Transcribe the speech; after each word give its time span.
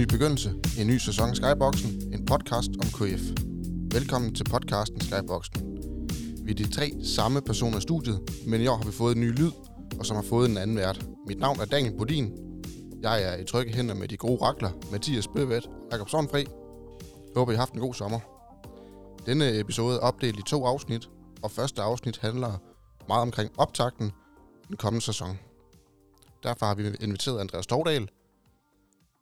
ny 0.00 0.04
begyndelse, 0.04 0.54
en 0.78 0.86
ny 0.86 0.98
sæson 0.98 1.28
af 1.28 1.36
Skyboxen, 1.36 2.14
en 2.14 2.26
podcast 2.26 2.70
om 2.82 2.86
KF. 2.86 3.22
Velkommen 3.94 4.34
til 4.34 4.44
podcasten 4.44 5.00
Skyboxen. 5.00 5.78
Vi 6.44 6.50
er 6.50 6.54
de 6.54 6.70
tre 6.70 6.92
samme 7.04 7.40
personer 7.40 7.78
i 7.78 7.80
studiet, 7.80 8.20
men 8.46 8.60
i 8.60 8.66
år 8.66 8.76
har 8.76 8.84
vi 8.84 8.92
fået 8.92 9.14
en 9.14 9.20
ny 9.20 9.38
lyd, 9.38 9.50
og 9.98 10.06
som 10.06 10.16
har 10.16 10.22
fået 10.22 10.50
en 10.50 10.56
anden 10.56 10.76
vært. 10.76 11.06
Mit 11.26 11.38
navn 11.38 11.60
er 11.60 11.64
Daniel 11.64 11.96
Bodin. 11.96 12.32
Jeg 13.02 13.22
er 13.22 13.36
i 13.36 13.44
trygge 13.44 13.74
hænder 13.74 13.94
med 13.94 14.08
de 14.08 14.16
gode 14.16 14.42
rakler, 14.42 14.70
Mathias 14.92 15.28
Bøvet 15.28 15.66
og 15.66 15.88
Jakob 15.92 16.08
Sornfri. 16.08 16.38
Jeg 16.38 17.36
håber, 17.36 17.52
I 17.52 17.54
har 17.54 17.62
haft 17.62 17.74
en 17.74 17.80
god 17.80 17.94
sommer. 17.94 18.20
Denne 19.26 19.58
episode 19.58 19.96
er 19.96 20.00
opdelt 20.00 20.38
i 20.38 20.42
to 20.42 20.64
afsnit, 20.64 21.08
og 21.42 21.50
første 21.50 21.82
afsnit 21.82 22.18
handler 22.18 22.52
meget 23.08 23.22
omkring 23.22 23.50
optakten 23.56 24.12
den 24.68 24.76
kommende 24.76 25.04
sæson. 25.04 25.38
Derfor 26.42 26.66
har 26.66 26.74
vi 26.74 26.82
inviteret 27.00 27.40
Andreas 27.40 27.66
Tordal. 27.66 28.08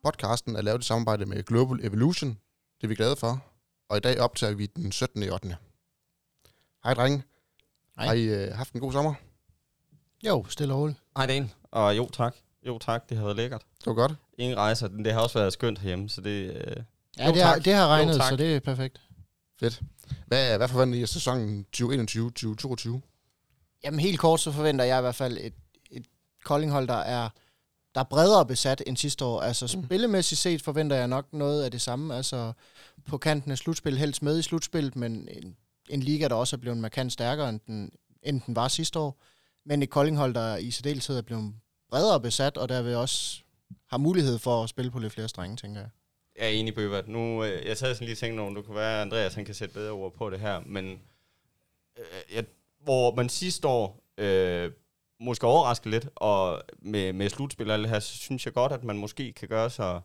Podcasten 0.03 0.55
er 0.55 0.61
lavet 0.61 0.83
i 0.83 0.85
samarbejde 0.87 1.25
med 1.25 1.43
Global 1.43 1.85
Evolution. 1.85 2.29
Det 2.77 2.83
er 2.83 2.87
vi 2.87 2.95
glade 2.95 3.15
for. 3.15 3.43
Og 3.89 3.97
i 3.97 3.99
dag 3.99 4.19
optager 4.19 4.53
vi 4.55 4.65
den 4.65 4.91
17. 4.91 5.23
i 5.23 5.29
8. 5.29 5.57
Hej 6.83 6.93
drenge. 6.93 7.23
Hej. 7.95 8.05
Har 8.05 8.13
I 8.13 8.23
øh, 8.23 8.53
haft 8.53 8.73
en 8.73 8.79
god 8.79 8.91
sommer? 8.91 9.13
Jo, 10.25 10.45
stille 10.49 10.73
og 10.73 10.79
roligt. 10.79 10.99
Hej 11.17 11.25
Dan, 11.25 11.51
og 11.71 11.97
jo 11.97 12.09
tak. 12.09 12.35
Jo 12.67 12.77
tak, 12.77 13.09
det 13.09 13.17
har 13.17 13.23
været 13.23 13.37
lækkert. 13.37 13.61
Det 13.79 13.85
var 13.85 13.93
godt. 13.93 14.11
Ingen 14.37 14.57
rejser, 14.57 14.87
det 14.87 15.13
har 15.13 15.21
også 15.21 15.39
været 15.39 15.53
skønt 15.53 15.79
herhjemme, 15.79 16.09
så 16.09 16.21
det... 16.21 16.53
Øh, 16.67 16.83
Ja, 17.17 17.27
Jo, 17.27 17.33
det, 17.33 17.43
har, 17.43 17.53
tak. 17.53 17.65
det 17.65 17.73
har 17.73 17.83
Jo, 17.83 17.89
regnet, 17.89 18.15
tak. 18.15 18.29
så 18.29 18.35
det 18.35 18.55
er 18.55 18.59
perfekt. 18.59 19.01
Fedt. 19.59 19.81
Hvad, 20.27 20.57
hvad 20.57 20.67
forventer 20.67 20.99
I 20.99 21.01
af 21.01 21.09
sæsonen 21.09 21.65
2021-2022? 21.77 22.99
Jamen 23.83 23.99
helt 23.99 24.19
kort, 24.19 24.39
så 24.39 24.51
forventer 24.51 24.85
jeg 24.85 24.97
i 24.99 25.01
hvert 25.01 25.15
fald 25.15 25.37
et, 25.41 25.53
et 25.91 26.05
Koldinghold, 26.43 26.87
der 26.87 26.93
er, 26.97 27.29
der 27.99 28.05
er 28.05 28.09
bredere 28.09 28.45
besat 28.45 28.83
end 28.87 28.97
sidste 28.97 29.25
år. 29.25 29.41
Altså 29.41 29.77
Mm. 29.77 29.85
spillemæssigt 29.85 30.41
set 30.41 30.61
forventer 30.61 30.95
jeg 30.95 31.07
nok 31.07 31.33
noget 31.33 31.63
af 31.63 31.71
det 31.71 31.81
samme. 31.81 32.15
Altså 32.15 32.53
på 33.05 33.17
kanten 33.17 33.51
af 33.51 33.57
slutspil, 33.57 33.97
helst 33.97 34.21
med 34.23 34.39
i 34.39 34.41
slutspillet, 34.41 34.95
men 34.95 35.27
en, 35.31 35.57
en 35.89 35.99
liga, 35.99 36.27
der 36.27 36.35
også 36.35 36.55
er 36.55 36.57
blevet 36.57 36.77
markant 36.77 37.13
stærkere, 37.13 37.49
end 37.49 37.59
den, 37.67 37.91
end 38.23 38.41
den 38.45 38.55
var 38.55 38.67
sidste 38.67 38.99
år. 38.99 39.17
Men 39.65 39.83
et 39.83 39.89
Koldinghold, 39.89 40.33
der 40.33 40.57
i 40.57 40.71
særdeleshed 40.71 41.17
er 41.17 41.21
blevet 41.21 41.53
bredere 41.89 42.21
besat, 42.21 42.57
og 42.57 42.69
derved 42.69 42.95
også 42.95 43.41
har 43.89 43.97
mulighed 43.97 44.39
for 44.39 44.63
at 44.63 44.69
spille 44.69 44.91
på 44.91 44.99
lidt 44.99 45.13
flere 45.13 45.27
strenge, 45.29 45.57
tænker 45.57 45.81
jeg. 45.81 45.89
jeg 46.39 46.45
er 46.45 46.49
enig, 46.49 46.75
Bøbert. 46.75 47.07
Nu, 47.07 47.43
øh, 47.43 47.65
jeg 47.67 47.77
sad 47.77 47.93
sådan 47.95 48.05
lige 48.05 48.13
og 48.13 48.17
tænkte, 48.17 48.41
om 48.41 48.55
du 48.55 48.61
kunne 48.61 48.75
være, 48.75 49.01
Andreas 49.01 49.33
han 49.33 49.45
kan 49.45 49.55
sætte 49.55 49.73
bedre 49.73 49.91
ord 49.91 50.13
på 50.13 50.29
det 50.29 50.39
her, 50.39 50.59
men 50.65 50.85
øh, 51.99 52.35
jeg, 52.35 52.45
hvor 52.83 53.15
man 53.15 53.29
sidste 53.29 53.67
år 53.67 54.03
øh, 54.17 54.71
måske 55.19 55.47
overraskede 55.47 55.91
lidt, 55.91 56.09
og 56.15 56.61
med, 56.79 57.13
med 57.13 57.29
slutspil 57.29 57.67
og 57.69 57.73
alt 57.73 57.83
det 57.83 57.89
her, 57.91 57.99
så 57.99 58.17
synes 58.17 58.45
jeg 58.45 58.53
godt, 58.53 58.71
at 58.71 58.83
man 58.83 58.97
måske 58.97 59.33
kan 59.33 59.47
gøre 59.47 59.69
sig 59.69 60.01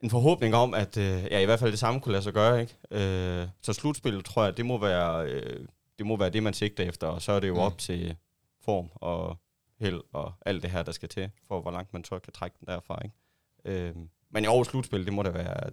en 0.00 0.10
forhåbning 0.10 0.54
om, 0.54 0.74
at 0.74 0.96
øh, 0.96 1.24
ja, 1.30 1.38
i 1.38 1.44
hvert 1.44 1.58
fald 1.58 1.70
det 1.70 1.78
samme 1.78 2.00
kunne 2.00 2.12
lade 2.12 2.22
sig 2.22 2.32
gøre. 2.32 2.60
Ikke? 2.60 2.76
Øh, 2.90 3.48
så 3.62 3.72
slutspillet, 3.72 4.24
tror 4.24 4.44
jeg, 4.44 4.56
det 4.56 4.66
må, 4.66 4.78
være, 4.78 5.26
øh, 5.30 5.66
det 5.98 6.06
må 6.06 6.16
være 6.16 6.30
det, 6.30 6.42
man 6.42 6.54
sigter 6.54 6.84
efter, 6.84 7.06
og 7.06 7.22
så 7.22 7.32
er 7.32 7.40
det 7.40 7.48
jo 7.48 7.54
Mm. 7.54 7.60
op 7.60 7.78
til 7.78 8.16
form 8.64 8.88
og 8.94 9.36
held 9.80 10.00
og 10.12 10.32
alt 10.46 10.62
det 10.62 10.70
her, 10.70 10.82
der 10.82 10.92
skal 10.92 11.08
til, 11.08 11.30
for 11.48 11.60
hvor 11.60 11.70
langt 11.70 11.92
man 11.92 12.04
så 12.04 12.18
kan 12.18 12.32
trække 12.32 12.56
den 12.60 12.66
derfra. 12.68 12.98
Ikke? 13.04 13.88
Øh, 13.88 13.94
men 14.30 14.44
i 14.44 14.46
årets 14.46 14.70
slutspil, 14.70 15.04
det 15.04 15.12
må 15.12 15.22
da 15.22 15.30
være 15.30 15.70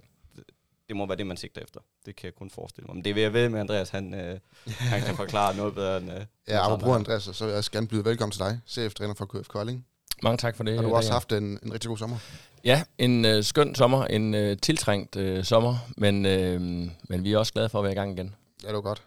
det 0.88 0.95
må 0.95 1.05
være 1.08 1.17
det, 1.17 1.28
man 1.28 1.38
sigter 1.38 1.61
efter. 1.61 1.80
Det 2.05 2.16
kan 2.16 2.25
jeg 2.25 2.36
kun 2.36 2.50
forestille 2.50 2.86
mig. 2.88 2.95
Men 2.95 3.05
det 3.05 3.16
vil 3.16 3.22
jeg 3.23 3.33
ved 3.33 3.50
med, 3.50 3.59
Andreas, 3.59 3.89
han, 3.89 4.14
øh, 4.14 4.39
han 4.66 5.02
kan 5.02 5.16
forklare 5.16 5.55
noget 5.55 5.75
bedre 5.75 5.97
end... 5.97 6.11
Øh, 6.11 6.25
Ja, 6.47 6.66
apropos 6.66 6.95
Andreas, 6.95 7.23
så 7.23 7.45
vil 7.45 7.52
jeg 7.52 7.58
også 7.58 7.72
gerne 7.72 7.88
byde 7.88 8.05
velkommen 8.05 8.31
til 8.31 8.39
dig, 8.39 8.59
cheftræner 8.67 9.13
for 9.13 9.25
KF 9.25 9.47
Kolding. 9.47 9.86
Mange 10.24 10.38
tak 10.38 10.56
for 10.56 10.63
det. 10.63 10.75
Har 10.75 10.81
du 10.81 10.95
også 10.95 11.12
haft 11.12 11.31
en, 11.31 11.44
en 11.63 11.74
rigtig 11.74 11.88
god 11.88 11.97
sommer? 11.97 12.18
Ja, 12.63 12.84
en 12.97 13.25
øh, 13.25 13.44
skøn 13.44 13.75
sommer, 13.75 14.06
en 14.06 14.34
øh, 14.34 14.57
tiltrængt 14.57 15.16
øh, 15.16 15.44
sommer, 15.44 15.78
men, 15.97 16.25
øh, 16.25 16.62
men 17.09 17.24
vi 17.24 17.34
er 17.34 17.38
også 17.38 17.53
glade 17.53 17.69
for 17.69 17.79
at 17.79 17.84
være 17.84 17.91
i 17.91 17.95
gang 17.95 18.12
igen. 18.18 18.35
Ja, 18.63 18.68
det 18.68 18.75
var 18.75 18.81
godt. 18.81 19.03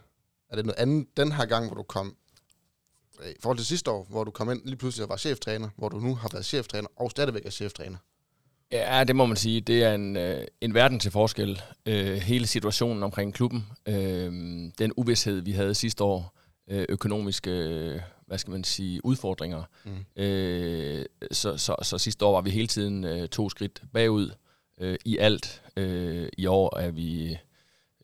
Er 0.49 0.55
det 0.55 0.65
noget 0.65 0.79
andet 0.79 1.07
den 1.17 1.31
her 1.31 1.45
gang, 1.45 1.67
hvor 1.67 1.75
du 1.75 1.83
kom, 1.83 2.15
øh, 3.23 3.29
i 3.29 3.33
forhold 3.41 3.57
til 3.57 3.67
sidste 3.67 3.91
år, 3.91 4.05
hvor 4.09 4.23
du 4.23 4.31
kom 4.31 4.51
ind 4.51 4.61
lige 4.65 4.75
pludselig 4.75 5.03
og 5.03 5.09
var 5.09 5.17
cheftræner, 5.17 5.69
hvor 5.77 5.89
du 5.89 5.99
nu 5.99 6.15
har 6.15 6.29
været 6.33 6.45
cheftræner 6.45 6.87
og 6.95 7.11
stadigvæk 7.11 7.45
er 7.45 7.49
cheftræner? 7.49 7.97
Ja, 8.71 9.03
det 9.03 9.15
må 9.15 9.25
man 9.25 9.37
sige. 9.37 9.61
Det 9.61 9.83
er 9.83 9.93
en, 9.93 10.17
øh, 10.17 10.47
en 10.61 10.73
verden 10.73 10.99
til 10.99 11.11
forskel. 11.11 11.61
Øh, 11.85 12.15
hele 12.15 12.47
situationen 12.47 13.03
omkring 13.03 13.33
klubben, 13.33 13.65
øh, 13.85 14.31
den 14.79 14.91
uvidshed, 14.97 15.41
vi 15.41 15.51
havde 15.51 15.75
sidste 15.75 16.03
år, 16.03 16.37
øh, 16.67 16.85
økonomiske, 16.89 17.51
øh, 17.51 18.01
hvad 18.27 18.37
skal 18.37 18.51
man 18.51 18.63
sige, 18.63 19.05
udfordringer. 19.05 19.63
Mm. 19.85 20.23
Øh, 20.23 21.05
så, 21.31 21.57
så, 21.57 21.75
så 21.81 21.97
sidste 21.97 22.25
år 22.25 22.31
var 22.31 22.41
vi 22.41 22.49
hele 22.49 22.67
tiden 22.67 23.03
øh, 23.03 23.27
to 23.27 23.49
skridt 23.49 23.83
bagud 23.93 24.31
øh, 24.79 24.97
i 25.05 25.17
alt. 25.17 25.63
Øh, 25.77 26.29
I 26.37 26.45
år 26.45 26.77
er 26.77 26.91
vi 26.91 27.37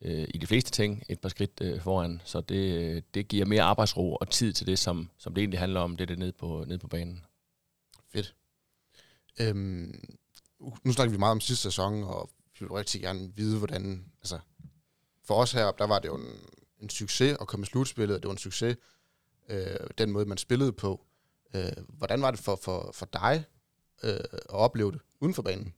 øh, 0.02 0.28
i 0.34 0.38
de 0.38 0.46
fleste 0.46 0.70
ting 0.70 1.02
et 1.08 1.20
par 1.20 1.28
skridt 1.28 1.60
øh, 1.62 1.80
foran, 1.80 2.20
så 2.24 2.40
det, 2.40 2.74
øh, 2.74 3.02
det 3.14 3.28
giver 3.28 3.44
mere 3.44 3.62
arbejdsro 3.62 4.14
og 4.14 4.30
tid 4.30 4.52
til 4.52 4.66
det, 4.66 4.78
som, 4.78 5.10
som 5.18 5.34
det 5.34 5.42
egentlig 5.42 5.60
handler 5.60 5.80
om, 5.80 5.96
det 5.96 6.04
er 6.04 6.06
det 6.06 6.18
nede 6.18 6.32
på, 6.32 6.64
nede 6.68 6.78
på 6.78 6.88
banen. 6.88 7.24
Fedt. 8.12 8.34
Øhm, 9.40 10.18
Uh, 10.58 10.76
nu 10.84 10.92
snakker 10.92 11.12
vi 11.12 11.18
meget 11.18 11.32
om 11.32 11.40
sidste 11.40 11.62
sæson, 11.62 12.04
og 12.04 12.30
vi 12.58 12.64
vil 12.64 12.72
rigtig 12.72 13.00
gerne 13.00 13.32
vide, 13.34 13.58
hvordan... 13.58 14.04
Altså, 14.20 14.38
for 15.24 15.34
os 15.34 15.52
heroppe, 15.52 15.78
der 15.78 15.88
var 15.88 15.98
det 15.98 16.08
jo 16.08 16.16
en, 16.16 16.26
en 16.80 16.90
succes 16.90 17.36
at 17.40 17.46
komme 17.46 17.64
i 17.64 17.66
slutspillet, 17.66 18.16
og 18.16 18.22
det 18.22 18.28
var 18.28 18.34
en 18.34 18.38
succes, 18.38 18.76
øh, 19.48 19.76
den 19.98 20.10
måde, 20.10 20.26
man 20.26 20.38
spillede 20.38 20.72
på. 20.72 21.04
Øh, 21.54 21.72
hvordan 21.88 22.22
var 22.22 22.30
det 22.30 22.40
for, 22.40 22.60
for, 22.62 22.90
for 22.94 23.06
dig 23.12 23.44
øh, 24.02 24.10
at 24.32 24.50
opleve 24.50 24.92
det 24.92 25.00
uden 25.20 25.34
for 25.34 25.42
banen? 25.42 25.74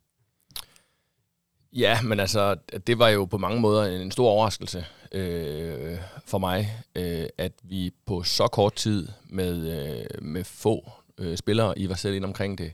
Ja, 1.72 2.02
men 2.02 2.20
altså, 2.20 2.56
det 2.86 2.98
var 2.98 3.08
jo 3.08 3.24
på 3.24 3.38
mange 3.38 3.60
måder 3.60 3.84
en 3.84 4.10
stor 4.10 4.28
overraskelse 4.30 4.86
øh, 5.12 5.98
for 6.26 6.38
mig, 6.38 6.82
øh, 6.94 7.26
at 7.38 7.52
vi 7.62 7.94
på 8.06 8.22
så 8.22 8.48
kort 8.48 8.74
tid 8.74 9.08
med, 9.24 9.80
øh, 9.80 10.22
med 10.22 10.44
få 10.44 10.90
øh, 11.18 11.36
spillere, 11.36 11.78
I 11.78 11.88
var 11.88 11.94
selv 11.94 12.14
ind 12.14 12.24
omkring 12.24 12.58
det, 12.58 12.66
øh, 12.66 12.72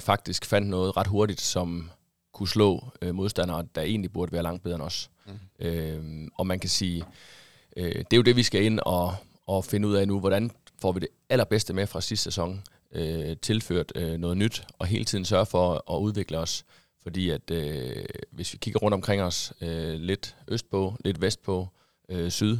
faktisk 0.00 0.44
fandt 0.44 0.68
noget 0.68 0.96
ret 0.96 1.06
hurtigt, 1.06 1.40
som 1.40 1.90
kunne 2.32 2.48
slå 2.48 2.84
øh, 3.02 3.14
modstandere, 3.14 3.66
der 3.74 3.82
egentlig 3.82 4.12
burde 4.12 4.32
være 4.32 4.42
langt 4.42 4.62
bedre 4.62 4.74
end 4.74 4.82
os. 4.82 5.10
Mm. 5.26 5.66
Øh, 5.66 6.28
og 6.34 6.46
man 6.46 6.58
kan 6.58 6.70
sige, 6.70 7.04
øh, 7.76 7.94
det 7.94 8.12
er 8.12 8.16
jo 8.16 8.22
det, 8.22 8.36
vi 8.36 8.42
skal 8.42 8.64
ind 8.64 8.80
og, 8.80 9.14
og 9.46 9.64
finde 9.64 9.88
ud 9.88 9.94
af 9.94 10.08
nu, 10.08 10.20
hvordan 10.20 10.50
får 10.80 10.92
vi 10.92 11.00
det 11.00 11.08
allerbedste 11.28 11.72
med 11.72 11.86
fra 11.86 12.00
sidste 12.00 12.24
sæson, 12.24 12.62
øh, 12.92 13.36
tilført 13.42 13.92
øh, 13.94 14.18
noget 14.18 14.36
nyt, 14.36 14.66
og 14.78 14.86
hele 14.86 15.04
tiden 15.04 15.24
sørge 15.24 15.46
for 15.46 15.94
at 15.94 15.98
udvikle 15.98 16.38
os. 16.38 16.64
Fordi 17.02 17.30
at 17.30 17.50
øh, 17.50 18.04
hvis 18.30 18.52
vi 18.52 18.58
kigger 18.58 18.80
rundt 18.80 18.94
omkring 18.94 19.22
os, 19.22 19.52
øh, 19.60 19.94
lidt 19.94 20.36
østpå, 20.48 20.96
lidt 21.04 21.20
vestpå, 21.20 21.68
øh, 22.08 22.30
syd, 22.30 22.58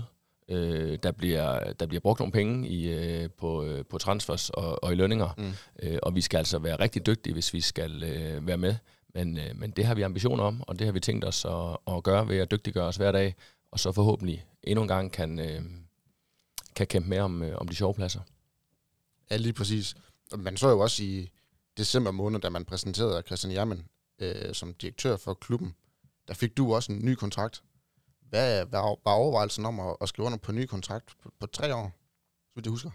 øh, 0.48 0.98
der, 1.02 1.12
bliver, 1.12 1.72
der 1.72 1.86
bliver 1.86 2.00
brugt 2.00 2.20
nogle 2.20 2.32
penge 2.32 2.68
i, 2.68 2.88
øh, 2.88 3.30
på, 3.38 3.64
øh, 3.64 3.84
på 3.84 3.98
transfers 3.98 4.50
og, 4.50 4.84
og 4.84 4.92
i 4.92 4.94
lønninger. 4.94 5.34
Mm. 5.38 5.52
Øh, 5.82 5.98
og 6.02 6.14
vi 6.14 6.20
skal 6.20 6.38
altså 6.38 6.58
være 6.58 6.80
rigtig 6.80 7.06
dygtige, 7.06 7.32
hvis 7.32 7.54
vi 7.54 7.60
skal 7.60 8.02
øh, 8.02 8.46
være 8.46 8.56
med. 8.56 8.74
Men, 9.14 9.38
øh, 9.38 9.56
men 9.56 9.70
det 9.70 9.84
har 9.84 9.94
vi 9.94 10.02
ambitioner 10.02 10.44
om, 10.44 10.62
og 10.66 10.78
det 10.78 10.86
har 10.86 10.92
vi 10.92 11.00
tænkt 11.00 11.24
os 11.24 11.44
at, 11.44 11.94
at 11.96 12.02
gøre 12.02 12.28
ved 12.28 12.38
at 12.38 12.50
dygtiggøre 12.50 12.86
os 12.86 12.96
hver 12.96 13.12
dag, 13.12 13.34
og 13.70 13.80
så 13.80 13.92
forhåbentlig 13.92 14.46
endnu 14.62 14.82
en 14.82 14.88
gang 14.88 15.12
kan, 15.12 15.38
øh, 15.38 15.62
kan 16.76 16.86
kæmpe 16.86 17.08
med 17.08 17.18
om, 17.18 17.42
øh, 17.42 17.58
om 17.58 17.68
de 17.68 17.74
sjove 17.74 17.94
pladser. 17.94 18.20
Ja, 19.30 19.36
lige 19.36 19.52
præcis. 19.52 19.96
Man 20.36 20.56
så 20.56 20.68
jo 20.68 20.80
også 20.80 21.02
i 21.02 21.30
december 21.76 22.10
måned, 22.10 22.40
da 22.40 22.48
man 22.48 22.64
præsenterede 22.64 23.22
Christian 23.26 23.52
Jermen 23.52 23.86
øh, 24.18 24.54
som 24.54 24.74
direktør 24.74 25.16
for 25.16 25.34
klubben, 25.34 25.74
der 26.28 26.34
fik 26.34 26.56
du 26.56 26.74
også 26.74 26.92
en 26.92 27.04
ny 27.04 27.14
kontrakt. 27.14 27.62
Hvad 28.30 28.64
var, 29.04 29.12
overvejelsen 29.12 29.66
om 29.66 29.80
at, 29.80 29.96
at 30.00 30.08
skrive 30.08 30.26
under 30.26 30.38
på 30.38 30.52
en 30.52 30.58
ny 30.58 30.66
kontrakt 30.66 31.14
på, 31.22 31.30
på 31.40 31.46
tre 31.46 31.74
år, 31.74 31.92
så 32.46 32.52
vidt 32.54 32.66
jeg 32.66 32.70
husker? 32.70 32.90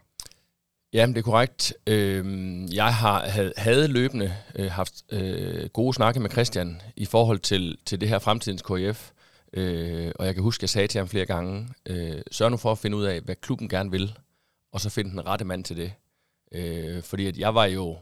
Ja, 0.94 1.06
det 1.06 1.18
er 1.18 1.22
korrekt. 1.22 1.74
Øhm, 1.88 2.66
jeg 2.66 2.96
har 2.96 3.26
havde, 3.28 3.54
havde 3.58 3.88
løbende 3.88 4.36
øh, 4.56 4.72
haft 4.72 4.94
øh, 5.12 5.70
gode 5.70 5.94
snakke 5.94 6.20
med 6.20 6.30
Christian 6.30 6.82
i 6.96 7.06
forhold 7.06 7.40
til, 7.40 7.78
til 7.86 8.02
det 8.02 8.10
her 8.10 8.20
fremtidens 8.20 8.62
KIF. 8.62 9.12
Øh, 9.54 10.12
og 10.16 10.26
jeg 10.26 10.34
kan 10.34 10.44
huske, 10.44 10.60
at 10.60 10.64
jeg 10.64 10.70
sagde 10.70 10.88
til 10.88 11.00
ham 11.00 11.08
flere 11.08 11.26
gange, 11.26 11.70
øh, 11.86 12.22
sørg 12.32 12.52
nu 12.52 12.58
for 12.58 12.72
at 12.72 12.78
finde 12.78 12.98
ud 12.98 13.04
af, 13.04 13.22
hvad 13.22 13.36
klubben 13.36 13.70
gerne 13.70 13.92
vil, 13.92 14.18
og 14.72 14.82
så 14.82 14.90
finde 14.90 15.12
den 15.12 15.26
rette 15.26 15.46
mand 15.46 15.64
til 15.64 15.78
det. 15.78 15.94
Øh, 16.52 17.04
fordi 17.04 17.28
at 17.28 17.38
jeg 17.38 17.56
var 17.56 17.66
jo 17.66 17.98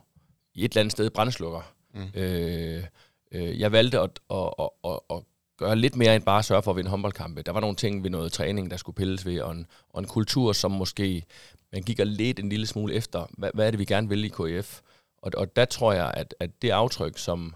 i 0.53 0.65
et 0.65 0.71
eller 0.71 0.79
andet 0.79 0.91
sted 0.91 1.09
brændslukker. 1.09 1.73
Mm. 1.93 2.09
Øh, 2.13 2.83
øh, 3.31 3.59
jeg 3.59 3.71
valgte 3.71 3.99
at, 3.99 4.19
at, 4.31 4.53
at, 4.59 4.69
at, 4.83 4.99
at 5.09 5.21
gøre 5.61 5.75
lidt 5.75 5.95
mere 5.95 6.15
end 6.15 6.23
bare 6.23 6.39
at 6.39 6.45
sørge 6.45 6.63
for 6.63 6.71
at 6.71 6.77
vinde 6.77 6.89
håndboldkampe. 6.89 7.41
Der 7.41 7.51
var 7.51 7.59
nogle 7.59 7.75
ting 7.75 8.03
ved 8.03 8.09
noget 8.09 8.31
træning, 8.31 8.71
der 8.71 8.77
skulle 8.77 8.95
pilles 8.95 9.25
ved, 9.25 9.41
og 9.41 9.51
en, 9.51 9.67
og 9.89 9.99
en 9.99 10.07
kultur, 10.07 10.53
som 10.53 10.71
måske 10.71 11.25
man 11.71 11.83
gik 11.83 11.99
lidt 12.03 12.39
en 12.39 12.49
lille 12.49 12.67
smule 12.67 12.93
efter, 12.93 13.27
hvad, 13.37 13.49
hvad 13.53 13.67
er 13.67 13.71
det, 13.71 13.79
vi 13.79 13.85
gerne 13.85 14.09
vil 14.09 14.25
i 14.25 14.27
KF? 14.27 14.79
Og, 15.21 15.31
og 15.37 15.55
der 15.55 15.65
tror 15.65 15.93
jeg, 15.93 16.13
at, 16.13 16.35
at 16.39 16.61
det 16.61 16.69
aftryk, 16.69 17.17
som, 17.17 17.55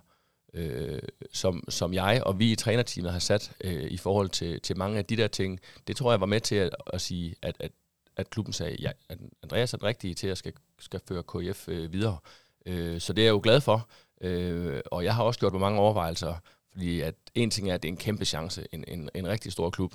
øh, 0.54 1.02
som, 1.34 1.64
som 1.70 1.94
jeg 1.94 2.22
og 2.26 2.40
vi 2.40 2.52
i 2.52 2.56
trænerteamet 2.56 3.12
har 3.12 3.20
sat 3.20 3.52
øh, 3.64 3.92
i 3.92 3.98
forhold 3.98 4.30
til, 4.30 4.62
til 4.62 4.78
mange 4.78 4.98
af 4.98 5.06
de 5.06 5.18
der 5.18 5.28
ting, 5.28 5.60
det 5.88 5.96
tror 5.96 6.12
jeg 6.12 6.20
var 6.20 6.26
med 6.26 6.42
til 6.42 6.56
at, 6.56 6.76
at 6.94 7.02
sige, 7.02 7.36
at, 7.42 7.56
at, 7.60 7.72
at 8.18 8.30
klubben 8.30 8.54
sagde, 8.54 8.76
ja, 8.80 8.92
at 9.10 9.18
Andreas 9.44 9.74
er 9.74 9.78
den 9.78 9.88
rigtige 9.88 10.14
til 10.14 10.28
at 10.28 10.38
skal, 10.38 10.54
skal 10.80 11.00
føre 11.08 11.24
KF 11.24 11.68
øh, 11.68 11.94
videre. 11.94 12.18
Øh, 12.66 13.02
så 13.02 13.14
det 13.14 13.22
er 13.22 13.26
jeg 13.26 13.32
jo 13.32 13.42
glad 13.44 13.62
for. 13.62 13.90
Øh, 14.22 14.82
og 14.86 15.04
jeg 15.04 15.16
har 15.16 15.24
også 15.24 15.40
gjort 15.40 15.54
mig 15.54 15.62
mange 15.62 15.80
overvejelser, 15.80 16.36
fordi 16.76 17.02
at 17.02 17.16
en 17.36 17.52
ting 17.52 17.70
er, 17.70 17.74
at 17.74 17.84
det 17.84 17.90
er 17.90 17.92
en 17.92 17.98
kæmpe 17.98 18.26
chance, 18.26 18.68
en, 18.72 18.84
en, 18.88 19.10
en 19.16 19.28
rigtig 19.28 19.52
stor 19.52 19.70
klub, 19.70 19.94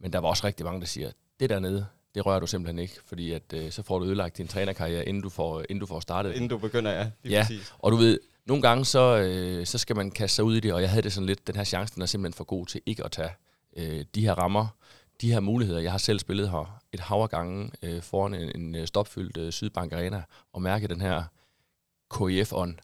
men 0.00 0.12
der 0.12 0.18
var 0.18 0.28
også 0.28 0.46
rigtig 0.46 0.66
mange, 0.66 0.80
der 0.80 0.86
siger, 0.86 1.10
det 1.40 1.50
dernede, 1.50 1.86
det 2.14 2.26
rører 2.26 2.40
du 2.40 2.46
simpelthen 2.46 2.78
ikke, 2.78 2.94
fordi 3.06 3.32
at, 3.32 3.42
øh, 3.54 3.70
så 3.70 3.82
får 3.82 3.98
du 3.98 4.04
ødelagt 4.04 4.38
din 4.38 4.48
trænerkarriere, 4.48 5.08
inden 5.08 5.22
du 5.22 5.28
får, 5.28 5.60
inden 5.60 5.78
du 5.80 5.86
får 5.86 6.00
startet. 6.00 6.34
Inden 6.34 6.48
du 6.48 6.58
begynder, 6.58 6.90
ja. 6.90 7.10
Lige 7.22 7.36
Ja. 7.36 7.42
Præcis. 7.42 7.74
Og 7.78 7.92
du 7.92 7.96
ved, 7.96 8.20
nogle 8.46 8.62
gange 8.62 8.84
så, 8.84 9.16
øh, 9.16 9.66
så 9.66 9.78
skal 9.78 9.96
man 9.96 10.10
kaste 10.10 10.34
sig 10.34 10.44
ud 10.44 10.56
i 10.56 10.60
det, 10.60 10.72
og 10.72 10.82
jeg 10.82 10.90
havde 10.90 11.02
det 11.02 11.12
sådan 11.12 11.26
lidt, 11.26 11.46
den 11.46 11.56
her 11.56 11.64
chance, 11.64 11.94
den 11.94 12.02
er 12.02 12.06
simpelthen 12.06 12.36
for 12.36 12.44
god 12.44 12.66
til 12.66 12.80
ikke 12.86 13.04
at 13.04 13.12
tage 13.12 13.30
øh, 13.76 14.04
de 14.14 14.20
her 14.20 14.34
rammer, 14.34 14.66
de 15.20 15.32
her 15.32 15.40
muligheder. 15.40 15.80
Jeg 15.80 15.90
har 15.90 15.98
selv 15.98 16.18
spillet 16.18 16.50
her 16.50 16.80
et 16.92 17.00
hav 17.00 17.22
af 17.22 17.30
gange 17.30 17.70
øh, 17.82 18.02
foran 18.02 18.34
en, 18.34 18.52
en 18.54 18.74
øh, 18.74 18.86
stopfyldt 18.86 19.36
øh, 19.36 19.52
Sydbank 19.52 19.92
Arena, 19.92 20.22
og 20.52 20.62
mærke 20.62 20.88
den 20.88 21.00
her 21.00 21.22
KIF-ånd, 22.16 22.74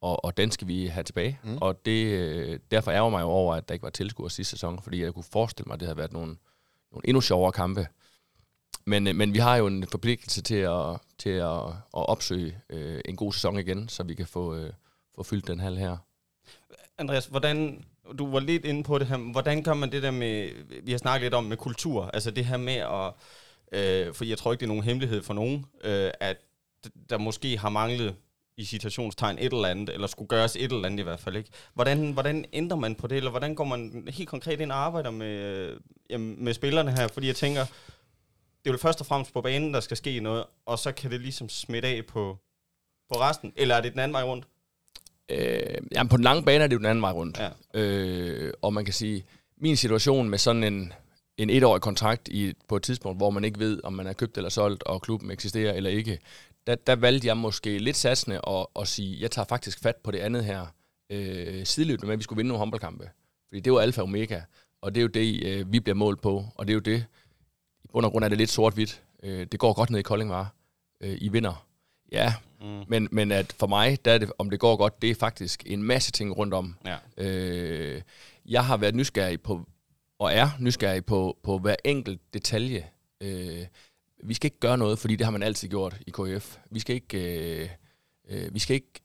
og, 0.00 0.24
og 0.24 0.36
den 0.36 0.50
skal 0.50 0.68
vi 0.68 0.86
have 0.86 1.04
tilbage. 1.04 1.40
Mm. 1.42 1.58
Og 1.60 1.86
det, 1.86 2.06
øh, 2.06 2.58
derfor 2.70 2.90
ærger 2.90 3.10
mig 3.10 3.20
jo 3.20 3.26
over, 3.26 3.54
at 3.54 3.68
der 3.68 3.74
ikke 3.74 3.82
var 3.82 3.90
tilskuere 3.90 4.30
sidste 4.30 4.50
sæson, 4.50 4.82
fordi 4.82 5.02
jeg 5.02 5.14
kunne 5.14 5.24
forestille 5.32 5.66
mig, 5.66 5.74
at 5.74 5.80
det 5.80 5.86
havde 5.88 5.98
været 5.98 6.12
nogle, 6.12 6.36
nogle 6.92 7.02
endnu 7.08 7.20
sjovere 7.20 7.52
kampe. 7.52 7.86
Men, 8.84 9.06
øh, 9.06 9.14
men 9.14 9.34
vi 9.34 9.38
har 9.38 9.56
jo 9.56 9.66
en 9.66 9.86
forpligtelse 9.86 10.42
til 10.42 10.54
at, 10.54 11.00
til 11.18 11.30
at, 11.30 11.66
at 11.68 12.08
opsøge 12.08 12.58
øh, 12.70 13.00
en 13.04 13.16
god 13.16 13.32
sæson 13.32 13.58
igen, 13.58 13.88
så 13.88 14.02
vi 14.02 14.14
kan 14.14 14.26
få, 14.26 14.54
øh, 14.54 14.72
få 15.14 15.22
fyldt 15.22 15.46
den 15.46 15.60
hal 15.60 15.76
her. 15.76 15.96
Andreas, 16.98 17.26
hvordan, 17.26 17.84
du 18.18 18.30
var 18.30 18.40
lidt 18.40 18.64
inde 18.64 18.82
på 18.82 18.98
det 18.98 19.06
her, 19.06 19.16
hvordan 19.16 19.62
gør 19.62 19.74
man 19.74 19.92
det 19.92 20.02
der 20.02 20.10
med, 20.10 20.50
vi 20.82 20.90
har 20.90 20.98
snakket 20.98 21.24
lidt 21.24 21.34
om 21.34 21.44
med 21.44 21.56
kultur, 21.56 22.04
altså 22.04 22.30
det 22.30 22.44
her 22.44 22.56
med 22.56 22.74
at, 22.74 23.12
øh, 23.72 24.14
for 24.14 24.24
jeg 24.24 24.38
tror 24.38 24.52
ikke, 24.52 24.60
det 24.60 24.66
er 24.66 24.68
nogen 24.68 24.84
hemmelighed 24.84 25.22
for 25.22 25.34
nogen, 25.34 25.66
øh, 25.84 26.10
at 26.20 26.36
der 27.10 27.18
måske 27.18 27.58
har 27.58 27.68
manglet 27.68 28.16
i 28.56 28.64
citationstegn 28.64 29.38
et 29.38 29.52
eller 29.52 29.68
andet, 29.68 29.94
eller 29.94 30.06
skulle 30.06 30.28
gøres 30.28 30.56
et 30.56 30.72
eller 30.72 30.84
andet 30.84 30.98
i 30.98 31.02
hvert 31.02 31.20
fald, 31.20 31.36
ikke? 31.36 31.50
Hvordan, 31.74 32.12
hvordan 32.12 32.44
ændrer 32.52 32.76
man 32.76 32.94
på 32.94 33.06
det, 33.06 33.16
eller 33.16 33.30
hvordan 33.30 33.54
går 33.54 33.64
man 33.64 34.08
helt 34.08 34.28
konkret 34.28 34.60
ind 34.60 34.72
og 34.72 34.78
arbejder 34.78 35.10
med, 35.10 35.26
øh, 35.26 35.80
jamen, 36.10 36.44
med 36.44 36.54
spillerne 36.54 36.90
her? 36.90 37.08
Fordi 37.08 37.26
jeg 37.26 37.36
tænker, 37.36 37.64
det 38.64 38.70
er 38.70 38.74
jo 38.74 38.78
først 38.78 39.00
og 39.00 39.06
fremmest 39.06 39.32
på 39.32 39.40
banen, 39.40 39.74
der 39.74 39.80
skal 39.80 39.96
ske 39.96 40.20
noget, 40.20 40.44
og 40.66 40.78
så 40.78 40.92
kan 40.92 41.10
det 41.10 41.20
ligesom 41.20 41.48
smitte 41.48 41.88
af 41.88 42.06
på, 42.06 42.38
på 43.12 43.20
resten, 43.20 43.52
eller 43.56 43.74
er 43.74 43.80
det 43.80 43.92
den 43.92 44.00
anden 44.00 44.12
vej 44.12 44.22
rundt? 44.22 44.44
Øh, 45.28 45.76
jamen 45.92 46.08
på 46.08 46.16
den 46.16 46.24
lange 46.24 46.42
bane 46.42 46.64
er 46.64 46.68
det 46.68 46.74
jo 46.74 46.78
den 46.78 46.86
anden 46.86 47.02
vej 47.02 47.12
rundt. 47.12 47.38
Ja. 47.38 47.80
Øh, 47.80 48.52
og 48.62 48.72
man 48.72 48.84
kan 48.84 48.94
sige, 48.94 49.24
min 49.56 49.76
situation 49.76 50.28
med 50.28 50.38
sådan 50.38 50.64
en, 50.64 50.92
en 51.38 51.50
etårig 51.50 51.82
kontrakt 51.82 52.28
i, 52.28 52.52
på 52.68 52.76
et 52.76 52.82
tidspunkt, 52.82 53.18
hvor 53.18 53.30
man 53.30 53.44
ikke 53.44 53.58
ved, 53.58 53.80
om 53.84 53.92
man 53.92 54.06
er 54.06 54.12
købt 54.12 54.36
eller 54.36 54.50
solgt, 54.50 54.82
og 54.82 55.02
klubben 55.02 55.30
eksisterer 55.30 55.72
eller 55.72 55.90
ikke, 55.90 56.18
der, 56.66 56.74
der 56.74 56.96
valgte 56.96 57.26
jeg 57.26 57.36
måske 57.36 57.78
lidt 57.78 57.96
satsende 57.96 58.40
at, 58.48 58.66
at 58.80 58.88
sige, 58.88 59.20
jeg 59.20 59.30
tager 59.30 59.46
faktisk 59.48 59.80
fat 59.80 59.96
på 59.96 60.10
det 60.10 60.18
andet 60.18 60.44
her, 60.44 60.66
øh, 61.10 61.66
sideløbende 61.66 62.06
med, 62.06 62.12
at 62.12 62.18
vi 62.18 62.22
skulle 62.22 62.36
vinde 62.36 62.48
nogle 62.48 62.58
håndboldkampe. 62.58 63.10
Fordi 63.48 63.60
det 63.60 63.72
var 63.72 63.80
alfa 63.80 64.00
og 64.00 64.04
omega, 64.08 64.40
og 64.82 64.94
det 64.94 65.00
er 65.00 65.02
jo 65.02 65.08
det, 65.08 65.44
øh, 65.46 65.72
vi 65.72 65.80
bliver 65.80 65.94
målt 65.96 66.20
på, 66.20 66.44
og 66.54 66.66
det 66.66 66.72
er 66.72 66.74
jo 66.74 66.80
det, 66.80 67.04
i 67.84 67.88
bund 67.92 68.06
og 68.06 68.12
grund 68.12 68.24
er 68.24 68.28
det 68.28 68.38
lidt 68.38 68.50
sort-hvidt. 68.50 69.02
Øh, 69.22 69.46
det 69.52 69.60
går 69.60 69.72
godt 69.72 69.90
ned 69.90 69.98
i 69.98 70.02
Kolding, 70.02 70.30
var. 70.30 70.54
Øh, 71.00 71.16
I 71.20 71.28
vinder. 71.28 71.66
Ja, 72.12 72.34
Mm. 72.60 72.82
men, 72.88 73.08
men 73.12 73.32
at 73.32 73.52
for 73.58 73.66
mig, 73.66 74.04
der 74.04 74.12
er 74.12 74.18
det, 74.18 74.32
om 74.38 74.50
det 74.50 74.60
går 74.60 74.76
godt, 74.76 75.02
det 75.02 75.10
er 75.10 75.14
faktisk 75.14 75.62
en 75.66 75.82
masse 75.82 76.12
ting 76.12 76.36
rundt 76.36 76.54
om. 76.54 76.76
Ja. 76.86 76.96
Øh, 77.24 78.02
jeg 78.46 78.64
har 78.66 78.76
været 78.76 78.94
nysgerrig 78.94 79.40
på, 79.40 79.66
og 80.18 80.32
er 80.32 80.48
nysgerrig 80.60 81.04
på, 81.04 81.38
på 81.42 81.58
hver 81.58 81.76
enkelt 81.84 82.20
detalje. 82.34 82.86
Øh, 83.20 83.66
vi 84.24 84.34
skal 84.34 84.46
ikke 84.46 84.60
gøre 84.60 84.78
noget, 84.78 84.98
fordi 84.98 85.16
det 85.16 85.24
har 85.24 85.30
man 85.32 85.42
altid 85.42 85.68
gjort 85.68 85.96
i 86.06 86.10
KF. 86.10 86.56
Vi 86.70 86.80
skal 86.80 86.94
ikke, 86.94 87.18
øh, 87.62 87.68
øh, 88.28 88.54
vi 88.54 88.58
skal 88.58 88.74
ikke, 88.74 89.00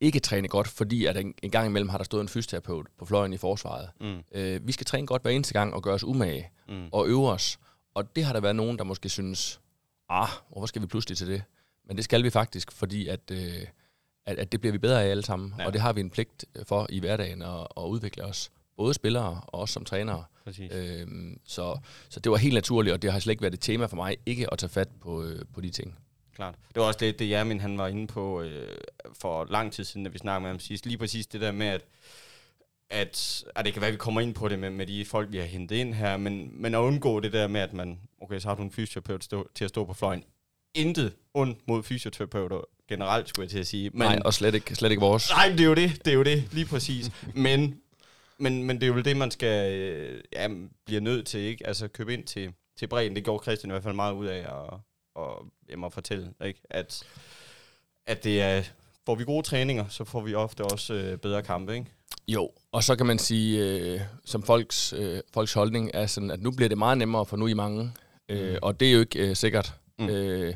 ikke 0.00 0.20
træne 0.20 0.48
godt, 0.48 0.68
fordi 0.68 1.06
at 1.06 1.16
en, 1.16 1.34
en 1.42 1.50
gang 1.50 1.66
imellem 1.66 1.88
har 1.88 1.98
der 1.98 2.04
stået 2.04 2.20
en 2.20 2.28
fysioterapeut 2.28 2.86
på 2.98 3.04
fløjen 3.04 3.32
i 3.32 3.36
forsvaret. 3.36 3.90
Mm. 4.00 4.18
Øh, 4.34 4.66
vi 4.66 4.72
skal 4.72 4.86
træne 4.86 5.06
godt 5.06 5.22
hver 5.22 5.30
eneste 5.30 5.52
gang 5.52 5.74
og 5.74 5.82
gøre 5.82 5.94
os 5.94 6.04
umage 6.04 6.50
Mm. 6.68 6.88
og 6.92 7.08
øve 7.08 7.30
os. 7.30 7.58
Og 7.94 8.16
det 8.16 8.24
har 8.24 8.32
der 8.32 8.40
været 8.40 8.56
nogen, 8.56 8.78
der 8.78 8.84
måske 8.84 9.08
synes, 9.08 9.60
ah, 10.08 10.28
hvorfor 10.52 10.66
skal 10.66 10.82
vi 10.82 10.86
pludselig 10.86 11.18
til 11.18 11.26
det? 11.26 11.42
Men 11.86 11.96
det 11.96 12.04
skal 12.04 12.22
vi 12.22 12.30
faktisk, 12.30 12.72
fordi 12.72 13.08
at, 13.08 13.30
øh, 13.32 13.66
at, 14.26 14.38
at 14.38 14.52
det 14.52 14.60
bliver 14.60 14.72
vi 14.72 14.78
bedre 14.78 15.02
af 15.04 15.08
alle 15.10 15.22
sammen. 15.22 15.54
Ja. 15.58 15.66
Og 15.66 15.72
det 15.72 15.80
har 15.80 15.92
vi 15.92 16.00
en 16.00 16.10
pligt 16.10 16.44
for 16.66 16.86
i 16.90 17.00
hverdagen 17.00 17.42
at, 17.42 17.66
at 17.76 17.82
udvikle 17.82 18.24
os. 18.24 18.50
Både 18.76 18.94
spillere 18.94 19.40
og 19.46 19.60
os 19.60 19.70
som 19.70 19.84
trænere. 19.84 20.24
Præcis. 20.44 20.72
Øhm, 20.72 21.40
så, 21.44 21.78
så 22.08 22.20
det 22.20 22.32
var 22.32 22.38
helt 22.38 22.54
naturligt, 22.54 22.94
og 22.94 23.02
det 23.02 23.12
har 23.12 23.18
slet 23.18 23.30
ikke 23.30 23.42
været 23.42 23.54
et 23.54 23.60
tema 23.60 23.86
for 23.86 23.96
mig, 23.96 24.16
ikke 24.26 24.52
at 24.52 24.58
tage 24.58 24.70
fat 24.70 24.88
på, 25.00 25.22
øh, 25.24 25.40
på 25.54 25.60
de 25.60 25.70
ting. 25.70 25.98
Klart. 26.34 26.54
Det 26.68 26.80
var 26.80 26.86
også 26.86 26.98
det, 26.98 27.18
det 27.18 27.30
Jermin 27.30 27.60
han 27.60 27.78
var 27.78 27.88
inde 27.88 28.06
på 28.06 28.42
øh, 28.42 28.68
for 29.20 29.46
lang 29.50 29.72
tid 29.72 29.84
siden, 29.84 30.04
da 30.04 30.10
vi 30.10 30.18
snakkede 30.18 30.40
med 30.40 30.50
ham 30.50 30.60
sidst. 30.60 30.86
Lige 30.86 30.98
præcis 30.98 31.26
det 31.26 31.40
der 31.40 31.52
med, 31.52 31.66
at, 31.66 31.84
at, 32.90 33.44
at 33.54 33.64
det 33.64 33.72
kan 33.72 33.80
være, 33.80 33.88
at 33.88 33.92
vi 33.92 33.98
kommer 33.98 34.20
ind 34.20 34.34
på 34.34 34.48
det 34.48 34.58
med, 34.58 34.70
med 34.70 34.86
de 34.86 35.04
folk, 35.04 35.32
vi 35.32 35.38
har 35.38 35.44
hentet 35.44 35.76
ind 35.76 35.94
her, 35.94 36.16
men, 36.16 36.50
men 36.62 36.74
at 36.74 36.78
undgå 36.78 37.20
det 37.20 37.32
der 37.32 37.46
med, 37.48 37.60
at 37.60 37.72
man, 37.72 37.98
okay, 38.22 38.38
så 38.38 38.48
har 38.48 38.54
du 38.54 38.62
en 38.62 38.70
fysioterapeut 38.70 39.24
stå, 39.24 39.48
til 39.54 39.64
at 39.64 39.68
stå 39.70 39.84
på 39.84 39.94
fløjen. 39.94 40.24
Intet 40.74 41.12
ondt 41.34 41.58
mod 41.68 41.82
fysioterapeuter 41.82 42.60
generelt, 42.88 43.28
skulle 43.28 43.44
jeg 43.44 43.50
til 43.50 43.58
at 43.58 43.66
sige. 43.66 43.90
Men, 43.90 43.98
Nej, 43.98 44.18
og 44.24 44.34
slet 44.34 44.54
ikke, 44.54 44.74
slet 44.74 44.90
ikke 44.90 45.00
vores. 45.00 45.30
Nej, 45.30 45.48
det 45.48 45.60
er 45.60 45.64
jo 45.64 45.74
det, 45.74 46.04
det 46.04 46.10
er 46.10 46.14
jo 46.14 46.22
det, 46.22 46.48
lige 46.52 46.66
præcis. 46.66 47.10
men, 47.34 47.80
men, 48.38 48.62
men 48.62 48.80
det 48.80 48.88
er 48.88 48.94
jo 48.94 49.00
det, 49.00 49.16
man 49.16 49.30
skal, 49.30 49.72
øh, 49.72 50.20
ja, 50.32 50.48
bliver 50.86 51.00
nødt 51.00 51.26
til, 51.26 51.40
ikke? 51.40 51.66
Altså 51.66 51.88
købe 51.88 52.14
ind 52.14 52.24
til, 52.24 52.52
til 52.78 52.86
bredden. 52.86 53.16
Det 53.16 53.24
gjorde 53.24 53.42
Christian 53.42 53.70
i 53.70 53.72
hvert 53.72 53.82
fald 53.82 53.94
meget 53.94 54.12
ud 54.14 54.26
af 54.26 54.38
at, 54.38 54.78
og, 55.14 55.46
jamen, 55.70 55.84
at 55.84 55.92
fortælle, 55.92 56.30
ikke? 56.44 56.60
At, 56.70 57.02
at 58.06 58.24
det 58.24 58.42
er, 58.42 58.62
får 59.06 59.14
vi 59.14 59.24
gode 59.24 59.46
træninger, 59.46 59.88
så 59.88 60.04
får 60.04 60.20
vi 60.20 60.34
ofte 60.34 60.64
også 60.64 60.94
øh, 60.94 61.18
bedre 61.18 61.42
kampe, 61.42 61.74
ikke? 61.74 61.86
Jo, 62.28 62.50
og 62.72 62.84
så 62.84 62.96
kan 62.96 63.06
man 63.06 63.18
sige, 63.18 63.64
øh, 63.94 64.00
som 64.24 64.42
folks, 64.42 64.92
øh, 64.92 65.20
folks 65.34 65.52
holdning 65.52 65.90
er 65.94 66.06
sådan, 66.06 66.30
at 66.30 66.42
nu 66.42 66.50
bliver 66.50 66.68
det 66.68 66.78
meget 66.78 66.98
nemmere, 66.98 67.26
for 67.26 67.36
nu 67.36 67.46
I 67.46 67.54
mange. 67.54 67.92
Øh, 68.28 68.50
Mm. 68.52 68.58
og 68.62 68.80
det 68.80 68.88
er 68.88 68.92
jo 68.92 69.00
ikke 69.00 69.28
øh, 69.28 69.36
sikkert. 69.36 69.74
Mm. 69.98 70.04
Mm. 70.04 70.10
Øh, 70.10 70.54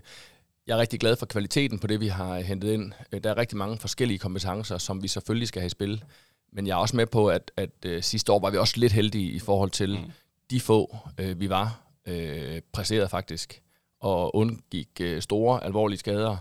jeg 0.66 0.74
er 0.74 0.78
rigtig 0.80 1.00
glad 1.00 1.16
for 1.16 1.26
kvaliteten 1.26 1.78
på 1.78 1.86
det, 1.86 2.00
vi 2.00 2.06
har 2.08 2.40
hentet 2.40 2.72
ind. 2.72 2.92
Øh, 3.12 3.24
Der 3.24 3.30
er 3.30 3.36
rigtig 3.36 3.58
mange 3.58 3.78
forskellige 3.78 4.18
kompetencer, 4.18 4.78
som 4.78 5.02
vi 5.02 5.08
selvfølgelig 5.08 5.48
skal 5.48 5.60
have 5.60 5.66
i 5.66 5.70
spil. 5.70 6.04
Men 6.52 6.66
jeg 6.66 6.72
er 6.72 6.76
også 6.78 6.96
med 6.96 7.06
på, 7.06 7.28
at, 7.30 7.50
at 7.56 7.70
øh, 7.86 8.02
sidste 8.02 8.32
år 8.32 8.38
var 8.40 8.50
vi 8.50 8.56
også 8.56 8.74
lidt 8.76 8.92
heldige 8.92 9.30
i 9.30 9.38
forhold 9.38 9.70
til 9.70 9.90
Mm. 9.98 10.10
de 10.50 10.60
få, 10.60 10.96
øh, 11.20 11.40
vi 11.40 11.48
var 11.48 11.80
øh, 12.06 12.60
præsteret 12.72 13.10
faktisk, 13.10 13.62
og 14.00 14.36
undgik 14.36 14.88
øh, 15.00 15.22
store, 15.22 15.64
alvorlige 15.64 15.98
skader. 15.98 16.36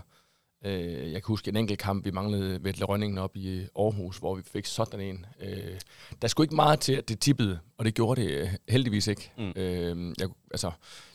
Øh, 0.64 1.12
jeg 1.12 1.22
kan 1.22 1.26
huske 1.26 1.48
en 1.48 1.56
enkelt 1.56 1.78
kamp, 1.78 2.04
vi 2.04 2.10
manglede 2.10 2.64
Vettel 2.64 2.84
Rønningen 2.84 3.18
op 3.18 3.36
i 3.36 3.66
Aarhus, 3.78 4.18
hvor 4.18 4.34
vi 4.34 4.42
fik 4.42 4.66
sådan 4.66 5.00
en. 5.00 5.26
Øh, 5.40 5.80
der 6.22 6.28
skulle 6.28 6.44
ikke 6.44 6.54
meget 6.54 6.80
til, 6.80 6.92
at 6.92 7.08
det 7.08 7.20
tippede, 7.20 7.58
og 7.78 7.84
det 7.84 7.94
gjorde 7.94 8.22
det 8.22 8.30
øh, 8.30 8.48
heldigvis 8.68 9.06
ikke. 9.06 9.32
Mm. 9.38 9.52
Øh, 9.56 10.14
jeg, 10.20 10.28
altså, 10.50 10.70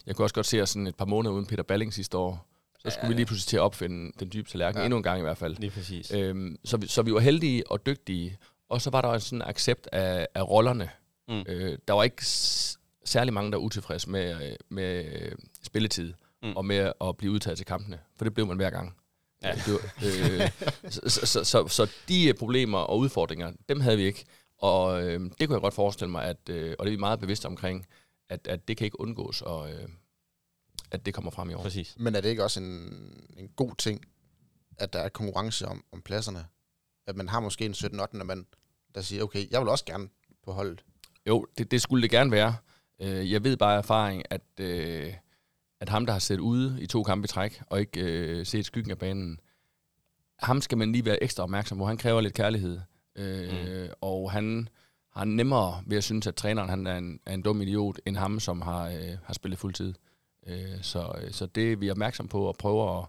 jeg 0.06 0.16
kunne 0.16 0.26
også 0.26 0.36
godt 0.36 0.46
se 0.46 0.62
os 0.62 0.70
sådan 0.70 0.88
et 0.88 0.96
par 0.96 1.06
måneder 1.06 1.34
uden 1.36 1.46
Peter 1.46 1.64
Balling 1.64 1.94
sidste 1.94 2.18
år. 2.18 2.48
Så 2.80 2.90
skulle 2.90 3.04
Ja. 3.04 3.08
vi 3.08 3.14
lige 3.14 3.26
pludselig 3.26 3.48
til 3.48 3.58
at 3.58 3.62
opfinde 3.62 4.12
den 4.20 4.30
dybe 4.34 4.50
tallerken, 4.50 4.80
ja. 4.80 4.86
endnu 4.86 4.98
en 4.98 5.04
gang 5.04 5.20
i 5.20 5.22
hvert 5.22 5.38
fald. 5.38 5.56
Lige 5.60 5.70
præcis. 5.72 6.12
Øhm, 6.14 6.58
så, 6.66 6.78
vi, 6.78 6.88
så 6.88 7.02
vi 7.02 7.14
var 7.14 7.20
heldige 7.20 7.72
og 7.72 7.86
dygtige, 7.86 8.38
og 8.74 8.82
så 8.82 8.90
var 8.90 9.02
der 9.02 9.08
også 9.08 9.28
sådan 9.28 9.42
en 9.42 9.48
accept 9.50 9.88
af, 9.92 10.28
af 10.36 10.50
rollerne. 10.50 10.90
Mm. 11.28 11.44
Øh, 11.48 11.78
der 11.88 11.94
var 11.94 12.04
ikke 12.04 12.26
s- 12.26 12.80
særlig 13.06 13.34
mange, 13.34 13.52
der 13.52 13.58
var 13.58 13.64
utilfredse 13.64 14.10
med, 14.10 14.50
øh, 14.50 14.56
med 14.70 15.06
øh, 15.22 15.32
spilletid 15.64 16.14
Mm. 16.44 16.54
og 16.56 16.66
med 16.66 16.92
at 17.02 17.18
blive 17.18 17.32
udtaget 17.32 17.58
til 17.58 17.66
kampene, 17.66 18.00
for 18.18 18.26
det 18.26 18.34
blev 18.34 18.48
man 18.48 18.58
hver 18.58 18.70
gang. 18.70 18.98
Ja. 19.44 19.52
Øh, 19.52 19.66
Det 19.66 19.74
var, 19.74 19.80
øh, 20.06 20.52
så, 20.94 21.02
så, 21.10 21.26
så, 21.26 21.44
så, 21.44 21.68
så 21.68 21.92
de 22.08 22.34
problemer 22.40 22.78
og 22.78 23.00
udfordringer, 23.00 23.52
dem 23.70 23.80
havde 23.80 23.98
vi 23.98 24.04
ikke. 24.04 24.26
Og 24.58 25.04
øh, 25.04 25.20
det 25.40 25.48
kunne 25.48 25.56
jeg 25.56 25.62
godt 25.62 25.74
forestille 25.74 26.12
mig, 26.12 26.24
at, 26.26 26.50
øh, 26.50 26.76
og 26.80 26.86
det 26.86 26.92
er 26.92 26.96
vi 26.98 27.00
meget 27.00 27.20
bevidste 27.20 27.46
omkring, 27.46 27.88
at, 28.30 28.48
at 28.48 28.68
det 28.68 28.78
kan 28.78 28.86
ikke 28.86 29.00
undgås, 29.00 29.42
og 29.42 29.72
øh, 29.72 29.90
at 30.92 31.06
det 31.06 31.14
kommer 31.14 31.32
frem 31.32 31.50
i 31.50 31.54
år. 31.54 31.62
Præcis. 31.62 31.96
Men 32.00 32.16
er 32.16 32.22
det 32.22 32.30
ikke 32.30 32.44
også 32.44 32.60
en, 32.60 32.68
en 33.38 33.48
god 33.56 33.76
ting, 33.76 34.06
at 34.78 34.94
der 34.94 35.00
er 35.00 35.10
konkurrence 35.10 35.68
om, 35.68 35.84
om 35.92 36.02
pladserne? 36.02 36.46
At 37.08 37.16
man 37.16 37.30
har 37.30 37.40
måske 37.40 37.66
en 37.66 37.74
17 37.74 38.00
8 38.00 38.18
mand, 38.18 38.46
der 38.96 39.02
siger, 39.02 39.24
okay, 39.24 39.52
jeg 39.52 39.62
vil 39.62 39.70
også 39.70 39.86
gerne 39.86 40.10
på 40.46 40.52
holdet. 40.52 40.84
Jo, 41.28 41.46
det, 41.58 41.72
det 41.72 41.82
skulle 41.82 42.02
det 42.02 42.12
gerne 42.12 42.32
være. 42.32 42.56
Øh, 43.02 43.32
jeg 43.32 43.44
ved 43.44 43.58
bare 43.58 43.74
af 43.74 43.78
erfaring, 43.78 44.24
at, 44.30 44.42
øh, 44.60 45.14
at 45.80 45.90
ham, 45.90 46.06
der 46.06 46.14
har 46.14 46.20
siddet 46.20 46.42
ude 46.42 46.78
i 46.82 46.86
to 46.86 47.04
kampe 47.04 47.26
i 47.26 47.28
træk, 47.28 47.62
og 47.70 47.80
ikke 47.80 48.02
øh, 48.02 48.46
set 48.46 48.66
skyggen 48.66 48.92
af 48.92 48.98
banen, 48.98 49.40
ham 50.40 50.62
skal 50.62 50.78
man 50.78 50.92
lige 50.92 51.06
være 51.06 51.24
ekstra 51.24 51.44
opmærksom 51.44 51.78
på. 51.78 51.86
Han 51.86 51.98
kræver 51.98 52.22
lidt 52.22 52.34
kærlighed. 52.34 52.80
Øh, 53.16 53.52
mm. 53.52 53.90
Og 54.02 54.32
han 54.32 54.70
har 55.12 55.26
nemmere 55.26 55.84
ved 55.86 55.98
at 55.98 56.04
synes, 56.04 56.28
at 56.28 56.36
træneren 56.36 56.70
han 56.70 56.88
er, 56.88 56.98
en, 56.98 57.20
er 57.26 57.34
en 57.34 57.42
dum 57.42 57.62
idiot, 57.62 58.00
end 58.06 58.18
ham, 58.18 58.40
som 58.40 58.62
har, 58.62 58.88
øh, 58.88 59.18
har 59.24 59.34
spillet 59.34 59.60
fuldtid. 59.60 59.94
Øh, 60.48 60.82
så, 60.82 61.14
så 61.32 61.46
det 61.46 61.72
er 61.72 61.76
vi 61.76 61.92
opmærksom 61.92 62.28
på 62.28 62.46
og 62.46 62.56
prøver 62.56 63.00
at, 63.00 63.08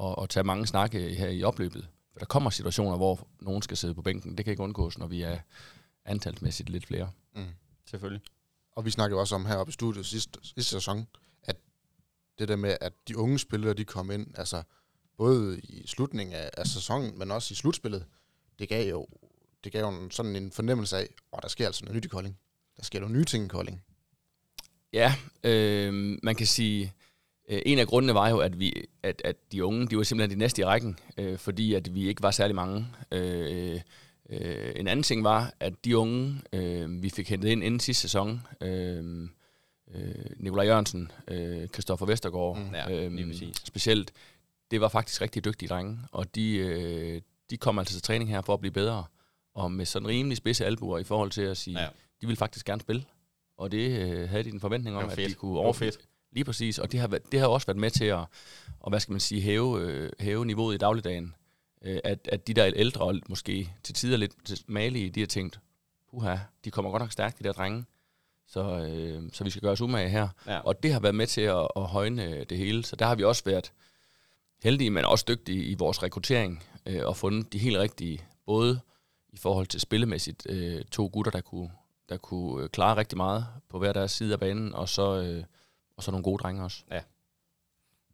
at, 0.00 0.22
at 0.22 0.28
tage 0.28 0.44
mange 0.44 0.66
snakke 0.66 0.98
her 1.14 1.28
i 1.28 1.42
opløbet. 1.42 1.88
Der 2.20 2.26
kommer 2.26 2.50
situationer, 2.50 2.96
hvor 2.96 3.28
nogen 3.40 3.62
skal 3.62 3.76
sidde 3.76 3.94
på 3.94 4.02
bænken. 4.02 4.36
Det 4.36 4.44
kan 4.44 4.52
ikke 4.52 4.62
undgås, 4.62 4.98
når 4.98 5.06
vi 5.06 5.22
er 5.22 5.38
antalsmæssigt 6.04 6.68
lidt 6.68 6.86
flere. 6.86 7.10
Mm. 7.36 7.46
Selvfølgelig. 7.84 8.22
Og 8.72 8.84
vi 8.84 8.90
snakkede 8.90 9.20
også 9.20 9.34
om 9.34 9.46
heroppe 9.46 9.70
i 9.70 9.72
studiet 9.72 10.06
sidste, 10.06 10.38
sidste 10.42 10.70
sæson, 10.70 11.06
at 11.42 11.56
det 12.38 12.48
der 12.48 12.56
med, 12.56 12.76
at 12.80 12.92
de 13.08 13.18
unge 13.18 13.38
spillere, 13.38 13.74
de 13.74 13.84
kom 13.84 14.10
ind, 14.10 14.38
altså 14.38 14.62
både 15.16 15.60
i 15.60 15.86
slutningen 15.86 16.34
af, 16.34 16.50
af 16.56 16.66
sæsonen, 16.66 17.18
men 17.18 17.30
også 17.30 17.52
i 17.52 17.54
slutspillet, 17.54 18.06
det 18.58 18.68
gav 18.68 18.90
jo, 18.90 19.06
det 19.64 19.72
gav 19.72 19.80
jo 19.80 19.88
en, 19.88 20.10
sådan 20.10 20.36
en 20.36 20.52
fornemmelse 20.52 20.96
af, 20.96 21.02
at 21.02 21.08
oh, 21.32 21.38
der 21.42 21.48
sker 21.48 21.66
altså 21.66 21.84
noget 21.84 21.96
nyt 21.96 22.04
i 22.04 22.08
Kolding. 22.08 22.38
Der 22.76 22.82
sker 22.82 23.00
nogle 23.00 23.16
nye 23.16 23.24
ting 23.24 23.44
i 23.44 23.48
Kolding. 23.48 23.84
Ja, 24.92 25.14
øh, 25.44 26.18
man 26.22 26.34
kan 26.34 26.46
sige, 26.46 26.92
øh, 27.48 27.62
en 27.66 27.78
af 27.78 27.86
grundene 27.86 28.14
var 28.14 28.28
jo, 28.28 28.38
at, 28.38 28.58
vi, 28.60 28.84
at, 29.02 29.22
at 29.24 29.36
de 29.52 29.64
unge, 29.64 29.86
de 29.86 29.96
var 29.96 30.02
simpelthen 30.02 30.38
de 30.38 30.42
næste 30.42 30.62
i 30.62 30.64
rækken, 30.64 30.98
øh, 31.18 31.38
fordi 31.38 31.74
at 31.74 31.94
vi 31.94 32.08
ikke 32.08 32.22
var 32.22 32.30
særlig 32.30 32.54
mange. 32.56 32.86
Øh, 33.12 33.80
øh, 34.30 34.72
en 34.76 34.88
anden 34.88 35.02
ting 35.02 35.24
var, 35.24 35.52
at 35.60 35.84
de 35.84 35.98
unge, 35.98 36.40
øh, 36.52 37.02
vi 37.02 37.10
fik 37.10 37.28
hentet 37.30 37.48
ind 37.48 37.64
inden 37.64 37.80
sidste 37.80 38.00
sæson, 38.02 38.42
øh, 38.60 39.28
øh, 39.94 40.14
Nikolaj 40.36 40.66
Jørgensen, 40.66 41.12
øh, 41.28 41.68
Christoffer 41.68 42.06
Vestergaard, 42.06 42.58
Mm, 42.58 42.74
ja, 42.74 43.04
øh, 43.06 43.12
specielt, 43.64 44.12
det 44.70 44.80
var 44.80 44.88
faktisk 44.88 45.20
rigtig 45.22 45.44
dygtige 45.44 45.68
drenge, 45.68 45.98
og 46.12 46.34
de, 46.34 46.56
øh, 46.56 47.20
de 47.50 47.56
kom 47.56 47.78
altså 47.78 47.94
til 47.94 48.02
træning 48.02 48.30
her 48.30 48.40
for 48.42 48.54
at 48.54 48.60
blive 48.60 48.72
bedre, 48.72 49.04
og 49.54 49.72
med 49.72 49.84
sådan 49.86 50.08
rimelig 50.08 50.36
spidse 50.36 50.66
albuer 50.66 50.98
i 50.98 51.04
forhold 51.04 51.30
til 51.30 51.42
at 51.42 51.56
sige, 51.56 51.80
Ja. 51.80 51.86
de 52.20 52.26
ville 52.26 52.36
faktisk 52.36 52.66
gerne 52.66 52.80
spille, 52.80 53.04
og 53.58 53.72
det 53.72 54.00
øh, 54.00 54.28
havde 54.28 54.44
de 54.44 54.48
en 54.48 54.60
forventning 54.60 54.96
om, 54.96 55.02
Det 55.10 55.18
at 55.18 55.30
de 55.30 55.34
kunne 55.34 55.58
overføre. 55.58 55.90
Lige 56.34 56.44
præcis, 56.44 56.78
og 56.78 56.92
det 56.92 57.00
har, 57.00 57.06
det 57.06 57.40
har 57.40 57.46
også 57.46 57.66
været 57.66 57.76
med 57.76 57.90
til 57.90 58.04
at, 58.04 58.24
og 58.80 58.88
hvad 58.88 59.00
skal 59.00 59.12
man 59.12 59.20
sige, 59.20 59.40
hæve, 59.40 59.80
øh, 59.80 60.10
hæve 60.20 60.46
niveauet 60.46 60.74
i 60.74 60.78
dagligdagen. 60.78 61.34
Øh, 61.82 61.98
at, 62.04 62.28
at 62.32 62.46
de 62.46 62.54
der 62.54 62.70
ældre, 62.76 63.20
måske 63.28 63.72
til 63.82 63.94
tider 63.94 64.16
lidt 64.16 64.34
malige, 64.68 65.10
de 65.10 65.20
har 65.20 65.26
tænkt, 65.26 65.60
puha, 66.10 66.36
de 66.64 66.70
kommer 66.70 66.90
godt 66.90 67.02
nok 67.02 67.12
stærkt, 67.12 67.38
de 67.38 67.44
der 67.44 67.52
drenge, 67.52 67.84
så, 68.46 68.60
øh, 68.60 69.22
så 69.32 69.44
vi 69.44 69.50
skal 69.50 69.62
gøre 69.62 69.72
os 69.72 69.80
umage 69.80 70.08
her. 70.08 70.28
Ja. 70.46 70.58
Og 70.58 70.82
det 70.82 70.92
har 70.92 71.00
været 71.00 71.14
med 71.14 71.26
til 71.26 71.40
at, 71.40 71.68
at 71.76 71.82
højne 71.82 72.44
det 72.44 72.58
hele, 72.58 72.84
så 72.84 72.96
der 72.96 73.06
har 73.06 73.14
vi 73.14 73.24
også 73.24 73.42
været 73.44 73.72
heldige, 74.62 74.90
men 74.90 75.04
også 75.04 75.24
dygtige 75.28 75.64
i 75.64 75.74
vores 75.74 76.02
rekruttering, 76.02 76.64
øh, 76.86 77.00
og 77.04 77.16
fundet 77.16 77.52
de 77.52 77.58
helt 77.58 77.78
rigtige, 77.78 78.24
både 78.46 78.80
i 79.32 79.36
forhold 79.36 79.66
til 79.66 79.80
spillemæssigt, 79.80 80.46
øh, 80.48 80.84
to 80.84 81.10
gutter, 81.12 81.32
der 81.32 81.40
kunne, 81.40 81.70
der 82.08 82.16
kunne 82.16 82.64
øh, 82.64 82.68
klare 82.68 82.96
rigtig 82.96 83.16
meget 83.16 83.46
på 83.68 83.78
hver 83.78 83.92
deres 83.92 84.12
side 84.12 84.32
af 84.32 84.40
banen, 84.40 84.74
og 84.74 84.88
så, 84.88 85.22
øh, 85.22 85.44
og 85.96 86.02
så 86.02 86.10
nogle 86.10 86.24
gode 86.24 86.42
drenge 86.42 86.62
også. 86.62 86.84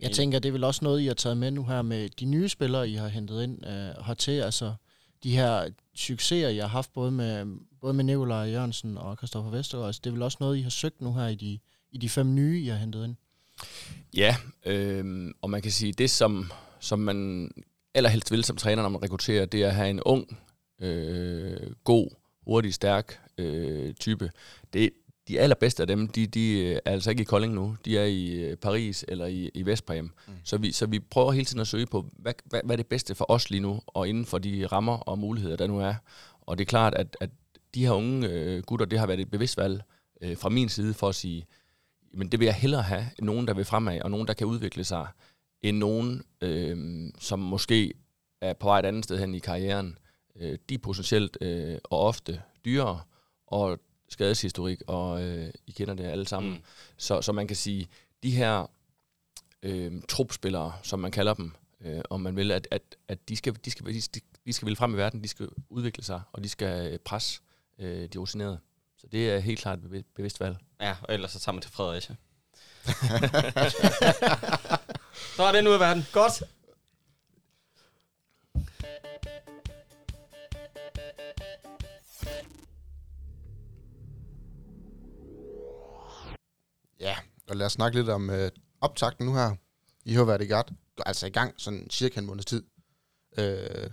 Jeg 0.01 0.11
tænker, 0.13 0.39
det 0.39 0.49
er 0.49 0.53
vel 0.53 0.65
også 0.65 0.85
noget, 0.85 1.01
I 1.01 1.07
har 1.07 1.15
taget 1.15 1.37
med 1.37 1.51
nu 1.51 1.65
her 1.65 1.83
med 1.83 2.09
de 2.09 2.25
nye 2.25 2.49
spillere, 2.49 2.89
I 2.89 2.95
har 2.95 3.09
hentet 3.09 3.43
ind 3.43 3.67
øh, 3.67 4.05
hertil. 4.07 4.41
Altså 4.41 4.75
de 5.23 5.37
her 5.37 5.71
succeser, 5.95 6.49
I 6.49 6.57
har 6.59 6.67
haft 6.67 6.93
både 6.93 7.11
med, 7.11 7.47
både 7.81 7.95
med 7.95 8.05
Nikolaj 8.05 8.51
Jørgensen 8.51 8.99
og 8.99 9.17
Christoffer 9.17 9.51
Vestergaard. 9.51 9.87
Altså, 9.87 10.01
det 10.05 10.11
er 10.11 10.15
vel 10.15 10.23
også 10.23 10.39
noget, 10.41 10.57
I 10.57 10.61
har 10.61 10.71
søgt 10.71 11.01
nu 11.01 11.15
her 11.15 11.27
i 11.27 11.35
de, 11.35 11.59
i 11.91 11.99
de 11.99 12.09
fem 12.09 12.35
nye, 12.35 12.61
I 12.61 12.67
har 12.67 12.77
hentet 12.77 13.05
ind. 13.05 13.17
Ja, 14.17 14.37
øh, 14.67 15.31
og 15.43 15.51
man 15.51 15.63
kan 15.63 15.73
sige, 15.73 15.93
det 15.93 16.11
som, 16.11 16.51
som 16.81 16.99
man 16.99 17.51
allerhelst 17.95 18.31
vil 18.31 18.45
som 18.45 18.57
træner, 18.57 18.83
når 18.83 18.89
man 18.89 19.03
rekrutterer, 19.03 19.47
det 19.47 19.63
er 19.63 19.69
at 19.69 19.75
have 19.75 19.91
en 19.91 20.03
ung, 20.03 20.39
øh, 20.81 21.71
god, 21.85 22.11
hurtig, 22.45 22.75
stærk 22.75 23.21
øh, 23.39 23.95
type. 23.95 24.31
Det, 24.73 24.91
de 25.31 25.41
allerbedste 25.41 25.83
af 25.83 25.87
dem, 25.87 26.09
de, 26.09 26.27
de 26.27 26.73
er 26.73 26.81
altså 26.85 27.11
ikke 27.11 27.21
i 27.21 27.25
Kolding 27.25 27.55
nu. 27.55 27.77
De 27.85 27.99
er 27.99 28.05
i 28.05 28.31
øh, 28.31 28.57
Paris 28.57 29.05
eller 29.09 29.27
i, 29.27 29.51
i 29.55 29.67
Vestpræm. 29.67 30.05
Mm. 30.05 30.33
Så, 30.45 30.59
vi, 30.59 30.73
så 30.73 30.87
vi 30.87 30.99
prøver 30.99 31.33
hele 31.33 31.45
tiden 31.45 31.61
at 31.61 31.67
søge 31.67 31.87
på, 31.87 32.07
hvad, 32.19 32.33
hvad, 32.45 32.61
hvad 32.65 32.75
er 32.75 32.77
det 32.77 32.87
bedste 32.87 33.15
for 33.15 33.31
os 33.31 33.51
lige 33.51 33.61
nu, 33.61 33.81
og 33.87 34.09
inden 34.09 34.25
for 34.27 34.39
de 34.39 34.67
rammer 34.67 34.97
og 34.97 35.19
muligheder, 35.19 35.57
der 35.57 35.67
nu 35.67 35.81
er. 35.81 35.95
Og 36.41 36.59
det 36.59 36.65
er 36.65 36.69
klart, 36.69 36.95
at, 36.95 37.17
at 37.21 37.31
de 37.75 37.87
her 37.87 37.93
unge 37.93 38.29
øh, 38.29 38.63
gutter, 38.63 38.87
det 38.87 38.99
har 38.99 39.07
været 39.07 39.21
et 39.21 39.31
bevidst 39.31 39.57
valg 39.57 39.83
øh, 40.21 40.37
fra 40.37 40.49
min 40.49 40.69
side 40.69 40.95
for 40.95 41.09
at 41.09 41.15
sige, 41.15 41.47
men 42.15 42.29
det 42.29 42.41
vil 42.41 42.47
jeg 42.47 42.55
hellere 42.55 42.83
have, 42.83 43.07
nogen, 43.19 43.47
der 43.47 43.55
vil 43.55 43.65
fremad, 43.65 44.01
og 44.01 44.11
nogen, 44.11 44.27
der 44.27 44.35
kan 44.35 44.47
udvikle 44.47 44.85
sig, 44.85 45.07
end 45.63 45.77
nogen, 45.77 46.23
øh, 46.41 47.09
som 47.19 47.39
måske 47.39 47.93
er 48.41 48.53
på 48.53 48.67
vej 48.67 48.79
et 48.79 48.87
andet 48.87 49.05
sted 49.05 49.19
hen 49.19 49.35
i 49.35 49.39
karrieren. 49.39 49.99
Øh, 50.41 50.59
de 50.69 50.75
er 50.75 50.79
potentielt 50.79 51.39
øh, 51.41 51.79
og 51.85 52.01
ofte 52.01 52.43
dyrere, 52.65 53.01
og 53.47 53.79
skadeshistorik, 54.11 54.83
og 54.87 55.23
øh, 55.23 55.51
I 55.67 55.71
kender 55.71 55.95
det 55.95 56.05
alle 56.05 56.29
sammen. 56.29 56.53
Mm. 56.53 56.59
Så, 56.97 57.23
så 57.23 57.33
man 57.33 57.47
kan 57.47 57.57
sige, 57.57 57.89
de 58.23 58.31
her 58.31 58.71
øh, 59.63 59.93
trupspillere, 60.09 60.73
som 60.83 60.99
man 60.99 61.11
kalder 61.11 61.35
dem, 61.35 61.53
øh, 61.81 62.01
om 62.11 62.21
man 62.21 62.37
vil, 62.37 62.53
at, 62.53 62.69
at, 62.71 62.83
at 63.09 63.29
de, 63.29 63.37
skal, 63.37 63.57
de, 63.65 63.71
skal, 63.71 63.87
de, 63.87 64.03
skal, 64.03 64.23
de 64.47 64.53
skal 64.53 64.67
ville 64.67 64.77
frem 64.77 64.95
i 64.95 64.97
verden, 64.97 65.23
de 65.23 65.29
skal 65.29 65.49
udvikle 65.69 66.05
sig, 66.05 66.21
og 66.33 66.45
de 66.45 66.49
skal 66.49 66.93
øh, 66.93 66.99
presse 66.99 67.41
øh, 67.79 68.09
de 68.09 68.19
rutinerede. 68.19 68.59
Så 68.99 69.07
det 69.13 69.31
er 69.31 69.39
helt 69.39 69.61
klart 69.61 69.79
et 69.79 69.85
bevi- 69.85 70.13
bevidst 70.17 70.41
valg. 70.41 70.57
Ja, 70.81 70.97
og 71.03 71.15
ellers 71.15 71.33
så 71.33 71.39
tager 71.39 71.55
man 71.55 71.63
til 71.63 71.71
Fredericia. 71.71 72.15
så 75.37 75.43
er 75.43 75.53
det 75.53 75.65
nu 75.65 75.75
i 75.75 75.81
verden. 75.81 76.07
Godt. 76.13 76.43
Og 87.51 87.57
lad 87.57 87.67
os 87.67 87.73
snakke 87.73 87.99
lidt 87.99 88.09
om 88.09 88.31
øh, 88.31 88.51
optakten 88.81 89.27
nu 89.27 89.35
her. 89.35 89.57
I 90.05 90.13
har 90.13 90.25
været 90.25 90.43
i 90.43 90.47
gang, 90.47 90.79
altså 91.07 91.27
i 91.27 91.31
gang 91.31 91.55
sådan 91.57 91.91
cirka 91.91 92.21
en 92.21 92.27
måneds 92.27 92.47
tid. 92.47 92.63
Øh, 93.39 93.91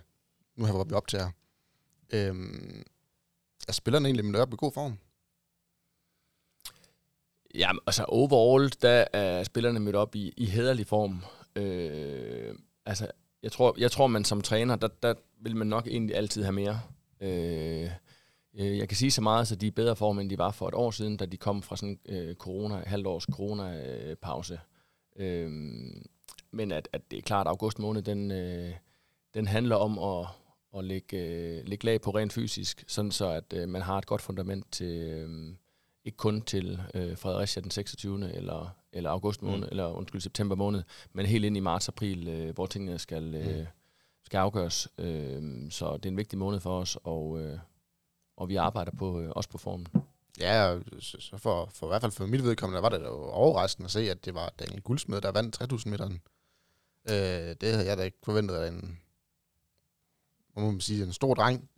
nu 0.55 0.65
har 0.65 0.83
vi 0.83 0.93
op 0.93 1.07
til 1.07 1.19
her. 1.19 1.31
Øh, 2.13 2.35
er 3.67 3.71
spillerne 3.71 4.07
egentlig 4.07 4.25
med 4.25 4.39
op 4.39 4.53
i 4.53 4.55
god 4.55 4.71
form? 4.71 4.97
Ja, 7.55 7.71
altså 7.87 8.03
overall, 8.03 8.73
der 8.81 9.05
er 9.13 9.43
spillerne 9.43 9.79
mødt 9.79 9.95
op 9.95 10.15
i, 10.15 10.33
i 10.37 10.45
hederlig 10.45 10.87
form. 10.87 11.23
Øh, 11.55 12.55
altså, 12.85 13.11
jeg 13.43 13.51
tror, 13.51 13.75
jeg 13.77 13.91
tror, 13.91 14.07
man 14.07 14.25
som 14.25 14.41
træner, 14.41 14.75
der, 14.75 14.87
der 15.03 15.13
vil 15.41 15.55
man 15.55 15.67
nok 15.67 15.87
egentlig 15.87 16.15
altid 16.15 16.43
have 16.43 16.53
mere. 16.53 16.81
Øh, 17.21 17.91
jeg 18.57 18.87
kan 18.89 18.97
sige 18.97 19.11
så 19.11 19.21
meget, 19.21 19.47
så 19.47 19.55
de 19.55 19.67
er 19.67 19.71
bedre 19.71 19.95
form, 19.95 20.19
end 20.19 20.29
de 20.29 20.37
var 20.37 20.51
for 20.51 20.67
et 20.67 20.73
år 20.73 20.91
siden, 20.91 21.17
da 21.17 21.25
de 21.25 21.37
kom 21.37 21.61
fra 21.61 21.75
sådan 21.75 21.99
øh, 22.05 22.35
corona, 22.35 22.83
halvt 22.85 23.07
års 23.07 23.23
corona-pause. 23.23 24.59
Øh, 25.15 25.51
men 26.51 26.71
at, 26.71 26.89
at 26.93 27.11
det 27.11 27.17
er 27.17 27.21
klart, 27.21 27.47
at 27.47 27.51
august 27.51 27.79
måned, 27.79 28.01
den, 28.01 28.31
øh, 28.31 28.73
den 29.33 29.47
handler 29.47 29.75
om 29.75 29.99
at, 29.99 30.27
at 30.77 30.83
lægge, 30.83 31.17
øh, 31.17 31.67
lægge 31.67 31.85
lag 31.85 32.01
på 32.01 32.11
rent 32.11 32.33
fysisk, 32.33 32.83
sådan 32.87 33.11
så 33.11 33.29
at 33.29 33.53
øh, 33.53 33.69
man 33.69 33.81
har 33.81 33.97
et 33.97 34.05
godt 34.05 34.21
fundament 34.21 34.71
til... 34.71 35.01
Øh, 35.01 35.53
ikke 36.05 36.17
kun 36.17 36.41
til 36.41 36.79
øh, 36.93 37.17
Fredericia 37.17 37.61
den 37.61 37.71
26. 37.71 38.33
eller, 38.33 38.75
eller 38.93 39.09
august 39.09 39.41
måned, 39.41 39.57
Mm. 39.57 39.63
mm. 39.63 39.67
eller 39.71 39.87
undskyld, 39.87 40.21
september 40.21 40.55
måned, 40.55 40.83
men 41.13 41.25
helt 41.25 41.45
ind 41.45 41.57
i 41.57 41.59
marts-april, 41.59 42.27
øh, 42.27 42.53
hvor 42.55 42.65
tingene 42.65 42.99
skal, 42.99 43.35
øh, 43.35 43.65
skal 44.23 44.37
afgøres. 44.37 44.87
Øh, 44.97 45.71
så 45.71 45.97
det 45.97 46.05
er 46.05 46.09
en 46.09 46.17
vigtig 46.17 46.39
måned 46.39 46.59
for 46.59 46.79
os, 46.79 46.97
og, 47.03 47.39
øh, 47.41 47.59
og 48.37 48.49
vi 48.49 48.55
arbejder 48.55 48.91
på, 48.91 49.21
øh, 49.21 49.29
også 49.35 49.49
på 49.49 49.57
formen. 49.57 49.87
Ja, 50.39 50.77
så 50.99 51.37
for, 51.37 51.69
for 51.73 51.87
i 51.87 51.89
hvert 51.89 52.01
fald 52.01 52.11
for 52.11 52.25
mit 52.25 52.43
vedkommende, 52.43 52.81
var 52.81 52.89
det 52.89 52.99
jo 52.99 53.29
overraskende 53.29 53.85
at 53.85 53.91
se, 53.91 54.11
at 54.11 54.25
det 54.25 54.33
var 54.35 54.53
Daniel 54.59 54.81
Guldsmed, 54.81 55.21
der 55.21 55.31
vandt 55.31 55.53
3000 55.53 55.91
meteren. 55.91 56.21
Øh, 57.09 57.55
det 57.61 57.73
havde 57.73 57.85
jeg 57.85 57.97
da 57.97 58.03
ikke 58.03 58.17
forventet, 58.23 58.55
at 58.55 58.73
en, 58.73 58.99
må 60.55 60.71
man 60.71 60.81
sige, 60.81 61.03
en 61.03 61.13
stor 61.13 61.33
dreng 61.33 61.69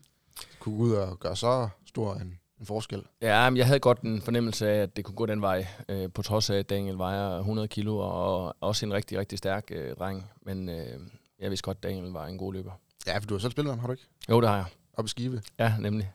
kunne 0.59 0.77
gå 0.77 0.83
ud 0.83 0.91
og 0.91 1.19
gøre 1.19 1.35
så 1.35 1.69
stor 1.85 2.15
en, 2.15 2.39
en 2.59 2.65
forskel. 2.65 3.03
Ja, 3.21 3.49
men 3.49 3.57
jeg 3.57 3.65
havde 3.65 3.79
godt 3.79 4.01
en 4.01 4.21
fornemmelse 4.21 4.69
af, 4.69 4.81
at 4.81 4.95
det 4.95 5.05
kunne 5.05 5.15
gå 5.15 5.25
den 5.25 5.41
vej, 5.41 5.67
øh, 5.89 6.11
på 6.11 6.21
trods 6.21 6.49
af, 6.49 6.55
at 6.55 6.69
Daniel 6.69 6.97
vejer 6.97 7.37
100 7.37 7.67
kilo, 7.67 7.97
og 7.97 8.55
også 8.59 8.85
en 8.85 8.93
rigtig, 8.93 9.17
rigtig 9.19 9.37
stærk 9.37 9.71
øh, 9.71 9.95
dreng. 9.95 10.31
Men 10.41 10.69
øh, 10.69 10.99
jeg 11.39 11.49
vidste 11.49 11.63
godt, 11.63 11.77
at 11.77 11.83
Daniel 11.83 12.11
var 12.11 12.27
en 12.27 12.37
god 12.37 12.53
løber. 12.53 12.71
Ja, 13.07 13.17
for 13.17 13.27
du 13.27 13.33
har 13.33 13.39
selv 13.39 13.51
spillet 13.51 13.65
med 13.65 13.71
ham, 13.71 13.79
har 13.79 13.87
du 13.87 13.91
ikke? 13.93 14.07
Jo, 14.29 14.41
det 14.41 14.49
har 14.49 14.55
jeg. 14.55 14.65
Op 14.93 15.05
i 15.05 15.07
Skive. 15.07 15.41
Ja, 15.59 15.73
nemlig. 15.79 16.11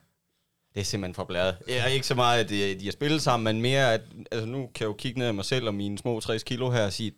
Det 0.75 0.81
er 0.81 0.85
simpelthen 0.85 1.15
for 1.15 1.23
blæret. 1.23 1.57
Jeg 1.67 1.77
er 1.77 1.85
ikke 1.87 2.07
så 2.07 2.15
meget, 2.15 2.43
at 2.43 2.49
de, 2.49 2.79
de 2.79 2.85
har 2.85 2.91
spillet 2.91 3.21
sammen, 3.21 3.43
men 3.43 3.61
mere, 3.61 3.93
at 3.93 4.01
altså 4.31 4.45
nu 4.45 4.57
kan 4.57 4.71
jeg 4.79 4.87
jo 4.87 4.93
kigge 4.93 5.19
ned 5.19 5.27
af 5.27 5.33
mig 5.33 5.45
selv 5.45 5.67
og 5.67 5.73
mine 5.73 5.97
små 5.97 6.19
60 6.19 6.43
kilo 6.43 6.69
her 6.71 6.85
og 6.85 6.93
sige, 6.93 7.13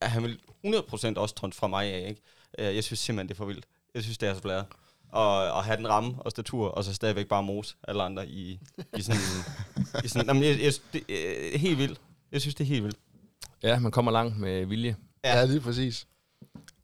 at 0.00 0.10
han 0.10 0.22
vil 0.22 0.38
100% 0.66 1.12
også 1.16 1.34
tånt 1.34 1.54
fra 1.54 1.66
mig 1.66 1.86
af. 1.86 2.08
Ikke? 2.08 2.20
Øh, 2.58 2.74
Jeg 2.76 2.84
synes 2.84 3.00
simpelthen, 3.00 3.28
det 3.28 3.34
er 3.34 3.36
for 3.38 3.44
vildt. 3.44 3.64
Jeg 3.94 4.02
synes, 4.02 4.18
det 4.18 4.28
er 4.28 4.34
så 4.34 4.42
blæret. 4.42 4.64
Og, 5.08 5.52
og 5.52 5.64
have 5.64 5.76
den 5.76 5.88
ramme 5.88 6.14
og 6.18 6.30
statur, 6.30 6.68
og 6.68 6.84
så 6.84 6.94
stadigvæk 6.94 7.26
bare 7.28 7.42
mose 7.42 7.74
alle 7.88 8.02
andre 8.02 8.28
i, 8.28 8.60
i 8.98 9.02
sådan... 9.02 9.20
i 10.04 10.08
sådan 10.08 10.26
jamen, 10.26 10.42
jeg, 10.42 10.60
jeg, 10.60 10.72
det 10.92 11.02
er 11.54 11.58
helt 11.58 11.78
vildt. 11.78 12.00
Jeg 12.32 12.40
synes, 12.40 12.54
det 12.54 12.64
er 12.64 12.68
helt 12.68 12.84
vildt. 12.84 12.96
Ja, 13.62 13.78
man 13.78 13.92
kommer 13.92 14.12
langt 14.12 14.38
med 14.38 14.66
vilje. 14.66 14.96
Ja. 15.24 15.28
Ja, 15.32 15.38
ja 15.38 15.44
lige 15.44 15.60
præcis. 15.60 16.06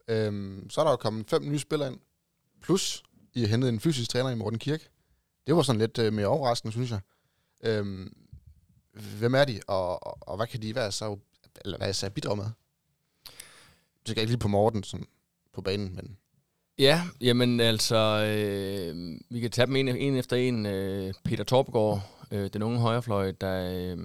Øhm, 0.08 0.70
så 0.70 0.80
er 0.80 0.84
der 0.84 0.90
jo 0.90 0.96
kommet 0.96 1.30
fem 1.30 1.42
nye 1.48 1.58
spillere 1.58 1.88
ind. 1.92 1.98
Plus, 2.62 3.02
I 3.34 3.40
har 3.40 3.48
hentet 3.48 3.68
en 3.68 3.80
fysisk 3.80 4.10
træner 4.10 4.30
i 4.30 4.34
Morten 4.34 4.58
Kirk. 4.58 4.88
Det 5.48 5.56
var 5.56 5.62
sådan 5.62 5.80
lidt 5.80 5.98
øh, 5.98 6.12
mere 6.12 6.26
overraskende, 6.26 6.72
synes 6.72 6.90
jeg. 6.90 7.00
Øhm, 7.64 8.16
hvem 9.18 9.34
er 9.34 9.44
de, 9.44 9.60
og, 9.66 10.06
og, 10.06 10.18
og 10.20 10.36
hvad 10.36 10.46
kan 10.46 10.62
de 10.62 10.74
være 10.74 10.92
så, 10.92 11.16
eller 11.64 11.78
hvad 11.78 11.88
er 11.88 11.92
så 11.92 12.10
bidrag 12.10 12.36
med? 12.36 12.44
Det 14.02 14.10
skal 14.10 14.20
ikke 14.20 14.30
lige 14.30 14.38
på 14.38 14.48
Morten 14.48 14.82
som 14.82 15.08
på 15.52 15.60
banen, 15.60 15.96
men 15.96 16.16
Ja, 16.78 17.02
jamen 17.20 17.60
altså, 17.60 17.96
øh, 17.96 19.20
vi 19.30 19.40
kan 19.40 19.50
tage 19.50 19.66
dem 19.66 19.76
en, 19.76 19.88
en 19.88 20.16
efter 20.16 20.36
en. 20.36 20.66
Øh, 20.66 21.14
Peter 21.24 21.44
Torpegård, 21.44 22.02
øh, 22.30 22.50
den 22.52 22.62
unge 22.62 22.78
højrefløj, 22.78 23.32
der 23.32 23.70
øh, 23.74 23.98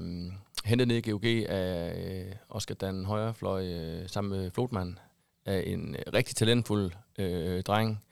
hentede 0.65 0.87
ned 0.87 1.07
i 1.07 1.09
GOG 1.11 1.25
af 1.25 1.93
øh, 1.97 2.35
Oscar 2.49 2.75
Dan 2.75 3.05
højrefløj 3.05 3.67
øh, 3.67 4.09
sammen 4.09 4.39
med 4.39 4.51
Flotman, 4.51 4.99
er 5.45 5.59
en 5.59 5.95
rigtig 6.13 6.35
talentfuld 6.35 6.91
øh, 7.17 7.63
dreng. 7.63 8.03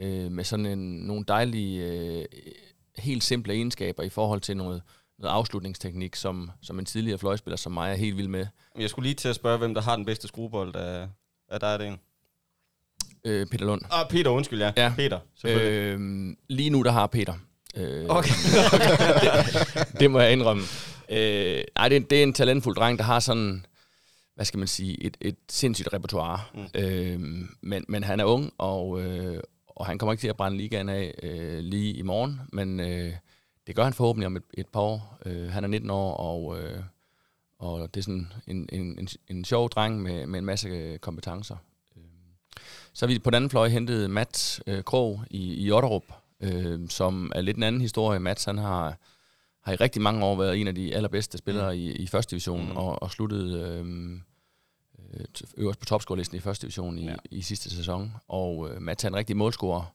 øh, 0.00 0.32
med 0.32 0.44
sådan 0.44 0.66
en, 0.66 0.78
nogle 0.78 1.24
dejlige, 1.28 1.84
øh, 1.84 2.24
helt 2.98 3.24
simple 3.24 3.52
egenskaber 3.52 4.02
i 4.02 4.08
forhold 4.08 4.40
til 4.40 4.56
noget, 4.56 4.82
noget 5.18 5.32
afslutningsteknik, 5.34 6.16
som, 6.16 6.50
som 6.62 6.78
en 6.78 6.84
tidligere 6.84 7.18
fløjspiller 7.18 7.56
som 7.56 7.72
mig 7.72 7.90
er 7.92 7.96
helt 7.96 8.16
vild 8.16 8.28
med. 8.28 8.46
Jeg 8.78 8.90
skulle 8.90 9.06
lige 9.06 9.14
til 9.14 9.28
at 9.28 9.34
spørge, 9.36 9.58
hvem 9.58 9.74
der 9.74 9.80
har 9.82 9.96
den 9.96 10.04
bedste 10.04 10.28
skruebold 10.28 10.76
af, 10.76 11.08
af 11.48 11.60
dig, 11.60 11.66
er 11.74 11.76
det 11.78 11.86
en? 11.86 11.98
Øh, 13.24 13.46
Peter 13.46 13.66
Lund. 13.66 13.82
Ah, 13.90 14.08
Peter, 14.10 14.30
undskyld, 14.30 14.62
ja. 14.62 14.72
Ja. 14.76 14.92
Peter, 14.96 15.18
selvfølgelig. 15.34 15.72
Øh, 15.78 16.36
lige 16.48 16.70
nu, 16.70 16.82
der 16.82 16.90
har 16.90 17.06
Peter. 17.06 17.34
Øh, 17.76 18.06
Okay. 18.08 18.30
det, 19.22 20.00
det 20.00 20.10
må 20.10 20.20
jeg 20.20 20.32
indrømme. 20.32 20.62
Øh, 21.10 21.64
nej, 21.76 21.88
det, 21.88 21.96
er- 21.96 22.06
det 22.10 22.18
er 22.18 22.22
en 22.22 22.32
talentfuld 22.32 22.76
dreng, 22.76 22.98
der 22.98 23.04
har 23.04 23.20
sådan, 23.20 23.66
hvad 24.34 24.44
skal 24.44 24.58
man 24.58 24.68
sige, 24.68 25.02
et, 25.02 25.16
et 25.20 25.36
sindssygt 25.48 25.88
repertoire. 25.92 26.40
Mm. 26.54 26.60
Mm. 26.60 26.66
Øh, 26.74 27.20
men, 27.62 27.84
men 27.88 28.04
han 28.04 28.20
er 28.20 28.24
ung, 28.24 28.52
og, 28.58 29.00
øh, 29.02 29.42
og 29.76 29.86
han 29.86 29.98
kommer 29.98 30.12
ikke 30.12 30.20
til 30.20 30.28
at 30.28 30.36
brænde 30.36 30.56
ligaen 30.58 30.88
af 30.88 31.14
øh, 31.22 31.58
lige 31.58 31.94
i 31.94 32.02
morgen, 32.02 32.40
men 32.52 32.80
øh, 32.80 33.12
det 33.66 33.76
gør 33.76 33.84
han 33.84 33.92
forhåbentlig 33.92 34.26
om 34.26 34.36
et, 34.36 34.42
et 34.54 34.66
par 34.68 34.80
år. 34.80 35.18
Øh, 35.26 35.48
han 35.48 35.64
er 35.64 35.68
19 35.68 35.90
år, 35.90 36.14
og, 36.14 36.58
øh, 36.60 36.82
og 37.58 37.94
det 37.94 38.00
er 38.00 38.04
sådan 38.04 38.32
en, 38.46 38.68
en, 38.72 38.98
en, 38.98 39.08
en 39.28 39.44
sjov 39.44 39.68
dreng 39.70 40.02
med, 40.02 40.26
med 40.26 40.38
en 40.38 40.44
masse 40.44 40.68
øh, 40.68 40.98
kompetencer. 40.98 41.56
Øh, 41.96 42.02
Så 42.92 43.06
har 43.06 43.12
vi 43.12 43.18
på 43.18 43.30
den 43.30 43.34
anden 43.34 43.50
fløj 43.50 43.68
hentet 43.68 44.10
Mats 44.10 44.60
øh, 44.66 44.84
Krog 44.84 45.22
i, 45.30 45.66
i 45.66 45.70
Otterup, 45.70 46.04
øh, 46.40 46.88
som 46.88 47.32
er 47.34 47.40
lidt 47.40 47.56
en 47.56 47.62
anden 47.62 47.80
historie. 47.80 48.20
Mats, 48.20 48.44
han 48.44 48.58
har, 48.58 48.98
har 49.62 49.72
i 49.72 49.76
rigtig 49.76 50.02
mange 50.02 50.24
år 50.24 50.36
været 50.36 50.60
en 50.60 50.68
af 50.68 50.74
de 50.74 50.94
allerbedste 50.94 51.38
spillere 51.38 51.74
mm. 51.74 51.80
i, 51.80 51.92
i 51.92 52.06
første 52.06 52.30
division, 52.30 52.66
Mm. 52.70 52.76
og, 52.76 53.02
og 53.02 53.10
sluttede 53.10 53.60
øh, 53.60 53.86
øverst 55.56 55.78
på 55.78 55.84
topscorelisten 55.86 56.36
i 56.36 56.40
første 56.40 56.62
division 56.62 56.98
i, 56.98 57.04
Ja. 57.04 57.16
i 57.30 57.42
sidste 57.42 57.70
sæson. 57.70 58.12
Og 58.28 58.70
øh, 58.70 58.82
Mats 58.82 59.04
er 59.04 59.08
en 59.08 59.16
rigtig 59.16 59.36
målscorer, 59.36 59.94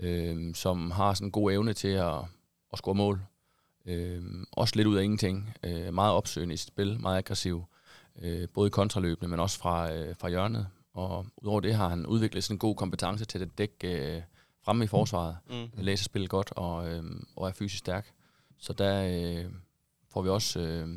øh, 0.00 0.54
som 0.54 0.90
har 0.90 1.14
sådan 1.14 1.26
en 1.28 1.32
god 1.32 1.52
evne 1.52 1.72
til 1.72 1.88
at, 1.88 2.14
at 2.72 2.78
score 2.78 2.94
mål. 2.94 3.20
Øh, 3.86 4.22
også 4.52 4.76
lidt 4.76 4.86
ud 4.88 4.96
af 4.96 5.02
ingenting. 5.04 5.54
Øh, 5.62 5.94
meget 5.94 6.12
opsøgende 6.12 6.54
i 6.54 6.56
sit 6.56 6.68
spil, 6.68 7.00
meget 7.00 7.18
aggressiv. 7.18 7.64
Øh, 8.22 8.48
både 8.54 8.66
i 8.66 8.70
kontraløbene, 8.70 9.28
men 9.28 9.40
også 9.40 9.58
fra, 9.58 9.92
øh, 9.92 10.16
fra 10.16 10.28
hjørnet. 10.28 10.66
Og 10.94 11.26
udover 11.36 11.60
det 11.60 11.74
har 11.74 11.88
han 11.88 12.06
udviklet 12.06 12.44
sådan 12.44 12.54
en 12.54 12.58
god 12.58 12.76
kompetence 12.76 13.24
til 13.24 13.38
at 13.38 13.48
dække 13.58 14.16
øh, 14.16 14.22
fremme 14.64 14.84
i 14.84 14.86
forsvaret. 14.86 15.36
Mm. 15.50 15.68
Læser 15.74 16.04
spillet 16.04 16.30
godt 16.30 16.52
og, 16.56 16.88
øh, 16.88 17.04
og 17.36 17.48
er 17.48 17.52
fysisk 17.52 17.78
stærk. 17.78 18.12
Så 18.58 18.72
der 18.72 19.02
øh, 19.44 19.50
får 20.08 20.22
vi 20.22 20.28
også 20.28 20.60
øh, 20.60 20.88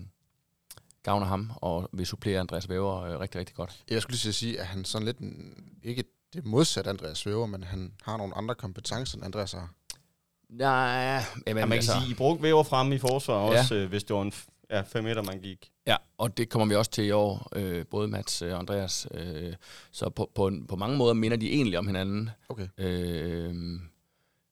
gavn 1.03 1.23
af 1.23 1.29
ham, 1.29 1.51
og 1.55 1.89
vil 1.93 2.05
supplere 2.05 2.39
Andreas 2.39 2.69
Væver 2.69 3.01
øh, 3.01 3.19
rigtig, 3.19 3.39
rigtig 3.39 3.55
godt. 3.55 3.83
Jeg 3.89 4.01
skulle 4.01 4.19
lige 4.23 4.33
sige, 4.33 4.59
at 4.59 4.65
han 4.65 4.85
sådan 4.85 5.05
lidt, 5.05 5.17
en, 5.17 5.53
ikke 5.83 6.03
det 6.33 6.45
modsatte 6.45 6.89
Andreas 6.89 7.17
Svæver, 7.17 7.45
men 7.45 7.63
han 7.63 7.93
har 8.03 8.17
nogle 8.17 8.37
andre 8.37 8.55
kompetencer, 8.55 9.17
end 9.17 9.25
Andreas 9.25 9.51
har. 9.51 9.69
Nej, 10.49 10.65
jamen, 10.67 11.23
Ja, 11.47 11.53
man 11.53 11.63
kan 11.63 11.71
altså, 11.71 11.99
sige, 12.01 12.11
I 12.11 12.13
brugte 12.13 12.43
væver 12.43 12.63
fremme 12.63 12.95
i 12.95 12.97
forsvar 12.97 13.35
Ja. 13.51 13.59
også, 13.59 13.75
øh, 13.75 13.89
hvis 13.89 14.03
det 14.03 14.15
var 14.15 14.21
en 14.21 14.33
ja, 14.69 14.81
5 14.81 15.03
meter, 15.03 15.23
man 15.23 15.39
gik. 15.39 15.71
Ja, 15.87 15.95
og 16.17 16.37
det 16.37 16.49
kommer 16.49 16.65
vi 16.67 16.75
også 16.75 16.91
til 16.91 17.05
i 17.05 17.11
år, 17.11 17.47
øh, 17.55 17.85
både 17.85 18.07
Mats 18.07 18.41
og 18.41 18.59
Andreas. 18.59 19.07
Øh, 19.11 19.53
så 19.91 20.09
på, 20.09 20.31
på, 20.35 20.51
på 20.69 20.75
mange 20.75 20.97
måder 20.97 21.13
minder 21.13 21.37
de 21.37 21.51
egentlig 21.51 21.79
om 21.79 21.87
hinanden. 21.87 22.29
Okay. 22.49 22.67
Øh, 22.77 23.79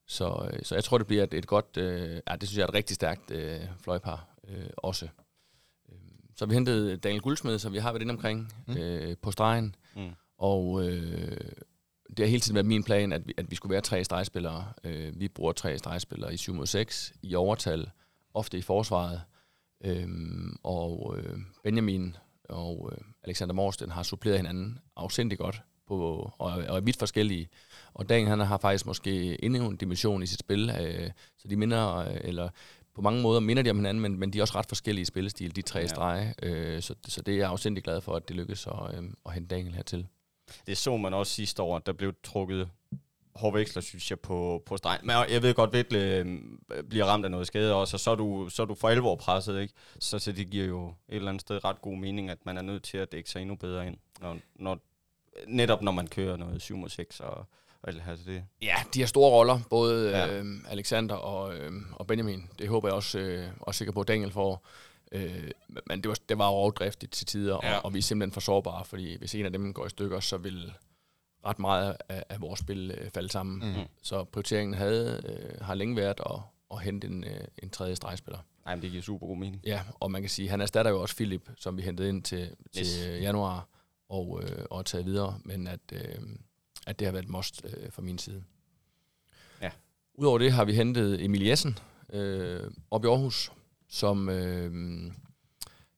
så, 0.08 0.50
så 0.62 0.74
jeg 0.74 0.84
tror, 0.84 0.98
det 0.98 1.06
bliver 1.06 1.22
et, 1.22 1.34
et 1.34 1.46
godt, 1.46 1.76
øh, 1.76 2.20
ja, 2.28 2.36
det 2.36 2.48
synes 2.48 2.56
jeg 2.58 2.62
er 2.62 2.68
et 2.68 2.74
rigtig 2.74 2.94
stærkt 2.94 3.30
øh, 3.30 3.60
fløjpar 3.80 4.28
øh, 4.48 4.66
også. 4.76 5.08
Øh, 6.32 6.36
Så 6.38 6.46
vi 6.46 6.54
hentede 6.54 6.96
Daniel 6.96 7.20
Guldsmed, 7.22 7.58
som 7.58 7.72
vi 7.72 7.78
har 7.78 7.92
været 7.92 8.02
inde 8.02 8.12
omkring 8.12 8.52
Mm. 8.66 8.76
øh, 8.76 9.16
på 9.22 9.30
stregen. 9.30 9.74
Mm. 9.96 10.10
Og 10.38 10.84
øh, 10.88 11.38
det 12.08 12.18
har 12.18 12.26
hele 12.26 12.40
tiden 12.40 12.54
været 12.54 12.66
min 12.66 12.84
plan, 12.84 13.12
at 13.12 13.28
vi, 13.28 13.34
at 13.36 13.50
vi 13.50 13.56
skulle 13.56 13.72
være 13.72 13.80
tre 13.80 14.04
stregspillere. 14.04 14.72
Øh, 14.84 15.20
vi 15.20 15.28
bruger 15.28 15.52
tre 15.52 15.78
stregspillere 15.78 16.34
i 16.34 16.36
7 16.36 16.54
mod 16.54 16.66
6, 16.66 17.12
i 17.22 17.34
overtal, 17.34 17.90
ofte 18.34 18.58
i 18.58 18.62
forsvaret. 18.62 19.20
Øhm, 19.84 20.56
og 20.62 21.14
øh, 21.18 21.36
Benjamin 21.64 22.16
og 22.48 22.90
øh, 22.92 22.98
Alexander 23.24 23.54
Morsten 23.54 23.90
har 23.90 24.02
suppleret 24.02 24.38
hinanden 24.38 24.78
afsindig 24.96 25.38
godt, 25.38 25.62
på, 25.88 26.32
og, 26.38 26.52
og 26.52 26.76
er 26.76 26.80
vidt 26.80 26.98
forskellige. 26.98 27.48
Og 27.94 28.08
Dan 28.08 28.26
han 28.26 28.40
har 28.40 28.58
faktisk 28.58 28.86
måske 28.86 29.44
endnu 29.44 29.68
en 29.68 29.76
dimension 29.76 30.22
i 30.22 30.26
sit 30.26 30.38
spil, 30.40 30.70
øh, 30.80 31.10
så 31.38 31.48
de 31.48 31.56
minder, 31.56 31.96
øh, 31.96 32.16
eller 32.20 32.48
på 32.94 33.02
mange 33.02 33.22
måder 33.22 33.40
minder 33.40 33.62
de 33.62 33.70
om 33.70 33.76
hinanden, 33.76 34.02
men, 34.02 34.18
men 34.18 34.32
de 34.32 34.38
er 34.38 34.42
også 34.42 34.58
ret 34.58 34.66
forskellige 34.66 35.06
spillestil, 35.06 35.56
de 35.56 35.62
tre 35.62 35.80
Ja. 35.80 35.86
strege. 35.86 36.34
Øh, 36.42 36.82
så, 36.82 36.94
så 37.08 37.22
det 37.22 37.34
er 37.34 37.38
jeg 37.38 37.48
afsindig 37.50 37.84
glad 37.84 38.00
for, 38.00 38.16
at 38.16 38.28
det 38.28 38.36
lykkedes 38.36 38.66
at, 38.66 38.98
øh, 38.98 39.04
at 39.26 39.32
hente 39.32 39.54
Daniel 39.54 39.74
hertil. 39.74 40.06
Det 40.66 40.76
så 40.78 40.96
man 40.96 41.14
også 41.14 41.32
sidste 41.32 41.62
år, 41.62 41.78
der 41.78 41.92
blev 41.92 42.14
trukket 42.24 42.68
hårde 43.34 43.54
veksler, 43.58 43.82
synes 43.82 44.10
jeg, 44.10 44.20
på, 44.20 44.62
på 44.66 44.76
stregen. 44.76 45.06
Men 45.06 45.16
jeg 45.30 45.42
ved 45.42 45.54
godt, 45.54 45.72
Vikle 45.72 46.16
øh, 46.16 46.38
bliver 46.88 47.04
ramt 47.04 47.24
af 47.24 47.30
noget 47.30 47.46
skade 47.46 47.74
også, 47.74 47.96
og 47.96 48.00
så 48.00 48.10
er 48.10 48.14
du, 48.14 48.48
så 48.48 48.62
er 48.62 48.66
du 48.66 48.74
for 48.74 48.88
alvor 48.88 49.16
presset, 49.16 49.60
ikke? 49.60 49.74
Så, 49.98 50.18
så 50.18 50.32
det 50.32 50.50
giver 50.50 50.66
jo 50.66 50.88
et 50.88 50.94
eller 51.16 51.28
andet 51.28 51.40
sted 51.40 51.64
ret 51.64 51.82
god 51.82 51.96
mening, 51.96 52.30
at 52.30 52.38
man 52.46 52.56
er 52.58 52.62
nødt 52.62 52.82
til 52.82 52.98
at 52.98 53.12
dække 53.12 53.30
sig 53.30 53.40
endnu 53.42 53.56
bedre 53.56 53.86
ind, 53.86 53.96
når, 54.20 54.38
når, 54.54 54.78
netop 55.46 55.82
når 55.82 55.92
man 55.92 56.06
kører 56.06 56.36
noget 56.36 56.62
7 56.62 56.76
mod 56.76 56.88
6 56.88 57.20
og, 57.20 57.46
og 57.82 57.88
alt 57.88 58.02
det 58.26 58.44
Ja, 58.62 58.74
de 58.94 59.00
har 59.00 59.06
store 59.06 59.30
roller, 59.30 59.60
både 59.70 60.10
Ja. 60.10 60.38
øh, 60.38 60.46
Alexander 60.68 61.14
og, 61.14 61.56
øh, 61.56 61.72
og 61.92 62.06
Benjamin. 62.06 62.48
Det 62.58 62.68
håber 62.68 62.88
jeg 62.88 62.94
også, 62.94 63.18
øh, 63.18 63.46
også 63.60 63.78
sikker 63.78 63.92
på, 63.92 64.00
at 64.00 64.08
Daniel 64.08 64.30
får. 64.30 64.66
Øh, 65.12 65.50
men 65.86 66.00
det 66.02 66.08
var, 66.08 66.16
det 66.28 66.38
var 66.38 66.46
overdriftigt 66.46 67.12
til 67.12 67.26
tider, 67.26 67.58
Ja. 67.62 67.76
og, 67.76 67.84
og 67.84 67.94
vi 67.94 67.98
er 67.98 68.02
simpelthen 68.02 68.32
for 68.32 68.40
sårbare, 68.40 68.84
fordi 68.84 69.18
hvis 69.18 69.34
en 69.34 69.44
af 69.46 69.52
dem 69.52 69.74
går 69.74 69.86
i 69.86 69.90
stykker, 69.90 70.20
så 70.20 70.36
vil 70.36 70.72
ret 71.46 71.58
meget 71.58 71.96
af, 72.08 72.24
af 72.28 72.40
vores 72.40 72.60
spil 72.60 72.90
øh, 72.98 73.10
falde 73.10 73.28
sammen. 73.28 73.68
Mm. 73.70 73.76
Mm. 73.80 73.86
Så 74.02 74.24
prioriteringen 74.24 74.74
havde, 74.74 75.22
øh, 75.24 75.60
har 75.66 75.74
længe 75.74 75.96
været 75.96 76.20
at, 76.30 76.40
at 76.70 76.80
hente 76.82 77.06
en, 77.06 77.24
øh, 77.24 77.40
en 77.62 77.70
tredje 77.70 77.96
stregspiller. 77.96 78.38
nej, 78.64 78.74
men 78.74 78.82
det 78.82 78.90
giver 78.90 79.02
super 79.02 79.26
god 79.26 79.36
mening. 79.36 79.62
Ja, 79.66 79.80
og 80.00 80.10
man 80.10 80.22
kan 80.22 80.28
sige, 80.30 80.48
han 80.48 80.60
erstatter 80.60 80.90
jo 80.90 81.00
også 81.00 81.16
Philip, 81.16 81.50
som 81.56 81.76
vi 81.76 81.82
hentede 81.82 82.08
ind 82.08 82.22
til, 82.22 82.50
til 82.72 82.80
Yes. 82.80 82.98
yes. 83.08 83.22
januar 83.22 83.68
og, 84.08 84.40
øh, 84.42 84.64
og 84.70 84.86
taget 84.86 85.06
videre, 85.06 85.38
men 85.44 85.66
at, 85.66 85.80
øh, 85.92 86.00
at 86.86 86.98
det 86.98 87.06
har 87.06 87.12
været 87.12 87.24
et 87.24 87.30
must 87.30 87.64
øh, 87.64 87.92
fra 87.92 88.02
min 88.02 88.18
side. 88.18 88.44
Ja. 89.62 89.70
Udover 90.14 90.38
det 90.38 90.52
har 90.52 90.64
vi 90.64 90.72
hentet 90.74 91.24
Emil 91.24 91.42
Jessen 91.42 91.78
øh, 92.12 92.70
op 92.90 93.04
i 93.04 93.08
Aarhus, 93.08 93.52
som 93.88 94.28
øh, 94.28 95.10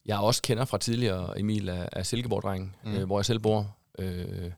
jeg 0.07 0.19
også 0.19 0.43
kender 0.43 0.65
fra 0.65 0.79
tidligere. 0.79 1.41
Emil 1.41 1.69
er, 1.69 1.87
er 1.93 2.03
Silkeborg-dreng, 2.03 2.77
Mm. 2.85 2.93
øh, 2.95 3.05
hvor 3.05 3.19
jeg 3.19 3.25
selv 3.25 3.39
bor. 3.39 3.77
Øh, 3.99 4.51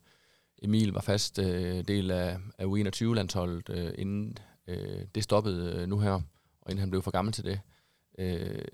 Emil 0.62 0.92
var 0.92 1.00
fast 1.00 1.38
øh, 1.38 1.84
del 1.88 2.10
af, 2.10 2.38
af 2.58 2.64
U21-landsholdet, 2.64 3.68
øh, 3.70 3.92
inden 3.98 4.38
øh, 4.66 5.02
det 5.14 5.24
stoppede 5.24 5.80
øh, 5.80 5.88
nu 5.88 5.98
her, 5.98 6.12
og 6.60 6.70
inden 6.70 6.78
han 6.78 6.90
blev 6.90 7.02
for 7.02 7.10
gammel 7.10 7.32
til 7.34 7.44
det. 7.44 7.60
Øh, 8.18 8.64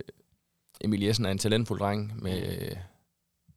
Emil 0.80 1.02
Jessen 1.02 1.24
er 1.24 1.30
en 1.30 1.38
talentfuld 1.38 1.78
dreng 1.80 2.22
med 2.22 2.60
øh, 2.70 2.76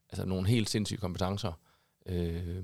altså 0.09 0.25
nogle 0.25 0.47
helt 0.47 0.69
sindssyge 0.69 0.99
kompetencer. 0.99 1.59
Øh, 2.05 2.63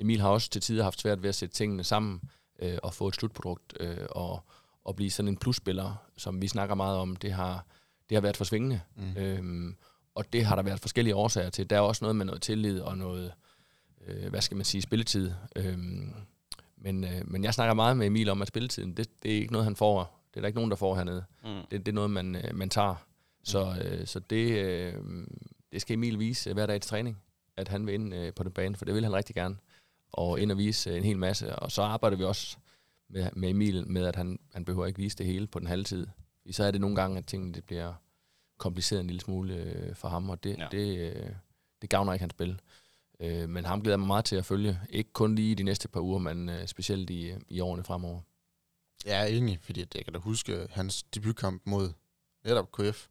Emil 0.00 0.20
har 0.20 0.28
også 0.28 0.50
til 0.50 0.62
tider 0.62 0.82
haft 0.84 1.00
svært 1.00 1.22
ved 1.22 1.28
at 1.28 1.34
sætte 1.34 1.54
tingene 1.54 1.84
sammen 1.84 2.20
øh, 2.58 2.78
og 2.82 2.94
få 2.94 3.08
et 3.08 3.14
slutprodukt 3.14 3.76
øh, 3.80 3.96
og, 4.10 4.42
og 4.84 4.96
blive 4.96 5.10
sådan 5.10 5.28
en 5.28 5.36
plusspiller, 5.36 5.94
som 6.16 6.42
vi 6.42 6.48
snakker 6.48 6.74
meget 6.74 6.98
om. 6.98 7.16
Det 7.16 7.32
har, 7.32 7.66
det 8.08 8.16
har 8.16 8.22
været 8.22 8.36
for 8.36 8.44
svingende, 8.44 8.80
Mm. 8.96 9.16
øhm, 9.16 9.76
og 10.14 10.32
det 10.32 10.44
har 10.44 10.56
der 10.56 10.62
været 10.62 10.80
forskellige 10.80 11.14
årsager 11.16 11.50
til. 11.50 11.70
Der 11.70 11.76
er 11.76 11.80
også 11.80 12.04
noget 12.04 12.16
med 12.16 12.26
noget 12.26 12.42
tillid 12.42 12.80
og 12.80 12.98
noget, 12.98 13.32
øh, 14.06 14.30
hvad 14.30 14.40
skal 14.40 14.56
man 14.56 14.64
sige, 14.64 14.82
spilletid. 14.82 15.32
Øhm, 15.56 16.14
men, 16.76 17.04
øh, 17.04 17.22
men 17.30 17.44
jeg 17.44 17.54
snakker 17.54 17.74
meget 17.74 17.96
med 17.96 18.06
Emil 18.06 18.28
om, 18.28 18.42
at 18.42 18.48
spilletiden, 18.48 18.92
det, 18.96 19.22
det 19.22 19.30
er 19.32 19.36
ikke 19.36 19.52
noget, 19.52 19.64
han 19.64 19.76
får. 19.76 20.24
Det 20.30 20.36
er 20.36 20.40
der 20.40 20.46
ikke 20.46 20.58
nogen, 20.58 20.70
der 20.70 20.76
får 20.76 20.94
hernede. 20.96 21.24
Mm. 21.44 21.48
Det, 21.70 21.86
det 21.86 21.88
er 21.88 21.92
noget, 21.92 22.10
man, 22.10 22.36
øh, 22.36 22.54
man 22.56 22.70
tager. 22.70 22.94
Så, 23.44 23.74
øh, 23.84 24.06
så 24.06 24.18
det, 24.18 24.50
øh, 24.64 24.94
det 25.72 25.80
skal 25.80 25.94
Emil 25.94 26.18
vise 26.18 26.52
hver 26.52 26.66
dag 26.66 26.80
til 26.80 26.88
træning, 26.88 27.22
at 27.56 27.68
han 27.68 27.86
vil 27.86 27.94
ind 27.94 28.14
øh, 28.14 28.32
på 28.34 28.42
den 28.42 28.52
bane, 28.52 28.76
for 28.76 28.84
det 28.84 28.94
vil 28.94 29.04
han 29.04 29.12
rigtig 29.14 29.34
gerne. 29.34 29.56
Og 30.12 30.40
ind 30.40 30.52
og 30.52 30.58
vise 30.58 30.90
øh, 30.90 30.96
en 30.96 31.04
hel 31.04 31.18
masse. 31.18 31.56
Og 31.56 31.72
så 31.72 31.82
arbejder 31.82 32.16
vi 32.16 32.24
også 32.24 32.56
med, 33.08 33.30
med 33.32 33.50
Emil 33.50 33.86
med, 33.88 34.04
at 34.06 34.16
han, 34.16 34.38
han 34.52 34.64
behøver 34.64 34.86
ikke 34.86 34.98
vise 34.98 35.16
det 35.18 35.26
hele 35.26 35.46
på 35.46 35.58
den 35.58 35.66
halve 35.66 35.84
tid. 35.84 36.06
Fordi 36.40 36.52
så 36.52 36.64
er 36.64 36.70
det 36.70 36.80
nogle 36.80 36.96
gange, 36.96 37.18
at 37.18 37.26
tingene 37.26 37.52
det 37.54 37.64
bliver 37.64 37.94
kompliceret 38.58 39.00
en 39.00 39.06
lille 39.06 39.20
smule 39.20 39.54
øh, 39.54 39.94
for 39.96 40.08
ham, 40.08 40.30
og 40.30 40.44
det, 40.44 40.58
Ja. 40.58 40.62
ja. 40.62 40.68
det, 40.70 40.98
øh, 41.16 41.30
det 41.82 41.90
gavner 41.90 42.12
ikke 42.12 42.22
hans 42.22 42.32
spil. 42.32 42.60
Øh, 43.20 43.48
men 43.48 43.64
ham 43.64 43.80
glæder 43.80 43.92
jeg 43.94 43.98
mig 44.00 44.06
meget 44.06 44.24
til 44.24 44.36
at 44.36 44.44
følge. 44.44 44.80
Ikke 44.90 45.12
kun 45.12 45.34
lige 45.34 45.54
de 45.54 45.62
næste 45.62 45.88
par 45.88 46.00
uger, 46.00 46.18
men 46.18 46.48
øh, 46.48 46.66
specielt 46.66 47.10
i, 47.10 47.32
i 47.48 47.60
årene 47.60 47.84
fremover. 47.84 48.20
Jeg 49.06 49.20
er 49.22 49.24
enig, 49.26 49.58
fordi 49.62 49.80
jeg 49.94 50.04
kan 50.04 50.12
da 50.12 50.18
huske 50.18 50.66
hans 50.70 51.02
debutkamp 51.02 51.62
mod 51.64 51.92
netop 52.44 52.72
KF. 52.72 53.06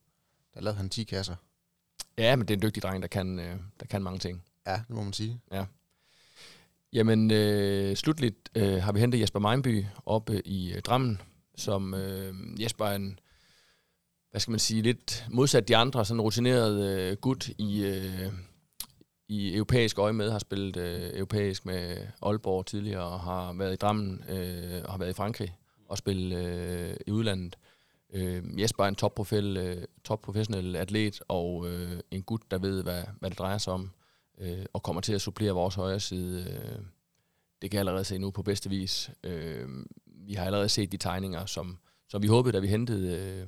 Der 0.54 0.62
lavede 0.62 0.78
han 0.78 0.90
10 0.90 1.04
kasser. 1.04 1.36
Ja, 2.18 2.36
men 2.36 2.48
det 2.48 2.54
er 2.54 2.58
en 2.58 2.62
dygtig 2.62 2.84
dreng, 2.84 3.02
der 3.02 3.08
kan, 3.08 3.40
øh, 3.40 3.56
der 3.80 3.86
kan 3.86 4.02
mange 4.04 4.20
ting. 4.20 4.44
Ja, 4.68 4.74
det 4.88 4.90
må 4.96 5.04
man 5.04 5.14
sige. 5.14 5.42
Jamen, 6.94 7.32
øh, 7.32 7.96
slutligt 7.96 8.50
øh, 8.56 8.84
har 8.84 8.92
vi 8.92 9.00
hentet 9.00 9.20
Jesper 9.20 9.40
Meinby 9.40 9.86
oppe 10.06 10.48
i 10.48 10.74
øh, 10.74 10.82
Drammen, 10.82 11.22
som 11.56 11.94
øh, 11.94 12.34
Jesper 12.62 12.86
er 12.86 12.96
en, 12.96 13.20
hvad 14.32 14.42
skal 14.42 14.52
man 14.52 14.60
sige, 14.60 14.82
lidt 14.82 15.26
modsat 15.32 15.68
de 15.68 15.78
andre, 15.78 16.06
sådan 16.06 16.18
en 16.18 16.22
rutineret 16.22 17.00
øh, 17.00 17.18
gut 17.18 17.48
i, 17.48 17.86
øh, 17.86 18.32
i 19.28 19.56
europæisk 19.56 20.00
øje 20.00 20.14
med, 20.14 20.32
har 20.32 20.40
spillet 20.40 20.78
øh, 20.78 21.10
europæisk 21.14 21.66
med 21.66 21.98
Aalborg 22.22 22.66
tidligere, 22.66 23.04
og 23.04 23.20
har 23.20 23.54
været 23.54 23.74
i 23.74 23.76
Drammen, 23.76 24.24
øh, 24.30 24.82
og 24.84 24.92
har 24.92 24.98
været 24.98 25.10
i 25.10 25.14
Frankrig 25.14 25.56
og 25.90 25.98
spillet 25.98 26.38
øh, 26.38 26.96
i 27.08 27.12
udlandet. 27.12 27.56
Øh, 28.14 28.62
Jesper 28.62 28.84
er 28.84 28.88
en 28.88 28.96
topprofessionel, 28.96 29.58
øh, 29.58 29.84
top 30.04 30.36
atlet, 30.76 31.22
og 31.28 31.70
øh, 31.70 32.00
en 32.12 32.24
gut, 32.24 32.42
der 32.52 32.58
ved, 32.58 32.84
hvad, 32.84 33.04
hvad 33.20 33.30
det 33.30 33.40
drejer 33.40 33.58
sig 33.58 33.74
om, 33.74 33.92
øh, 34.40 34.66
og 34.74 34.84
kommer 34.84 35.02
til 35.02 35.14
at 35.14 35.22
supplere 35.22 35.52
vores 35.52 35.76
højre 35.76 36.00
side. 36.00 36.44
Øh, 36.52 36.80
det 37.62 37.72
kan 37.72 37.78
jeg 37.78 37.82
allerede 37.82 38.04
se 38.04 38.18
nu 38.18 38.32
på 38.32 38.44
bedste 38.44 38.70
vis. 38.70 39.12
Øh, 39.24 39.70
vi 40.06 40.34
har 40.34 40.46
allerede 40.46 40.70
set 40.70 40.92
de 40.92 40.98
tegninger, 40.98 41.46
som, 41.46 41.78
som 42.10 42.24
vi 42.24 42.28
håbede, 42.28 42.54
da 42.54 42.60
vi 42.60 42.68
hentede 42.68 43.18
øh, 43.18 43.48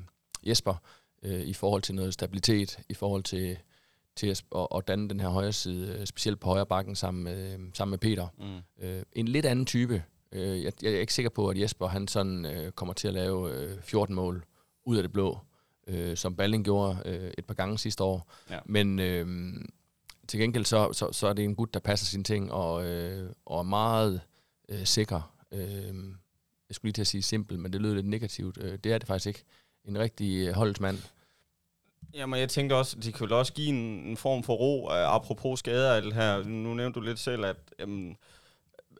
Jesper, 0.49 0.75
øh, 1.23 1.41
i 1.41 1.53
forhold 1.53 1.81
til 1.81 1.95
noget 1.95 2.13
stabilitet, 2.13 2.79
i 2.89 2.93
forhold 2.93 3.23
til, 3.23 3.57
til 4.15 4.27
at, 4.27 4.43
at, 4.55 4.67
at 4.75 4.87
danne 4.87 5.09
den 5.09 5.19
her 5.19 5.29
højre 5.29 5.53
side, 5.53 5.97
øh, 5.99 6.05
specielt 6.05 6.39
på 6.39 6.49
højre 6.49 6.65
bakken 6.65 6.95
sammen 6.95 7.23
med, 7.23 7.59
sammen 7.73 7.91
med 7.91 7.99
Peter. 7.99 8.27
Mm. 8.37 8.85
Øh, 8.85 9.03
en 9.13 9.27
lidt 9.27 9.45
anden 9.45 9.65
type. 9.65 10.03
Øh, 10.31 10.63
jeg, 10.63 10.73
jeg 10.81 10.93
er 10.93 10.99
ikke 10.99 11.13
sikker 11.13 11.29
på, 11.29 11.49
at 11.49 11.59
Jesper 11.59 11.87
han 11.87 12.07
sådan, 12.07 12.45
øh, 12.45 12.71
kommer 12.71 12.93
til 12.93 13.07
at 13.07 13.13
lave 13.13 13.55
øh, 13.55 13.81
14 13.81 14.15
mål 14.15 14.45
ud 14.85 14.97
af 14.97 15.03
det 15.03 15.11
blå, 15.11 15.39
øh, 15.87 16.17
som 16.17 16.35
Balling 16.35 16.65
gjorde 16.65 17.01
øh, 17.05 17.31
et 17.37 17.45
par 17.45 17.53
gange 17.53 17.77
sidste 17.77 18.03
år. 18.03 18.31
Ja. 18.49 18.59
Men 18.65 18.99
øh, 18.99 19.55
til 20.31 20.39
gengæld 20.39 20.65
så, 20.65 20.93
så, 20.93 21.11
så 21.11 21.27
er 21.27 21.33
det 21.33 21.45
en 21.45 21.55
gut, 21.55 21.73
der 21.73 21.79
passer 21.79 22.05
sine 22.05 22.23
ting 22.23 22.51
og, 22.51 22.85
øh, 22.85 23.29
og 23.45 23.59
er 23.59 23.63
meget 23.63 24.21
øh, 24.69 24.85
sikker. 24.85 25.35
Øh, 25.51 25.93
jeg 26.69 26.75
skulle 26.75 26.89
lige 26.89 26.93
til 26.93 27.01
at 27.01 27.07
sige 27.07 27.21
simpel, 27.21 27.59
men 27.59 27.73
det 27.73 27.81
lød 27.81 27.95
lidt 27.95 28.07
negativt. 28.07 28.57
Øh, 28.61 28.77
det 28.83 28.93
er 28.93 28.97
det 28.97 29.07
faktisk 29.07 29.27
ikke. 29.27 29.43
En 29.85 29.99
rigtig 29.99 30.47
øh, 30.47 30.53
holdsmand. 30.53 30.97
Jamen, 32.13 32.39
jeg 32.39 32.49
tænkte 32.49 32.73
også, 32.73 32.99
de 32.99 33.11
kunne 33.11 33.35
også 33.35 33.53
give 33.53 33.67
en, 33.67 33.75
en 33.75 34.17
form 34.17 34.43
for 34.43 34.53
ro, 34.53 34.85
uh, 34.85 35.15
apropos 35.15 35.59
skader 35.59 35.95
af 35.95 36.01
det 36.01 36.13
her. 36.13 36.43
Nu 36.43 36.73
nævnte 36.73 36.99
du 36.99 37.05
lidt 37.05 37.19
selv, 37.19 37.45
at 37.45 37.57
um, 37.83 38.15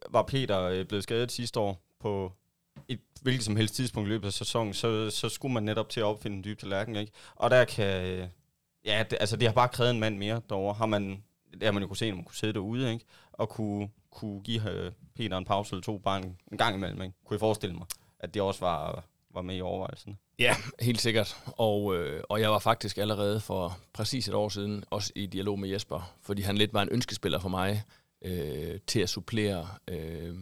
var 0.10 0.24
Peter 0.24 0.80
uh, 0.80 0.88
blevet 0.88 1.04
skadet 1.04 1.32
sidste 1.32 1.60
år 1.60 1.82
på 2.00 2.32
et 2.88 3.00
hvilket 3.22 3.46
som 3.46 3.56
helst 3.56 3.76
tidspunkt 3.76 4.08
i 4.08 4.12
løbet 4.12 4.28
af 4.28 4.34
sæsonen, 4.34 4.74
så, 4.74 5.10
så 5.10 5.30
skulle 5.30 5.54
man 5.54 5.64
netop 5.64 5.90
til 5.90 6.00
at 6.00 6.06
opfinde 6.06 6.38
en 6.38 6.44
dyb 6.44 6.60
tallerken, 6.60 6.96
ikke? 6.96 7.12
Og 7.36 7.50
der 7.50 7.66
kan... 7.66 8.06
Øh, 8.06 8.28
Ja, 8.86 9.04
det, 9.10 9.18
altså 9.20 9.38
det 9.38 9.48
har 9.48 9.54
bare 9.54 9.70
krævet 9.70 9.92
en 9.92 10.00
mand 10.00 10.18
mere 10.18 10.42
derovre. 10.50 10.74
Har 10.74 10.86
man, 10.86 11.24
det 11.54 11.64
har 11.64 11.72
man 11.72 11.84
jo 11.84 11.88
kunne 11.88 11.98
se, 11.98 12.10
når 12.10 12.16
man 12.16 12.26
kunne 12.26 12.36
sidde 12.36 12.54
derude, 12.54 12.94
ikke? 12.94 13.06
Og 13.32 13.50
kunne, 13.50 13.90
kunne 14.12 14.42
give 14.42 14.62
uh, 14.62 14.94
Peter 15.16 15.38
en 15.38 15.46
pause 15.46 15.74
eller 15.74 15.84
to 15.84 15.98
bare 15.98 16.18
en, 16.18 16.38
en 16.52 16.58
gang 16.58 16.76
imellem, 16.76 17.02
ikke? 17.02 17.16
Kunne 17.26 17.36
jeg 17.36 17.40
forestille 17.40 17.76
mig, 17.76 17.86
at 18.20 18.34
det 18.34 18.42
også 18.42 18.60
var, 18.60 19.04
var 19.34 19.42
med 19.42 19.56
i 19.56 19.62
overvejelsen. 19.62 20.18
Ja, 20.40 20.56
helt 20.80 21.02
sikkert. 21.02 21.38
Og, 21.46 21.96
øh, 21.96 22.24
og 22.30 22.42
jeg 22.42 22.52
var 22.52 22.60
faktisk 22.60 22.98
allerede 22.98 23.40
for 23.40 23.78
præcis 23.94 24.28
et 24.28 24.34
år 24.34 24.50
siden 24.50 24.84
også 24.90 25.12
i 25.16 25.26
dialog 25.26 25.60
med 25.60 25.70
Jesper, 25.70 26.16
fordi 26.22 26.42
han 26.42 26.58
lidt 26.58 26.74
var 26.74 26.82
en 26.82 26.90
ønskespiller 26.92 27.40
for 27.40 27.50
mig 27.50 27.84
øh, 28.22 28.80
til 28.88 29.00
at 29.00 29.10
supplere 29.10 29.68
øh, 29.88 30.36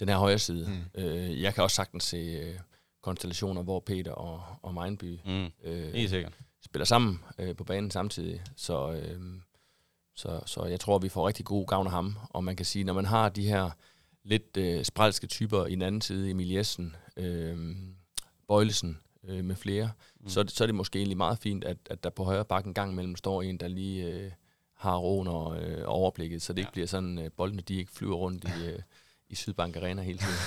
den 0.00 0.08
her 0.08 0.16
højre 0.16 0.38
side. 0.38 0.70
Mm. 0.94 1.02
Øh, 1.02 1.42
jeg 1.42 1.54
kan 1.54 1.62
også 1.62 1.74
sagtens 1.74 2.04
se 2.04 2.16
øh, 2.16 2.54
konstellationer, 3.02 3.62
hvor 3.62 3.80
Peter 3.80 4.12
og, 4.12 4.42
og 4.62 4.74
Mejnby 4.74 5.18
mm. 5.24 5.46
øh, 5.64 5.94
helt 5.94 6.10
sikkert. 6.10 6.32
Spiller 6.64 6.84
sammen 6.84 7.20
øh, 7.38 7.56
på 7.56 7.64
banen 7.64 7.90
samtidig. 7.90 8.42
Så, 8.56 8.92
øh, 8.92 9.20
så, 10.14 10.40
så 10.46 10.64
jeg 10.64 10.80
tror, 10.80 10.98
vi 10.98 11.08
får 11.08 11.28
rigtig 11.28 11.44
god 11.44 11.66
gavn 11.66 11.86
af 11.86 11.92
ham. 11.92 12.16
Og 12.30 12.44
man 12.44 12.56
kan 12.56 12.66
sige, 12.66 12.84
når 12.84 12.92
man 12.92 13.04
har 13.04 13.28
de 13.28 13.48
her 13.48 13.70
lidt 14.24 14.56
øh, 14.56 14.84
spralske 14.84 15.26
typer 15.26 15.66
i 15.66 15.72
den 15.72 15.82
anden 15.82 16.00
side, 16.00 16.30
Emil 16.30 16.50
Jessen, 16.50 16.96
øh, 17.16 17.76
Bøjlesen 18.48 18.98
øh, 19.24 19.44
med 19.44 19.56
flere, 19.56 19.90
mm. 20.20 20.28
så, 20.28 20.44
så 20.48 20.64
er 20.64 20.66
det 20.66 20.74
måske 20.74 20.98
egentlig 20.98 21.16
meget 21.16 21.38
fint, 21.38 21.64
at, 21.64 21.76
at 21.90 22.04
der 22.04 22.10
på 22.10 22.24
højre 22.24 22.44
bakken 22.44 22.74
gang 22.74 22.94
mellem 22.94 23.16
står 23.16 23.42
en, 23.42 23.56
der 23.56 23.68
lige 23.68 24.06
øh, 24.06 24.30
har 24.74 24.96
roen 24.96 25.28
og 25.28 25.62
øh, 25.62 25.82
overblikket, 25.86 26.42
så 26.42 26.52
det 26.52 26.58
ja. 26.58 26.62
ikke 26.62 26.72
bliver 26.72 26.86
sådan, 26.86 27.18
øh, 27.18 27.30
boldene 27.36 27.62
de 27.62 27.74
ikke 27.74 27.92
flyver 27.92 28.16
rundt 28.16 28.44
i, 28.44 28.64
øh, 28.68 28.78
i 29.28 29.34
Sydbank 29.34 29.76
Arena 29.76 30.02
hele 30.02 30.18
tiden. 30.18 30.38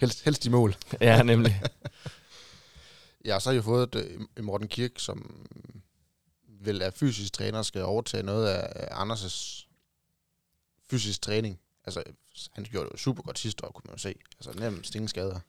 helst, 0.00 0.24
helst 0.24 0.46
i 0.46 0.50
mål. 0.50 0.74
ja, 1.00 1.22
nemlig. 1.22 1.62
ja, 3.28 3.40
så 3.40 3.48
har 3.48 3.54
jeg 3.54 3.64
fået 3.64 3.94
et, 3.94 4.20
øh, 4.36 4.44
Morten 4.44 4.68
Kirk, 4.68 4.90
som 4.96 5.46
vel 6.60 6.82
er 6.82 6.90
fysisk 6.90 7.32
træner, 7.32 7.62
skal 7.62 7.82
overtage 7.82 8.22
noget 8.22 8.48
af 8.48 9.04
Anders' 9.04 9.66
fysisk 10.90 11.22
træning. 11.22 11.60
Altså, 11.84 12.02
han 12.52 12.64
gjorde 12.64 12.86
det 12.86 12.92
jo 12.92 12.98
super 12.98 13.22
godt 13.22 13.38
sidste 13.38 13.64
år, 13.64 13.70
kunne 13.70 13.82
man 13.86 13.94
jo 13.94 13.98
se. 13.98 14.14
Altså, 14.38 14.60
nemt 14.60 14.94
ingen 14.94 15.08
skader. 15.08 15.40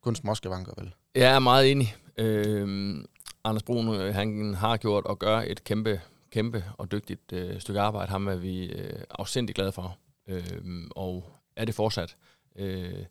Kun 0.00 0.16
småskavanker, 0.16 0.72
vel? 0.76 0.94
Jeg 1.14 1.34
er 1.34 1.38
meget 1.38 1.70
enig. 1.70 1.96
Øhm, 2.16 2.98
øh, 2.98 3.04
Anders 3.44 3.62
Brun, 3.62 4.12
han 4.12 4.54
har 4.54 4.76
gjort 4.76 5.04
og 5.04 5.18
gør 5.18 5.40
et 5.40 5.64
kæmpe, 5.64 6.00
kæmpe 6.30 6.64
og 6.78 6.92
dygtigt 6.92 7.32
øh, 7.32 7.60
stykke 7.60 7.80
arbejde. 7.80 8.10
Ham 8.10 8.28
er 8.28 8.36
vi 8.36 8.64
øh, 8.64 9.02
afsindig 9.10 9.54
glade 9.54 9.72
for. 9.72 9.98
Øh, 10.28 10.60
og 10.90 11.32
er 11.56 11.64
det 11.64 11.74
fortsat. 11.74 12.16
Øh, 12.56 13.04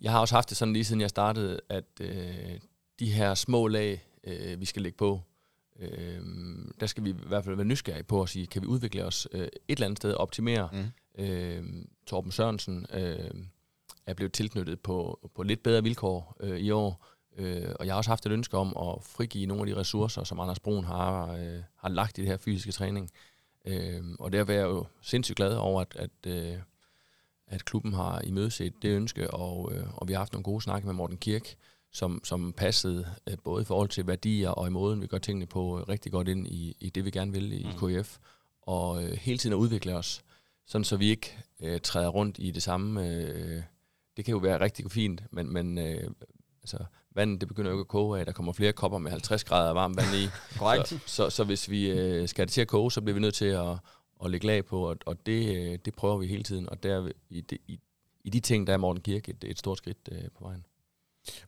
jeg 0.00 0.12
har 0.12 0.20
også 0.20 0.34
haft 0.34 0.48
det 0.48 0.56
sådan 0.56 0.72
lige 0.72 0.84
siden 0.84 1.00
jeg 1.00 1.10
startede, 1.10 1.60
at 1.68 1.84
øh, 2.00 2.60
de 2.98 3.12
her 3.12 3.34
små 3.34 3.66
lag, 3.66 4.06
øh, 4.24 4.60
vi 4.60 4.64
skal 4.64 4.82
lægge 4.82 4.96
på, 4.96 5.20
øh, 5.80 6.20
der 6.80 6.86
skal 6.86 7.04
vi 7.04 7.10
i 7.10 7.14
hvert 7.26 7.44
fald 7.44 7.56
være 7.56 7.64
nysgerrige 7.64 8.04
på 8.04 8.22
at 8.22 8.28
sige, 8.28 8.46
kan 8.46 8.62
vi 8.62 8.66
udvikle 8.66 9.04
os 9.04 9.28
øh, 9.32 9.40
et 9.40 9.50
eller 9.68 9.86
andet 9.86 9.98
sted, 9.98 10.14
optimere. 10.14 10.68
Mm. 10.72 11.24
Øh, 11.24 11.64
Torben 12.06 12.32
Sørensen 12.32 12.86
øh, 12.92 13.30
er 14.06 14.14
blevet 14.14 14.32
tilknyttet 14.32 14.80
på, 14.80 15.18
på 15.34 15.42
lidt 15.42 15.62
bedre 15.62 15.82
vilkår 15.82 16.36
øh, 16.40 16.58
i 16.58 16.70
år, 16.70 17.06
øh, 17.36 17.68
og 17.80 17.86
jeg 17.86 17.94
har 17.94 17.96
også 17.96 18.10
haft 18.10 18.26
et 18.26 18.32
ønske 18.32 18.56
om 18.56 18.68
at 18.68 19.04
frigive 19.04 19.46
nogle 19.46 19.62
af 19.62 19.66
de 19.66 19.80
ressourcer, 19.80 20.24
som 20.24 20.40
Anders 20.40 20.60
Brun 20.60 20.84
har, 20.84 21.32
øh, 21.32 21.62
har 21.76 21.88
lagt 21.88 22.18
i 22.18 22.20
det 22.20 22.30
her 22.30 22.36
fysiske 22.36 22.72
træning. 22.72 23.10
Øh, 23.64 24.02
og 24.18 24.32
der 24.32 24.44
er 24.44 24.52
jeg 24.52 24.62
jo 24.62 24.86
sindssygt 25.00 25.36
glad 25.36 25.56
over, 25.56 25.80
at, 25.80 25.96
at, 25.96 26.32
øh, 26.32 26.58
at 27.46 27.64
klubben 27.64 27.92
har 27.92 28.20
imødeset 28.20 28.82
det 28.82 28.88
ønske, 28.88 29.30
og, 29.30 29.72
øh, 29.74 29.94
og 29.94 30.08
vi 30.08 30.12
har 30.12 30.20
haft 30.20 30.32
nogle 30.32 30.44
gode 30.44 30.60
snakke 30.60 30.86
med 30.86 30.94
Morten 30.94 31.16
Kirk, 31.16 31.56
som, 31.92 32.20
som 32.24 32.52
passede 32.52 33.06
øh, 33.26 33.36
både 33.44 33.62
i 33.62 33.64
forhold 33.64 33.88
til 33.88 34.06
værdier 34.06 34.50
og 34.50 34.66
i 34.66 34.70
måden, 34.70 35.02
vi 35.02 35.06
gør 35.06 35.18
tingene 35.18 35.46
på 35.46 35.78
øh, 35.78 35.88
rigtig 35.88 36.12
godt 36.12 36.28
ind 36.28 36.46
i, 36.46 36.76
i 36.80 36.90
det, 36.90 37.04
vi 37.04 37.10
gerne 37.10 37.32
vil 37.32 37.52
i 37.52 37.66
mm. 37.66 38.02
KF. 38.02 38.18
Og 38.62 39.04
øh, 39.04 39.12
hele 39.12 39.38
tiden 39.38 39.52
at 39.52 39.58
udvikle 39.58 39.96
os, 39.96 40.24
sådan 40.66 40.84
så 40.84 40.96
vi 40.96 41.10
ikke 41.10 41.38
øh, 41.60 41.80
træder 41.80 42.08
rundt 42.08 42.36
i 42.38 42.50
det 42.50 42.62
samme. 42.62 43.08
Øh, 43.08 43.62
det 44.16 44.24
kan 44.24 44.32
jo 44.32 44.38
være 44.38 44.60
rigtig 44.60 44.90
fint, 44.90 45.22
men, 45.30 45.52
men 45.52 45.78
øh, 45.78 46.10
altså, 46.62 46.78
vandet 47.14 47.40
det 47.40 47.48
begynder 47.48 47.70
jo 47.70 47.76
ikke 47.76 47.80
at 47.80 47.88
koge 47.88 48.18
af. 48.18 48.26
Der 48.26 48.32
kommer 48.32 48.52
flere 48.52 48.72
kopper 48.72 48.98
med 48.98 49.10
50 49.10 49.44
grader 49.44 49.72
varmt 49.72 49.96
vand 49.96 50.14
i. 50.14 50.26
Korrekt. 50.58 50.88
Så, 50.88 50.98
så, 51.06 51.30
så 51.30 51.44
hvis 51.44 51.70
vi 51.70 51.90
øh, 51.90 52.28
skal 52.28 52.46
det 52.46 52.52
til 52.52 52.60
at 52.60 52.68
koge, 52.68 52.92
så 52.92 53.00
bliver 53.00 53.14
vi 53.14 53.20
nødt 53.20 53.34
til 53.34 53.44
at, 53.44 53.76
at 54.24 54.30
lægge 54.30 54.46
lag 54.46 54.64
på, 54.64 54.88
og, 54.88 54.96
og 55.06 55.26
det, 55.26 55.56
øh, 55.56 55.78
det 55.84 55.94
prøver 55.94 56.18
vi 56.18 56.26
hele 56.26 56.42
tiden. 56.42 56.68
Og 56.68 56.82
der, 56.82 57.10
i, 57.30 57.44
i, 57.68 57.80
i 58.24 58.30
de 58.30 58.40
ting, 58.40 58.66
der 58.66 58.72
er 58.72 58.76
Morten 58.76 59.02
Kirke 59.02 59.30
et, 59.30 59.44
et 59.44 59.58
stort 59.58 59.78
skridt 59.78 60.08
øh, 60.12 60.22
på 60.38 60.44
vejen. 60.44 60.64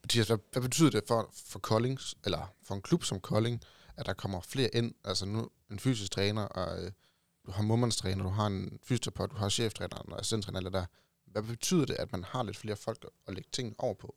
Mathias, 0.02 0.26
hvad, 0.26 0.38
hvad 0.52 0.62
betyder 0.62 0.90
det 0.90 1.02
for, 1.08 1.30
for 1.46 1.58
Collings, 1.58 2.14
eller 2.24 2.52
for 2.62 2.74
en 2.74 2.82
klub 2.82 3.04
som 3.04 3.20
Kolding, 3.20 3.60
at 3.96 4.06
der 4.06 4.12
kommer 4.12 4.40
flere 4.40 4.74
ind, 4.74 4.94
altså 5.04 5.26
nu 5.26 5.48
en 5.70 5.78
fysisk 5.78 6.10
træner, 6.10 6.42
og 6.42 6.82
øh, 6.82 6.92
du 7.46 7.50
har 7.50 7.62
mumandstræner, 7.62 8.22
du 8.22 8.30
har 8.30 8.46
en 8.46 8.78
fysioterapeut, 8.82 9.30
du 9.30 9.36
har 9.36 9.48
cheftræneren 9.48 10.12
og 10.12 10.20
assistenttræner, 10.20 10.58
eller 10.58 10.70
der. 10.70 10.84
Hvad 11.26 11.42
betyder 11.42 11.84
det, 11.84 11.94
at 11.94 12.12
man 12.12 12.24
har 12.24 12.42
lidt 12.42 12.56
flere 12.56 12.76
folk 12.76 13.06
at 13.26 13.34
lægge 13.34 13.48
ting 13.52 13.74
over 13.78 13.94
på? 13.94 14.14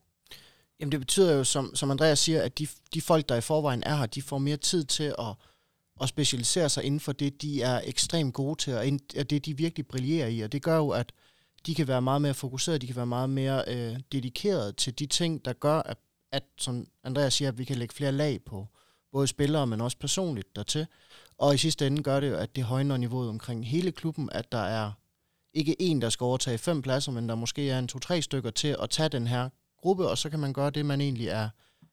Jamen 0.80 0.92
det 0.92 1.00
betyder 1.00 1.34
jo, 1.34 1.44
som, 1.44 1.76
som 1.76 1.92
Andreas 1.92 2.20
siger, 2.20 2.42
at 2.42 2.60
de, 2.60 2.68
de 2.94 3.02
folk, 3.02 3.30
der 3.30 3.36
i 3.36 3.42
forvejen 3.42 3.84
er 3.84 3.96
her, 3.96 4.06
de 4.06 4.22
får 4.22 4.38
mere 4.38 4.58
tid 4.58 4.84
til 4.84 5.16
at, 5.20 5.36
at 6.02 6.10
specialisere 6.10 6.70
sig 6.70 6.84
inden 6.84 7.00
for 7.00 7.12
det, 7.12 7.42
de 7.42 7.62
er 7.62 7.82
ekstremt 7.84 8.34
gode 8.34 8.56
til, 8.56 8.74
og 9.20 9.30
det, 9.30 9.46
de 9.46 9.58
virkelig 9.58 9.88
brillerer 9.88 10.28
i. 10.28 10.42
Og 10.42 10.52
det 10.52 10.62
gør 10.62 10.78
jo, 10.78 10.90
at 10.90 11.14
de 11.68 11.76
kan 11.76 11.88
være 11.88 12.02
meget 12.02 12.22
mere 12.22 12.34
fokuseret, 12.34 12.82
de 12.82 12.88
kan 12.88 12.96
være 12.96 13.06
meget 13.06 13.30
mere 13.30 13.64
øh, 13.68 14.00
dedikeret 14.12 14.76
til 14.76 15.00
de 15.00 15.06
ting, 15.06 15.46
der 15.46 15.54
gør, 15.54 15.80
at, 15.80 15.98
at, 16.32 16.44
som 16.58 16.88
Andreas 17.04 17.34
siger, 17.34 17.48
at 17.48 17.58
vi 17.58 17.66
kan 17.66 17.78
lægge 17.78 17.96
flere 17.96 18.12
lag 18.12 18.42
på 18.46 18.68
både 19.12 19.28
spillere, 19.28 19.68
men 19.68 19.82
også 19.82 19.98
personligt 19.98 20.56
dertil. 20.56 20.88
Og 21.38 21.56
i 21.56 21.58
sidste 21.58 21.88
ende 21.88 22.04
gør 22.04 22.20
det 22.20 22.30
jo, 22.30 22.36
at 22.36 22.56
det 22.56 22.64
højner 22.64 22.98
niveauet 22.98 23.30
omkring 23.30 23.68
hele 23.68 23.92
klubben, 23.92 24.30
at 24.32 24.52
der 24.52 24.58
er 24.58 24.92
ikke 25.54 25.82
en, 25.82 26.02
der 26.02 26.10
skal 26.10 26.24
overtage 26.24 26.58
fem 26.58 26.82
pladser, 26.82 27.12
men 27.12 27.30
der 27.30 27.36
måske 27.36 27.70
er 27.70 27.80
en 27.80 27.88
to-tre 27.88 28.22
stykker 28.22 28.50
til 28.50 28.76
at 28.82 28.90
tage 28.90 29.10
den 29.10 29.28
her 29.28 29.50
gruppe, 29.78 30.08
og 30.08 30.18
så 30.18 30.30
kan 30.30 30.40
man 30.40 30.54
gøre 30.54 30.70
det, 30.70 30.86
man 30.86 31.02
egentlig 31.02 31.28
er 31.28 31.50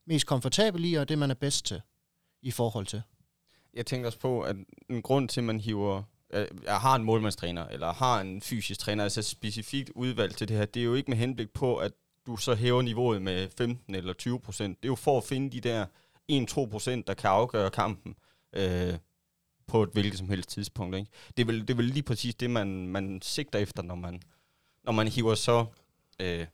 mest 0.07 0.27
komfortabel 0.27 0.85
i, 0.85 0.95
og 0.95 1.09
det, 1.09 1.19
man 1.19 1.31
er 1.31 1.35
bedst 1.35 1.67
til 1.67 1.81
i 2.43 2.51
forhold 2.51 2.87
til. 2.87 3.03
Jeg 3.75 3.87
tænker 3.87 4.07
også 4.07 4.19
på, 4.19 4.41
at 4.41 4.57
en 4.91 5.03
grund 5.03 5.29
til, 5.29 5.41
at 5.41 5.45
man 5.45 5.61
hiver 5.61 6.03
Øh, 6.35 6.47
jeg 6.65 6.77
har 6.77 6.97
en 6.97 7.05
målmandstræner, 7.05 7.67
eller 7.67 7.93
har 7.93 8.21
en 8.21 8.41
fysisk 8.41 8.81
træner, 8.81 9.05
altså 9.05 9.23
specifikt 9.23 9.91
udvalgt 9.95 10.37
til 10.37 10.49
det 10.49 10.57
her, 10.57 10.65
det 10.65 10.81
er 10.81 10.85
jo 10.85 10.95
ikke 10.95 11.11
med 11.11 11.19
henblik 11.19 11.51
på, 11.51 11.77
at 11.77 11.93
du 12.27 12.37
så 12.37 12.55
hæver 12.55 12.83
niveauet 12.83 13.23
med 13.23 13.49
15 13.59 13.95
eller 13.95 14.13
20 14.13 14.41
procent. 14.41 14.83
Det 14.83 14.89
er 14.89 14.91
jo 14.93 14.95
for 14.95 15.19
at 15.19 15.25
finde 15.25 15.51
de 15.51 15.61
der 15.61 15.87
1-2 16.33 16.67
procent, 16.71 17.07
der 17.07 17.15
kan 17.15 17.31
afgøre 17.31 17.71
kampen 17.71 18.15
øh, 18.53 18.95
på 19.67 19.83
et 19.83 19.91
hvilket 19.93 20.19
som 20.19 20.29
helst 20.29 20.51
tidspunkt. 20.51 20.97
Ikke? 20.97 21.11
Det, 21.37 21.43
er 21.43 21.47
vel, 21.47 21.61
det 21.61 21.71
er 21.71 21.75
vel 21.75 21.85
lige 21.85 22.03
præcis 22.03 22.35
det, 22.35 22.51
man, 22.51 22.89
man 22.89 23.23
sigter 23.23 23.59
efter, 23.59 23.83
når 23.83 23.95
man, 23.95 24.23
når 24.85 24.93
man 24.93 25.09
hiver 25.09 25.35
så 25.35 25.67
øh, 26.21 26.47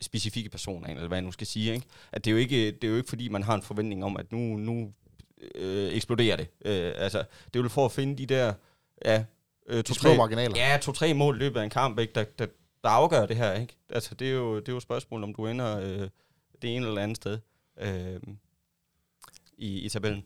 specifikke 0.00 0.50
personer 0.50 0.88
ind, 0.88 0.98
eller 0.98 1.08
hvad 1.08 1.18
jeg 1.18 1.24
nu 1.24 1.32
skal 1.32 1.46
sige. 1.46 1.74
Ikke? 1.74 1.86
At 2.12 2.24
det, 2.24 2.30
er 2.30 2.32
jo 2.32 2.38
ikke, 2.38 2.66
det 2.66 2.84
er 2.84 2.88
jo 2.88 2.96
ikke, 2.96 3.08
fordi 3.08 3.28
man 3.28 3.42
har 3.42 3.54
en 3.54 3.62
forventning 3.62 4.04
om, 4.04 4.16
at 4.16 4.32
nu, 4.32 4.38
nu 4.38 4.92
øh, 5.54 5.92
eksploderer 5.92 6.36
det. 6.36 6.48
Øh, 6.64 6.92
altså, 6.96 7.18
det 7.44 7.58
er 7.58 7.62
jo 7.62 7.68
for 7.68 7.84
at 7.84 7.92
finde 7.92 8.18
de 8.18 8.26
der 8.26 8.54
ja, 9.04 9.24
øh, 9.66 9.84
De 9.88 9.94
små 9.94 10.14
marginaler. 10.14 10.56
Ja, 10.56 10.78
to-tre 10.82 11.14
mål 11.14 11.36
i 11.36 11.38
løbet 11.38 11.60
af 11.60 11.64
en 11.64 11.70
kamp, 11.70 11.98
ikke? 11.98 12.12
Der, 12.14 12.24
der, 12.38 12.46
der 12.84 12.88
afgør 12.88 13.26
det 13.26 13.36
her, 13.36 13.54
ikke? 13.54 13.76
Altså, 13.90 14.14
det 14.14 14.28
er 14.28 14.32
jo, 14.32 14.56
det 14.56 14.68
er 14.68 14.72
jo 14.72 14.76
et 14.76 14.82
spørgsmål, 14.82 15.22
om 15.22 15.34
du 15.34 15.46
ender 15.46 15.80
øh, 15.80 16.08
det 16.62 16.76
ene 16.76 16.86
eller 16.86 17.02
andet 17.02 17.16
sted 17.16 17.38
øh, 17.80 18.20
i, 19.58 19.78
i 19.78 19.88
tabellen. 19.88 20.24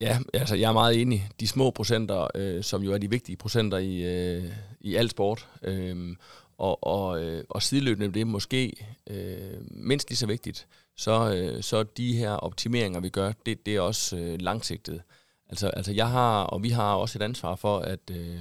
Ja, 0.00 0.18
altså 0.34 0.54
jeg 0.54 0.68
er 0.68 0.72
meget 0.72 1.00
enig. 1.00 1.28
De 1.40 1.48
små 1.48 1.70
procenter, 1.70 2.26
øh, 2.34 2.64
som 2.64 2.82
jo 2.82 2.92
er 2.92 2.98
de 2.98 3.10
vigtige 3.10 3.36
procenter 3.36 3.78
i, 3.78 4.02
øh, 4.02 4.52
i 4.80 4.94
al 4.94 5.10
sport, 5.10 5.48
øh, 5.62 6.16
og, 6.58 6.84
og, 6.84 7.24
øh, 7.24 7.44
og 7.50 7.62
sideløbende 7.62 8.14
det 8.14 8.20
er 8.20 8.24
måske 8.24 8.86
øh, 9.10 9.60
mindst 9.70 10.10
lige 10.10 10.16
så 10.16 10.26
vigtigt, 10.26 10.66
så, 10.96 11.34
øh, 11.34 11.62
så 11.62 11.82
de 11.82 12.16
her 12.16 12.30
optimeringer, 12.30 13.00
vi 13.00 13.08
gør, 13.08 13.32
det, 13.46 13.66
det 13.66 13.76
er 13.76 13.80
også 13.80 14.16
øh, 14.16 14.40
langsigtet. 14.40 15.02
Altså, 15.48 15.68
altså 15.68 15.92
jeg 15.92 16.10
har, 16.10 16.42
og 16.42 16.62
vi 16.62 16.68
har 16.68 16.94
også 16.94 17.18
et 17.18 17.22
ansvar 17.22 17.54
for, 17.54 17.78
at, 17.78 18.10
øh, 18.10 18.34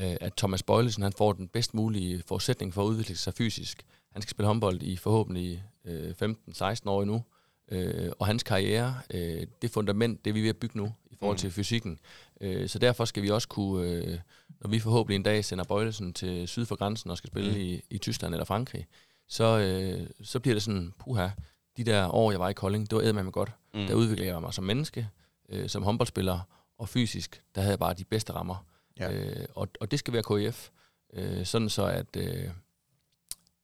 øh 0.00 0.16
at 0.20 0.34
Thomas 0.36 0.62
Bøjlesen 0.62 1.02
han 1.02 1.12
får 1.12 1.32
den 1.32 1.48
bedst 1.48 1.74
mulige 1.74 2.22
forudsætning 2.26 2.74
for 2.74 2.82
at 2.82 2.86
udvikle 2.86 3.16
sig 3.16 3.34
fysisk. 3.34 3.82
Han 4.12 4.22
skal 4.22 4.30
spille 4.30 4.46
håndbold 4.46 4.82
i 4.82 4.96
forhåbentlig 4.96 5.64
øh, 5.84 6.14
15-16 6.22 6.80
år 6.86 7.02
endnu, 7.02 7.22
øh, 7.70 8.12
og 8.18 8.26
hans 8.26 8.42
karriere, 8.42 9.00
øh, 9.10 9.46
det 9.62 9.70
fundament, 9.70 10.24
det 10.24 10.30
er 10.30 10.34
vi 10.34 10.42
ved 10.42 10.48
at 10.48 10.56
bygge 10.56 10.78
nu 10.78 10.92
i 11.10 11.16
forhold 11.18 11.38
til 11.38 11.46
mm. 11.46 11.52
fysikken. 11.52 11.98
Øh, 12.40 12.68
så 12.68 12.78
derfor 12.78 13.04
skal 13.04 13.22
vi 13.22 13.30
også 13.30 13.48
kunne, 13.48 13.88
øh, 13.88 14.18
når 14.60 14.70
vi 14.70 14.78
forhåbentlig 14.78 15.16
en 15.16 15.22
dag 15.22 15.44
sender 15.44 15.64
Bøjlesen 15.64 16.12
til 16.12 16.48
syd 16.48 16.66
for 16.66 16.76
grænsen 16.76 17.10
og 17.10 17.18
skal 17.18 17.28
spille 17.28 17.50
mm. 17.50 17.60
i, 17.60 17.80
i 17.90 17.98
Tyskland 17.98 18.34
eller 18.34 18.44
Frankrig, 18.44 18.86
så, 19.28 19.58
øh, 19.58 20.06
så 20.22 20.40
bliver 20.40 20.54
det 20.54 20.62
sådan, 20.62 20.92
puha, 20.98 21.28
de 21.76 21.84
der 21.84 22.14
år, 22.14 22.30
jeg 22.30 22.40
var 22.40 22.48
i 22.48 22.52
Kolding, 22.52 22.90
det 22.90 23.14
var 23.14 23.22
med 23.22 23.32
godt. 23.32 23.52
Mm. 23.74 23.86
Der 23.86 23.94
udviklede 23.94 24.30
jeg 24.30 24.40
mig 24.40 24.54
som 24.54 24.64
menneske, 24.64 25.08
øh, 25.48 25.68
som 25.68 25.82
håndboldspiller, 25.82 26.40
og 26.78 26.88
fysisk, 26.88 27.42
der 27.54 27.60
havde 27.60 27.70
jeg 27.70 27.78
bare 27.78 27.94
de 27.94 28.04
bedste 28.04 28.32
rammer. 28.32 28.66
Ja. 28.98 29.12
Øh, 29.12 29.46
og, 29.54 29.68
og 29.80 29.90
det 29.90 29.98
skal 29.98 30.12
være 30.12 30.22
KIF, 30.22 30.70
øh, 31.12 31.46
sådan 31.46 31.68
så 31.68 31.86
at, 31.86 32.16
øh, 32.16 32.50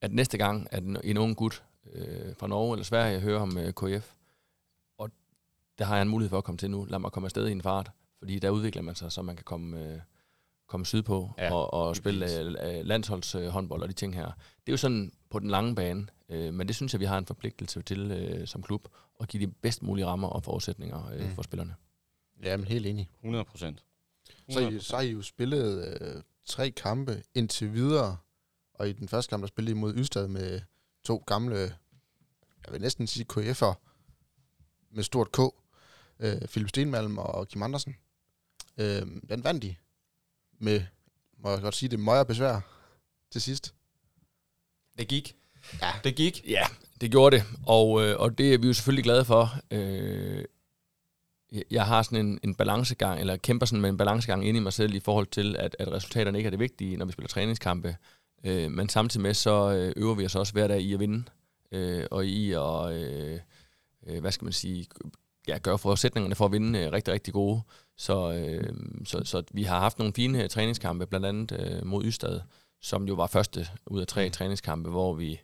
at 0.00 0.12
næste 0.12 0.38
gang, 0.38 0.68
at 0.70 0.82
en, 0.82 0.96
en 1.04 1.18
ung 1.18 1.36
gut 1.36 1.64
øh, 1.92 2.36
fra 2.36 2.46
Norge 2.46 2.74
eller 2.74 2.84
Sverige 2.84 3.20
hører 3.20 3.40
om 3.40 3.58
øh, 3.58 3.72
KIF, 3.80 4.14
og 4.98 5.10
der 5.78 5.84
har 5.84 5.94
jeg 5.94 6.02
en 6.02 6.08
mulighed 6.08 6.30
for 6.30 6.38
at 6.38 6.44
komme 6.44 6.58
til 6.58 6.70
nu, 6.70 6.84
lad 6.84 6.98
mig 6.98 7.12
komme 7.12 7.26
afsted 7.26 7.48
i 7.48 7.52
en 7.52 7.62
fart, 7.62 7.90
fordi 8.18 8.38
der 8.38 8.50
udvikler 8.50 8.82
man 8.82 8.94
sig, 8.94 9.12
så 9.12 9.22
man 9.22 9.36
kan 9.36 9.44
komme, 9.44 9.84
øh, 9.84 10.00
komme 10.68 10.86
sydpå 10.86 11.30
ja, 11.38 11.54
og, 11.54 11.74
og 11.74 11.96
spille 11.96 12.40
øh, 12.40 12.84
landsholdshåndbold 12.84 13.82
og 13.82 13.88
de 13.88 13.94
ting 13.94 14.14
her. 14.14 14.26
Det 14.26 14.68
er 14.68 14.72
jo 14.72 14.76
sådan 14.76 15.12
på 15.30 15.38
den 15.38 15.50
lange 15.50 15.74
bane, 15.74 16.06
øh, 16.30 16.54
men 16.54 16.68
det 16.68 16.76
synes 16.76 16.92
jeg, 16.94 17.00
vi 17.00 17.04
har 17.04 17.18
en 17.18 17.26
forpligtelse 17.26 17.82
til 17.82 18.10
øh, 18.10 18.46
som 18.46 18.62
klub, 18.62 18.88
at 19.20 19.28
give 19.28 19.46
de 19.46 19.52
bedst 19.52 19.82
mulige 19.82 20.06
rammer 20.06 20.28
og 20.28 20.44
forudsætninger 20.44 21.10
øh, 21.12 21.24
mm. 21.24 21.34
for 21.34 21.42
spillerne. 21.42 21.74
Ja, 22.42 22.56
men 22.56 22.66
helt 22.66 22.86
enig. 22.86 23.10
100 23.18 23.44
procent. 23.44 23.84
Så, 24.50 24.78
så 24.80 24.96
har 24.96 25.02
I 25.02 25.10
jo 25.10 25.22
spillet 25.22 25.98
øh, 26.00 26.22
tre 26.44 26.70
kampe 26.70 27.22
indtil 27.34 27.72
videre, 27.72 28.16
og 28.74 28.88
i 28.88 28.92
den 28.92 29.08
første 29.08 29.30
kamp, 29.30 29.42
der 29.42 29.48
spillede 29.48 29.70
I 29.70 29.80
mod 29.80 29.94
Ystad 29.94 30.28
med 30.28 30.60
to 31.04 31.24
gamle, 31.26 31.56
jeg 32.64 32.72
vil 32.72 32.80
næsten 32.80 33.06
sige 33.06 33.26
KF'er, 33.32 33.74
med 34.90 35.02
stort 35.02 35.32
K, 35.32 35.38
øh, 36.18 36.40
Philip 36.48 36.68
Stenmalm 36.68 37.18
og 37.18 37.48
Kim 37.48 37.62
Andersen. 37.62 37.96
Øh, 38.78 39.06
den 39.28 39.44
vandt 39.44 39.62
de 39.62 39.74
med, 40.58 40.82
må 41.38 41.50
jeg 41.50 41.60
godt 41.60 41.74
sige 41.74 41.88
det, 41.88 42.00
møjer 42.00 42.24
besvær 42.24 42.60
til 43.30 43.42
sidst. 43.42 43.74
Det 44.98 45.08
gik. 45.08 45.39
Ja. 45.83 45.90
Det 46.04 46.14
gik. 46.14 46.48
Ja, 46.48 46.62
det 47.00 47.11
gjorde 47.11 47.37
det, 47.37 47.44
og, 47.66 48.02
øh, 48.02 48.20
og 48.20 48.38
det 48.38 48.54
er 48.54 48.59
vi 48.59 48.66
jo 48.66 48.72
selvfølgelig 48.72 49.04
glade 49.04 49.24
for. 49.24 49.54
Øh, 49.70 50.44
jeg 51.70 51.87
har 51.87 52.02
sådan 52.02 52.26
en, 52.26 52.40
en 52.42 52.54
balancegang, 52.54 53.20
eller 53.20 53.37
kæmper 53.37 53.66
sådan 53.66 53.80
med 53.80 53.90
en 53.90 53.96
balancegang 53.96 54.48
ind 54.48 54.56
i 54.56 54.61
mig 54.61 54.72
selv 54.72 54.94
i 54.94 55.00
forhold 55.00 55.26
til, 55.26 55.56
at, 55.59 55.76
at 55.78 55.92
resultaterne 55.92 56.38
ikke 56.38 56.46
er 56.48 56.50
det 56.50 56.61
vigtige, 56.61 56.96
når 56.96 57.06
vi 57.06 57.12
spiller 57.12 57.28
træningskampe. 57.28 57.96
Øh, 58.44 58.70
men 58.70 58.88
samtidig 58.88 59.22
med, 59.22 59.35
så 59.35 59.72
øh, 59.72 59.92
øver 59.96 60.14
vi 60.14 60.24
os 60.24 60.35
også 60.35 60.52
hver 60.52 60.68
dag 60.68 60.80
i 60.80 60.94
at 60.94 61.00
vinde, 61.00 61.24
øh, 61.72 62.04
og 62.11 62.26
i 62.26 62.52
at, 62.52 62.92
øh, 62.92 63.38
øh, 64.06 64.20
hvad 64.20 64.33
skal 64.33 64.44
man 64.44 64.52
sige, 64.52 64.87
ja, 65.48 65.59
gøre 65.59 65.78
forudsætningerne 65.78 66.35
for 66.35 66.44
at 66.44 66.52
vinde 66.52 66.78
øh, 66.78 66.92
rigtig, 66.92 67.14
rigtig 67.14 67.35
gode. 67.35 67.62
Så, 67.96 68.33
øh, 68.33 68.74
så, 69.04 69.24
så 69.24 69.42
vi 69.52 69.62
har 69.62 69.78
haft 69.78 69.98
nogle 69.98 70.12
fine 70.14 70.48
træningskampe, 70.48 71.06
blandt 71.06 71.26
andet 71.26 71.52
øh, 71.61 71.87
mod 71.87 72.04
Ystad, 72.04 72.40
som 72.80 73.09
jo 73.09 73.14
var 73.14 73.26
første 73.26 73.68
ud 73.87 74.00
af 74.00 74.06
tre 74.06 74.26
mm. 74.26 74.33
træningskampe, 74.33 74.90
hvor 74.90 75.14
vi, 75.14 75.40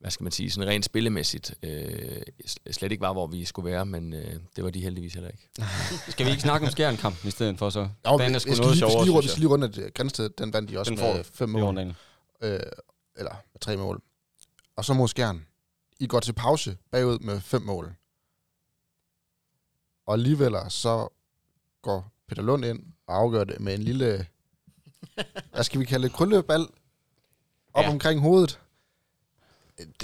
hvad 0.00 0.10
skal 0.10 0.24
man 0.24 0.32
sige, 0.32 0.50
sådan 0.50 0.68
rent 0.68 0.84
spillemæssigt, 0.84 1.54
øh, 1.62 2.22
slet 2.70 2.92
ikke 2.92 3.00
var, 3.00 3.12
hvor 3.12 3.26
vi 3.26 3.44
skulle 3.44 3.70
være, 3.70 3.86
men 3.86 4.14
øh, 4.14 4.34
det 4.56 4.64
var 4.64 4.70
de 4.70 4.80
heldigvis 4.80 5.14
heller 5.14 5.30
ikke. 5.30 5.48
skal 6.12 6.26
vi 6.26 6.30
ikke 6.30 6.42
snakke 6.42 6.66
om 6.66 6.72
skærnkampen 6.72 7.28
i 7.28 7.30
stedet 7.30 7.58
for 7.58 7.70
så? 7.70 7.88
Jo, 8.06 8.18
den 8.18 8.34
er 8.34 8.38
sgu 8.38 8.50
noget 8.50 8.66
lige, 8.66 8.78
sjovere, 8.78 9.22
lige, 9.22 9.36
lige 9.36 9.48
rundt, 9.48 9.78
at 9.78 9.94
Grænsted, 9.94 10.28
den 10.28 10.52
vandt 10.52 10.70
de 10.70 10.78
også 10.78 10.94
den 10.94 11.00
med 11.00 11.24
fem 11.24 11.48
mål. 11.48 11.78
Øh, 12.42 12.60
eller 13.16 13.34
med 13.52 13.60
tre 13.60 13.76
mål. 13.76 14.02
Og 14.76 14.84
så 14.84 14.94
mod 14.94 15.08
Skjern. 15.08 15.46
I 16.00 16.06
går 16.06 16.20
til 16.20 16.32
pause 16.32 16.76
bagud 16.90 17.18
med 17.18 17.40
fem 17.40 17.62
mål. 17.62 17.94
Og 20.06 20.14
alligevel 20.14 20.54
så 20.68 21.08
går 21.82 22.12
Peter 22.28 22.42
Lund 22.42 22.64
ind 22.64 22.82
og 23.06 23.16
afgør 23.16 23.44
det 23.44 23.60
med 23.60 23.74
en 23.74 23.82
lille, 23.82 24.26
hvad 25.52 25.64
skal 25.64 25.80
vi 25.80 25.84
kalde 25.84 26.04
det, 26.08 26.12
krøllebal 26.12 26.60
op 27.74 27.84
ja. 27.84 27.90
omkring 27.90 28.20
hovedet. 28.20 28.60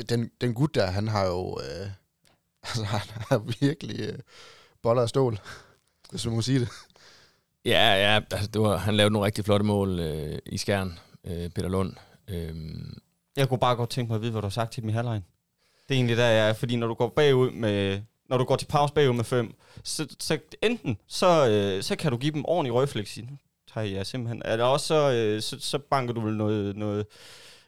Den, 0.09 0.31
den 0.41 0.55
gut 0.55 0.75
der, 0.75 0.87
han 0.87 1.09
har 1.09 1.27
jo, 1.27 1.61
øh, 1.61 1.87
altså 2.69 2.85
han 2.85 3.01
har 3.29 3.39
virkelig 3.61 4.01
øh, 4.01 4.19
boller 4.83 5.03
af 5.03 5.09
stål, 5.09 5.39
hvis 6.11 6.27
man 6.27 6.35
må 6.35 6.43
sige 6.43 6.61
det. 6.61 6.69
Ja, 7.65 7.95
ja, 7.95 8.21
altså 8.31 8.47
det 8.47 8.61
var, 8.61 8.77
han 8.77 8.95
lavede 8.95 9.13
nogle 9.13 9.27
rigtig 9.27 9.45
flotte 9.45 9.67
mål 9.67 10.01
øh, 10.01 10.39
i 10.47 10.59
skærn, 10.59 10.99
øh, 11.25 11.51
Peter 11.51 11.69
Lund. 11.69 11.93
Øh. 12.29 12.55
Jeg 13.37 13.49
kunne 13.49 13.59
bare 13.59 13.77
godt 13.77 13.91
tænke 13.91 14.09
mig 14.09 14.15
at 14.17 14.23
vide, 14.23 14.33
hvad 14.33 14.43
du 14.43 14.47
har 14.47 14.51
sagt 14.51 14.73
til 14.73 14.83
dem 14.83 14.91
i 14.91 14.93
halvlejen. 14.93 15.25
Det 15.89 15.95
er 15.95 15.99
egentlig 15.99 16.17
der, 16.17 16.27
jeg 16.27 16.49
er, 16.49 16.53
fordi 16.53 16.77
når 16.77 16.87
du 16.87 16.95
går 16.95 17.09
bagud 17.09 17.51
med 17.51 18.01
når 18.29 18.39
du 18.39 18.45
går 18.45 18.57
til 18.57 18.67
pause 18.67 18.95
bagud 18.95 19.15
med 19.15 19.25
fem, 19.25 19.55
så, 19.83 20.17
så 20.19 20.39
enten 20.63 20.99
så, 21.07 21.49
øh, 21.49 21.83
så 21.83 21.97
kan 21.97 22.11
du 22.11 22.17
give 22.17 22.33
dem 22.33 22.45
ordentlig 22.45 22.75
røgflex. 22.75 23.17
Nu 23.17 23.39
tager 23.75 23.87
jeg 23.87 24.07
simpelthen. 24.07 24.43
Eller 24.45 24.65
også 24.65 24.87
så, 24.87 25.13
øh, 25.13 25.43
så, 25.43 25.57
så 25.61 25.79
banker 25.79 26.15
du 26.15 26.21
vel 26.21 26.37
noget, 26.37 26.77
noget 26.77 27.07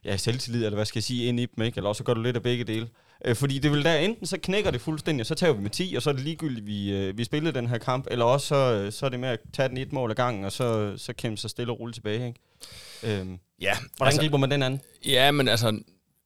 ja, 0.07 0.17
selvtillid, 0.17 0.65
eller 0.65 0.77
hvad 0.77 0.85
skal 0.85 0.99
jeg 0.99 1.05
sige, 1.05 1.25
ind 1.25 1.41
i 1.41 1.47
dem, 1.47 1.65
ikke? 1.65 1.77
Eller 1.79 1.93
så 1.93 2.05
gør 2.05 2.15
du 2.15 2.23
lidt 2.23 2.37
af 2.37 2.43
begge 2.43 2.65
dele. 2.65 2.89
Øh, 3.25 3.37
fordi 3.37 3.59
det 3.59 3.73
vil 3.73 3.85
der 3.85 3.97
enten, 3.97 4.27
så 4.27 4.39
knækker 4.43 4.71
det 4.71 4.81
fuldstændig, 4.81 5.23
og 5.23 5.27
så 5.27 5.35
tager 5.35 5.53
vi 5.53 5.63
med 5.63 5.71
10, 5.71 5.95
og 5.97 6.03
så 6.03 6.11
er 6.11 6.15
det 6.15 6.23
ligegyldigt, 6.23 6.67
vi, 6.67 6.93
øh, 6.93 7.19
vi 7.19 7.25
spiller 7.25 7.51
den 7.51 7.67
her 7.67 7.79
kamp. 7.79 8.07
Eller 8.11 8.25
også 8.25 8.47
så, 8.47 8.57
øh, 8.57 8.93
så 8.93 9.07
er 9.07 9.11
det 9.11 9.21
med 9.21 9.29
at 9.29 9.41
tage 9.53 9.69
den 9.69 9.77
et 9.77 9.93
mål 9.93 10.11
ad 10.11 10.15
gangen, 10.15 10.45
og 10.45 10.53
så, 10.53 10.95
så 10.97 11.13
kæmpe 11.13 11.37
sig 11.37 11.51
stille 11.51 11.73
og 11.73 11.81
rulle 11.81 11.93
tilbage, 11.93 12.27
ikke? 12.27 13.21
Øh, 13.21 13.27
ja. 13.61 13.77
Hvordan 13.97 14.07
altså, 14.07 14.21
griber 14.21 14.39
man 14.39 14.51
den 14.51 14.63
anden? 14.63 14.81
Ja, 15.07 15.31
men 15.31 15.49
altså, 15.49 15.81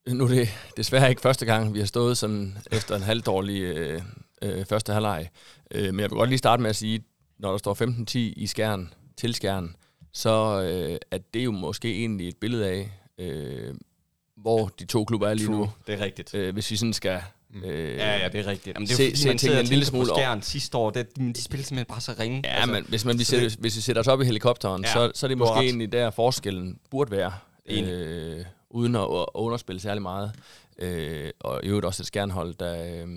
nu 0.07 0.23
er 0.23 0.27
det 0.27 0.49
desværre 0.77 1.09
ikke 1.09 1.21
første 1.21 1.45
gang, 1.45 1.73
vi 1.73 1.79
har 1.79 1.85
stået 1.85 2.17
sådan 2.17 2.57
efter 2.71 2.95
en 2.95 3.01
halvdårlig 3.01 3.61
øh, 3.61 4.01
øh, 4.41 4.65
første 4.65 4.93
halvleg. 4.93 5.29
Øh, 5.71 5.93
men 5.93 5.99
jeg 5.99 6.09
vil 6.09 6.17
godt 6.17 6.29
lige 6.29 6.37
starte 6.37 6.61
med 6.61 6.69
at 6.69 6.75
sige, 6.75 7.03
når 7.39 7.51
der 7.51 7.57
står 7.57 7.73
15-10 7.81 8.17
i 8.17 8.47
skærn 8.47 8.93
til 9.17 9.35
skærn, 9.35 9.75
så 10.13 10.61
øh, 10.61 10.97
at 11.11 11.21
det 11.33 11.45
jo 11.45 11.51
måske 11.51 11.95
egentlig 11.99 12.27
et 12.27 12.37
billede 12.37 12.69
af, 12.69 12.91
øh, 13.21 13.75
hvor 14.37 14.67
de 14.79 14.85
to 14.85 15.05
klubber 15.05 15.27
er 15.27 15.33
lige 15.33 15.47
True. 15.47 15.57
nu. 15.57 15.69
Det 15.87 15.99
er 15.99 16.05
rigtigt. 16.05 16.33
Øh, 16.33 16.53
hvis 16.53 16.71
vi 16.71 16.75
sådan 16.75 16.93
skal... 16.93 17.21
Mm. 17.49 17.63
Øh, 17.63 17.97
ja, 17.97 18.17
ja, 18.17 18.27
det 18.27 18.39
er 18.39 18.47
rigtigt. 18.47 18.75
Jamen, 18.75 18.87
det 18.87 18.93
er 18.93 19.15
se, 19.15 19.33
fordi, 19.33 19.47
man 19.49 19.59
en 19.59 19.65
lille 19.65 19.85
smule 19.85 20.07
skærn 20.07 20.41
sidste 20.41 20.77
år, 20.77 20.89
det, 20.89 21.17
de, 21.17 21.33
de 21.33 21.41
spiller 21.41 21.65
simpelthen 21.65 21.85
bare 21.85 22.01
så 22.01 22.15
ringe. 22.19 22.41
Ja, 22.43 22.53
altså, 22.53 22.71
men 22.71 22.85
hvis, 22.87 23.05
man, 23.05 23.19
vi 23.19 23.23
sætter, 23.23 23.49
hvis 23.59 23.75
vi 23.75 23.81
sætter 23.81 23.99
os 23.99 24.07
op 24.07 24.21
i 24.21 24.25
helikopteren, 24.25 24.83
ja, 24.83 24.93
så, 24.93 25.11
så 25.15 25.25
er 25.25 25.27
det 25.27 25.37
måske 25.37 25.59
egentlig 25.59 25.91
der 25.91 26.09
forskellen 26.09 26.79
burde 26.89 27.11
være. 27.11 27.33
Øh, 27.65 28.45
uden 28.69 28.95
at 28.95 29.07
underspille 29.33 29.79
særlig 29.79 30.01
meget. 30.01 30.31
Øh, 30.77 31.29
og 31.39 31.59
i 31.63 31.67
øvrigt 31.67 31.85
også 31.85 32.03
et 32.03 32.07
skærnhold, 32.07 32.53
der, 32.53 33.03
øh, 33.03 33.07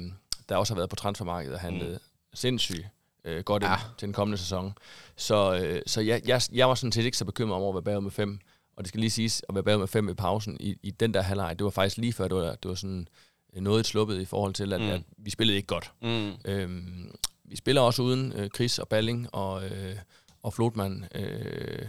der 0.49 0.57
også 0.57 0.75
har 0.75 0.77
været 0.77 0.91
på 0.91 0.97
transfermarkedet 0.97 1.55
og 1.55 1.61
handlet 1.61 1.91
mm. 1.91 1.99
sindssygt 2.35 2.87
øh, 3.25 3.43
godt 3.45 3.63
ja. 3.63 3.73
ind 3.73 3.81
til 3.99 4.07
den 4.07 4.13
kommende 4.13 4.39
sæson. 4.39 4.79
Så, 5.17 5.55
øh, 5.55 5.83
så 5.87 6.01
jeg, 6.01 6.23
jeg, 6.27 6.43
jeg 6.53 6.69
var 6.69 6.75
sådan 6.75 6.93
set 6.93 7.05
ikke 7.05 7.17
så 7.17 7.25
bekymret 7.25 7.63
om 7.63 7.69
at 7.69 7.75
være 7.75 7.83
bagud 7.83 8.03
med 8.03 8.11
fem. 8.11 8.39
Og 8.77 8.85
det 8.85 8.89
skal 8.89 9.01
lige 9.01 9.11
siges, 9.11 9.43
at 9.49 9.55
være 9.55 9.65
bagud 9.65 9.81
med 9.81 9.89
fem 9.89 10.09
i 10.09 10.15
pausen 10.15 10.57
i, 10.61 10.77
i 10.83 10.91
den 10.91 11.15
der 11.15 11.23
halvleg, 11.23 11.59
det 11.59 11.65
var 11.65 11.71
faktisk 11.71 11.97
lige 11.97 12.13
før, 12.13 12.29
det 12.29 12.37
var, 12.37 12.55
det 12.55 12.69
var 12.69 12.75
sådan 12.75 13.09
øh, 13.57 13.63
noget 13.63 13.87
sluppet 13.87 14.21
i 14.21 14.25
forhold 14.25 14.55
til, 14.55 14.73
at, 14.73 14.81
mm. 14.81 14.89
at 14.89 15.03
vi 15.19 15.31
spillede 15.31 15.57
ikke 15.57 15.67
godt. 15.67 15.93
Mm. 16.03 16.33
Øhm, 16.45 17.11
vi 17.45 17.57
spiller 17.57 17.83
også 17.83 18.03
uden 18.03 18.33
øh, 18.37 18.51
Chris 18.55 18.79
og 18.79 18.89
Balling 18.89 19.35
og, 19.35 19.65
øh, 19.65 19.97
og 20.43 20.55
Flotman. 20.55 21.05
Øh, 21.15 21.87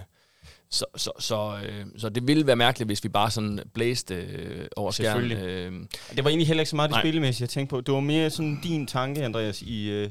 så, 0.69 0.85
så, 0.95 1.11
så, 1.19 1.57
øh, 1.67 1.85
så 1.97 2.09
det 2.09 2.27
ville 2.27 2.47
være 2.47 2.55
mærkeligt, 2.55 2.87
hvis 2.87 3.03
vi 3.03 3.09
bare 3.09 3.31
sådan 3.31 3.59
blæste 3.73 4.15
øh, 4.15 4.67
over 4.75 4.91
skærmen. 4.91 5.31
Øh, 5.31 5.71
det 6.15 6.23
var 6.23 6.29
egentlig 6.29 6.47
heller 6.47 6.61
ikke 6.61 6.69
så 6.69 6.75
meget 6.75 6.91
det 6.91 6.99
spillemæssige, 6.99 7.43
jeg 7.43 7.49
tænkte 7.49 7.69
på. 7.69 7.81
Det 7.81 7.93
var 7.93 7.99
mere 7.99 8.29
sådan 8.29 8.59
din 8.63 8.87
tanke, 8.87 9.23
Andreas, 9.23 9.61
i... 9.61 9.89
Øh, 9.89 10.09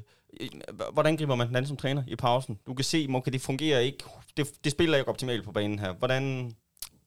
hvordan 0.92 1.16
griber 1.16 1.34
man 1.34 1.48
den 1.48 1.56
anden 1.56 1.68
som 1.68 1.76
træner 1.76 2.02
i 2.08 2.16
pausen? 2.16 2.58
Du 2.66 2.74
kan 2.74 2.84
se, 2.84 3.08
måske 3.08 3.30
det 3.30 3.40
fungerer 3.40 3.78
ikke. 3.80 3.98
Det, 4.36 4.64
det 4.64 4.72
spiller 4.72 4.98
ikke 4.98 5.08
optimalt 5.08 5.44
på 5.44 5.52
banen 5.52 5.78
her. 5.78 5.92
Hvordan... 5.92 6.52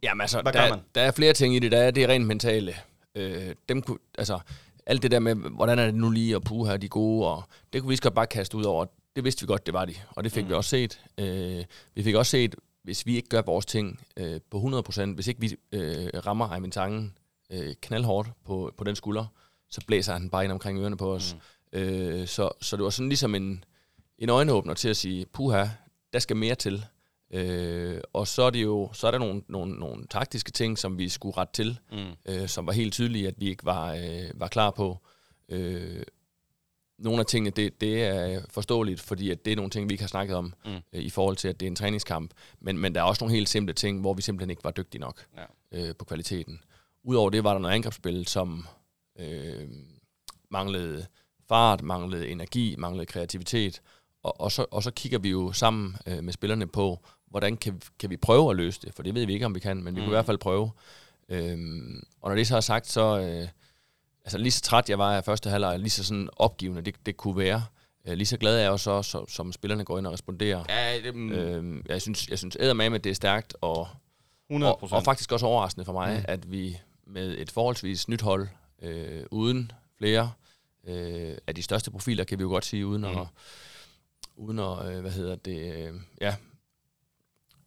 Jamen 0.03 0.21
altså, 0.21 0.41
hvad 0.41 0.53
der, 0.53 0.69
man? 0.69 0.79
der 0.95 1.01
er 1.01 1.11
flere 1.11 1.33
ting 1.33 1.55
i 1.55 1.59
det. 1.59 1.71
Der 1.71 1.77
er 1.77 1.91
det 1.91 2.09
rent 2.09 2.27
mentale. 2.27 2.75
Øh, 3.15 3.55
dem 3.69 3.81
kunne, 3.81 3.97
altså, 4.17 4.39
alt 4.85 5.03
det 5.03 5.11
der 5.11 5.19
med, 5.19 5.35
hvordan 5.35 5.79
er 5.79 5.85
det 5.85 5.95
nu 5.95 6.09
lige, 6.09 6.35
og 6.35 6.43
puha, 6.43 6.71
her, 6.71 6.77
de 6.77 6.89
gode, 6.89 7.27
og 7.27 7.43
det 7.73 7.81
kunne 7.81 7.89
vi 7.89 7.95
så 7.95 8.11
bare 8.11 8.27
kaste 8.27 8.57
ud 8.57 8.63
over. 8.63 8.85
Det 9.15 9.23
vidste 9.23 9.41
vi 9.41 9.47
godt, 9.47 9.65
det 9.65 9.73
var 9.73 9.85
de, 9.85 9.93
og 10.09 10.23
det 10.23 10.31
fik 10.31 10.43
mm. 10.43 10.49
vi 10.49 10.53
også 10.53 10.69
set. 10.69 11.01
Øh, 11.17 11.63
vi 11.95 12.03
fik 12.03 12.15
også 12.15 12.29
set, 12.29 12.55
hvis 12.83 13.05
vi 13.05 13.15
ikke 13.15 13.29
gør 13.29 13.41
vores 13.41 13.65
ting 13.65 13.99
øh, 14.17 14.39
på 14.51 14.57
100%, 14.57 15.05
hvis 15.05 15.27
ikke 15.27 15.41
vi 15.41 15.55
øh, 15.71 16.09
rammer 16.25 16.53
Eivind 16.53 16.71
Tangen 16.71 17.17
øh, 17.49 17.75
knaldhårdt 17.81 18.29
på, 18.45 18.73
på 18.77 18.83
den 18.83 18.95
skulder, 18.95 19.25
så 19.69 19.81
blæser 19.87 20.13
han 20.13 20.29
bare 20.29 20.43
ind 20.43 20.51
omkring 20.51 20.79
ørerne 20.79 20.97
på 20.97 21.13
os. 21.13 21.35
Mm. 21.73 21.79
Øh, 21.79 22.27
så, 22.27 22.49
så 22.61 22.77
det 22.77 22.83
var 22.83 22.89
sådan 22.89 23.09
ligesom 23.09 23.35
en, 23.35 23.63
en 24.17 24.29
øjenåbner 24.29 24.73
til 24.73 24.89
at 24.89 24.97
sige, 24.97 25.25
puha, 25.25 25.65
der 26.13 26.19
skal 26.19 26.35
mere 26.35 26.55
til. 26.55 26.85
Øh, 27.31 28.01
og 28.13 28.27
så 28.27 28.41
er, 28.43 28.49
det 28.49 28.63
jo, 28.63 28.89
så 28.93 29.07
er 29.07 29.11
der 29.11 29.17
nogle, 29.17 29.41
nogle, 29.47 29.73
nogle 29.73 30.07
taktiske 30.07 30.51
ting, 30.51 30.77
som 30.77 30.97
vi 30.97 31.09
skulle 31.09 31.37
rette 31.37 31.53
til, 31.53 31.79
mm. 31.91 31.97
øh, 32.25 32.47
som 32.47 32.67
var 32.67 32.73
helt 32.73 32.93
tydelige, 32.93 33.27
at 33.27 33.35
vi 33.37 33.49
ikke 33.49 33.65
var, 33.65 33.93
øh, 33.93 34.31
var 34.33 34.47
klar 34.47 34.71
på. 34.71 34.97
Øh, 35.49 36.03
nogle 36.97 37.19
af 37.19 37.25
tingene, 37.25 37.49
det, 37.49 37.81
det 37.81 38.03
er 38.03 38.41
forståeligt, 38.49 39.01
fordi 39.01 39.31
at 39.31 39.45
det 39.45 39.51
er 39.51 39.55
nogle 39.55 39.71
ting, 39.71 39.89
vi 39.89 39.93
ikke 39.93 40.03
har 40.03 40.07
snakket 40.07 40.35
om 40.35 40.53
mm. 40.65 40.71
øh, 40.71 41.01
i 41.01 41.09
forhold 41.09 41.35
til, 41.35 41.47
at 41.47 41.59
det 41.59 41.65
er 41.65 41.69
en 41.69 41.75
træningskamp. 41.75 42.31
Men, 42.59 42.77
men 42.77 42.95
der 42.95 43.01
er 43.01 43.05
også 43.05 43.23
nogle 43.23 43.35
helt 43.35 43.49
simple 43.49 43.73
ting, 43.73 44.01
hvor 44.01 44.13
vi 44.13 44.21
simpelthen 44.21 44.49
ikke 44.49 44.63
var 44.63 44.71
dygtige 44.71 45.01
nok 45.01 45.25
ja. 45.37 45.43
øh, 45.71 45.95
på 45.95 46.05
kvaliteten. 46.05 46.59
Udover 47.03 47.29
det 47.29 47.43
var 47.43 47.53
der 47.53 47.59
noget 47.59 47.75
angrebsspil, 47.75 48.27
som 48.27 48.67
øh, 49.19 49.67
manglede 50.51 51.05
fart, 51.47 51.81
manglede 51.81 52.29
energi, 52.29 52.75
manglede 52.77 53.05
kreativitet. 53.05 53.81
Og, 54.23 54.41
og, 54.41 54.51
så, 54.51 54.65
og 54.71 54.83
så 54.83 54.91
kigger 54.91 55.19
vi 55.19 55.29
jo 55.29 55.51
sammen 55.51 55.95
øh, 56.07 56.23
med 56.23 56.33
spillerne 56.33 56.67
på, 56.67 56.99
hvordan 57.29 57.57
kan, 57.57 57.81
kan 57.99 58.09
vi 58.09 58.17
prøve 58.17 58.49
at 58.49 58.55
løse 58.55 58.81
det? 58.81 58.93
For 58.95 59.03
det 59.03 59.15
ved 59.15 59.25
vi 59.25 59.33
ikke, 59.33 59.45
om 59.45 59.55
vi 59.55 59.59
kan, 59.59 59.83
men 59.83 59.95
vi 59.95 59.99
mm. 59.99 60.05
kunne 60.05 60.13
i 60.13 60.15
hvert 60.15 60.25
fald 60.25 60.37
prøve. 60.37 60.71
Øhm, 61.29 62.03
og 62.21 62.29
når 62.29 62.35
det 62.35 62.47
så 62.47 62.55
er 62.55 62.61
sagt, 62.61 62.87
så... 62.87 63.19
Øh, 63.19 63.47
altså 64.27 64.37
lige 64.37 64.51
så 64.51 64.61
træt 64.61 64.89
jeg 64.89 64.99
var 64.99 65.17
af 65.17 65.23
første 65.23 65.49
halvleg, 65.49 65.79
lige 65.79 65.89
så 65.89 66.03
sådan 66.03 66.29
opgivende 66.35 66.81
det, 66.81 66.95
det 67.05 67.17
kunne 67.17 67.37
være. 67.37 67.65
Øh, 68.07 68.13
lige 68.13 68.25
så 68.25 68.37
glad 68.37 68.57
er 68.57 68.61
jeg 68.61 68.71
også, 68.71 69.01
så, 69.01 69.25
som 69.27 69.51
spillerne 69.51 69.85
går 69.85 69.97
ind 69.97 70.07
og 70.07 70.13
responderer. 70.13 70.63
Ja, 70.69 71.01
det, 71.03 71.15
mm. 71.15 71.31
øhm, 71.31 71.85
jeg 71.89 72.01
synes, 72.01 72.29
jeg 72.29 72.37
synes 72.39 72.57
med, 72.75 72.85
at 72.85 73.03
det 73.03 73.09
er 73.09 73.13
stærkt, 73.13 73.55
og, 73.61 73.87
100%. 74.51 74.63
og, 74.63 74.83
og 74.91 75.03
faktisk 75.03 75.31
også 75.31 75.45
overraskende 75.45 75.85
for 75.85 75.93
mig, 75.93 76.17
mm. 76.17 76.25
at 76.27 76.51
vi 76.51 76.77
med 77.07 77.37
et 77.37 77.51
forholdsvis 77.51 78.07
nyt 78.07 78.21
hold, 78.21 78.47
øh, 78.81 79.23
uden 79.31 79.71
flere 79.97 80.31
øh, 80.87 81.37
af 81.47 81.55
de 81.55 81.63
største 81.63 81.91
profiler, 81.91 82.23
kan 82.23 82.37
vi 82.39 82.41
jo 82.41 82.49
godt 82.49 82.65
sige, 82.65 82.87
uden 82.87 83.01
mm. 83.01 83.17
at, 83.17 83.27
uden 84.35 84.59
at 84.59 84.95
øh, 84.95 85.01
hvad 85.01 85.11
hedder 85.11 85.35
det, 85.35 85.73
øh, 85.73 85.93
ja, 86.21 86.35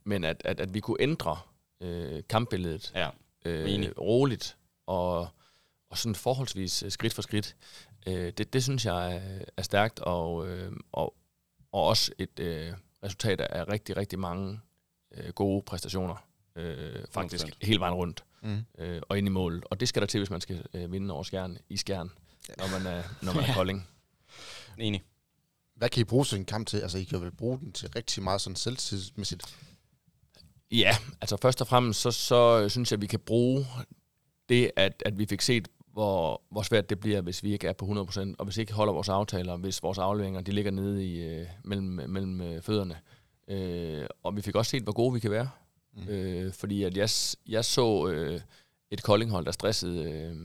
men 0.04 0.24
at, 0.24 0.42
at, 0.44 0.60
at 0.60 0.74
vi 0.74 0.80
kunne 0.80 0.96
ændre 1.00 1.38
øh, 1.80 2.22
kampbilledet 2.28 2.92
ja, 2.94 3.10
øh, 3.44 3.90
roligt, 3.98 4.56
og 4.86 5.28
og 5.90 5.98
sådan 5.98 6.14
forholdsvis 6.14 6.82
øh, 6.82 6.90
skridt 6.90 7.14
for 7.14 7.22
skridt. 7.22 7.56
Øh, 8.06 8.32
det, 8.32 8.52
det 8.52 8.62
synes 8.62 8.86
jeg 8.86 9.14
er, 9.16 9.44
er 9.56 9.62
stærkt, 9.62 10.00
og, 10.00 10.48
øh, 10.48 10.72
og, 10.92 11.14
og 11.72 11.82
også 11.82 12.12
et 12.18 12.40
øh, 12.40 12.72
resultat 13.04 13.40
af 13.40 13.68
rigtig, 13.68 13.96
rigtig 13.96 14.18
mange 14.18 14.60
øh, 15.14 15.32
gode 15.32 15.62
præstationer. 15.62 16.26
Øh, 16.56 17.04
faktisk 17.10 17.46
hele 17.62 17.80
vejen 17.80 17.94
rundt 17.94 18.24
mm. 18.42 18.64
øh, 18.78 19.02
og 19.08 19.18
ind 19.18 19.26
i 19.26 19.30
mål. 19.30 19.62
Og 19.70 19.80
det 19.80 19.88
skal 19.88 20.02
der 20.02 20.06
til, 20.06 20.20
hvis 20.20 20.30
man 20.30 20.40
skal 20.40 20.64
øh, 20.74 20.92
vinde 20.92 21.14
over 21.14 21.22
skjern, 21.22 21.58
i 21.68 21.76
skjern, 21.76 22.10
når 22.58 22.78
man 22.78 22.94
er, 22.94 23.02
når 23.22 23.32
man 23.32 23.44
er 23.44 23.54
kolding. 23.60 23.88
Enig. 24.78 25.02
Hvad 25.74 25.88
kan 25.88 26.00
I 26.00 26.04
bruge 26.04 26.26
sådan 26.26 26.42
en 26.42 26.46
kamp 26.46 26.66
til? 26.66 26.80
Altså, 26.80 26.98
I 26.98 27.04
kan 27.04 27.20
vel 27.20 27.30
bruge 27.30 27.58
den 27.58 27.72
til 27.72 27.88
rigtig 27.96 28.22
meget 28.22 28.40
sådan 28.40 28.56
selvtidsmæssigt? 28.56 29.56
Ja, 30.72 30.96
altså 31.20 31.36
først 31.36 31.60
og 31.60 31.66
fremmest, 31.66 32.00
så, 32.00 32.10
så 32.10 32.68
synes 32.68 32.90
jeg, 32.92 32.96
at 32.96 33.02
vi 33.02 33.06
kan 33.06 33.20
bruge 33.20 33.66
det, 34.48 34.70
at, 34.76 35.02
at 35.06 35.18
vi 35.18 35.26
fik 35.26 35.40
set 35.40 35.68
hvor, 35.92 36.42
hvor 36.50 36.62
svært 36.62 36.90
det 36.90 37.00
bliver, 37.00 37.20
hvis 37.20 37.42
vi 37.42 37.52
ikke 37.52 37.66
er 37.66 37.72
på 37.72 37.84
100%, 37.84 38.34
og 38.38 38.44
hvis 38.44 38.56
vi 38.56 38.60
ikke 38.60 38.72
holder 38.72 38.92
vores 38.92 39.08
aftaler, 39.08 39.56
hvis 39.56 39.82
vores 39.82 39.98
afleveringer 39.98 40.40
de 40.40 40.52
ligger 40.52 40.70
nede 40.70 41.06
i, 41.06 41.20
øh, 41.20 41.46
mellem, 41.64 42.10
mellem 42.10 42.40
øh, 42.40 42.62
fødderne. 42.62 42.96
Øh, 43.48 44.06
og 44.22 44.36
vi 44.36 44.42
fik 44.42 44.54
også 44.54 44.70
set, 44.70 44.82
hvor 44.82 44.92
gode 44.92 45.14
vi 45.14 45.20
kan 45.20 45.30
være. 45.30 45.50
Mm. 45.96 46.08
Øh, 46.08 46.52
fordi 46.52 46.82
at 46.82 46.96
jeg, 46.96 47.08
jeg 47.48 47.64
så 47.64 48.08
øh, 48.08 48.40
et 48.90 49.02
koldinghold, 49.02 49.44
der 49.44 49.52
stressede 49.52 50.10
øh, 50.10 50.36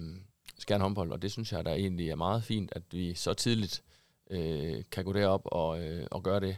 Skjern 0.60 0.82
håndbold, 0.82 1.12
og 1.12 1.22
det 1.22 1.32
synes 1.32 1.52
jeg, 1.52 1.66
der 1.66 1.74
egentlig 1.74 2.10
er 2.10 2.16
meget 2.16 2.44
fint, 2.44 2.72
at 2.76 2.82
vi 2.92 3.14
så 3.14 3.34
tidligt 3.34 3.84
øh, 4.32 4.84
kan 4.92 5.06
gå 5.06 5.14
derop 5.14 5.42
og, 5.46 5.84
øh, 5.84 6.08
og 6.12 6.24
gøre 6.24 6.40
det. 6.40 6.58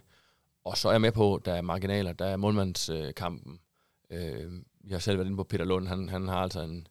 Og 0.67 0.77
så 0.77 0.87
er 0.87 0.91
jeg 0.91 1.01
med 1.01 1.11
på, 1.11 1.41
der 1.45 1.53
er 1.53 1.61
marginaler, 1.61 2.13
der 2.13 2.25
er 2.25 2.37
målmandskampen. 2.37 3.59
Øh, 4.09 4.51
vi 4.83 4.93
har 4.93 4.99
selv 4.99 5.17
været 5.17 5.27
inde 5.27 5.37
på 5.37 5.43
Peter 5.43 5.65
Lund, 5.65 5.87
han, 5.87 6.09
han 6.09 6.27
har 6.27 6.37
altså 6.37 6.61
en 6.61 6.87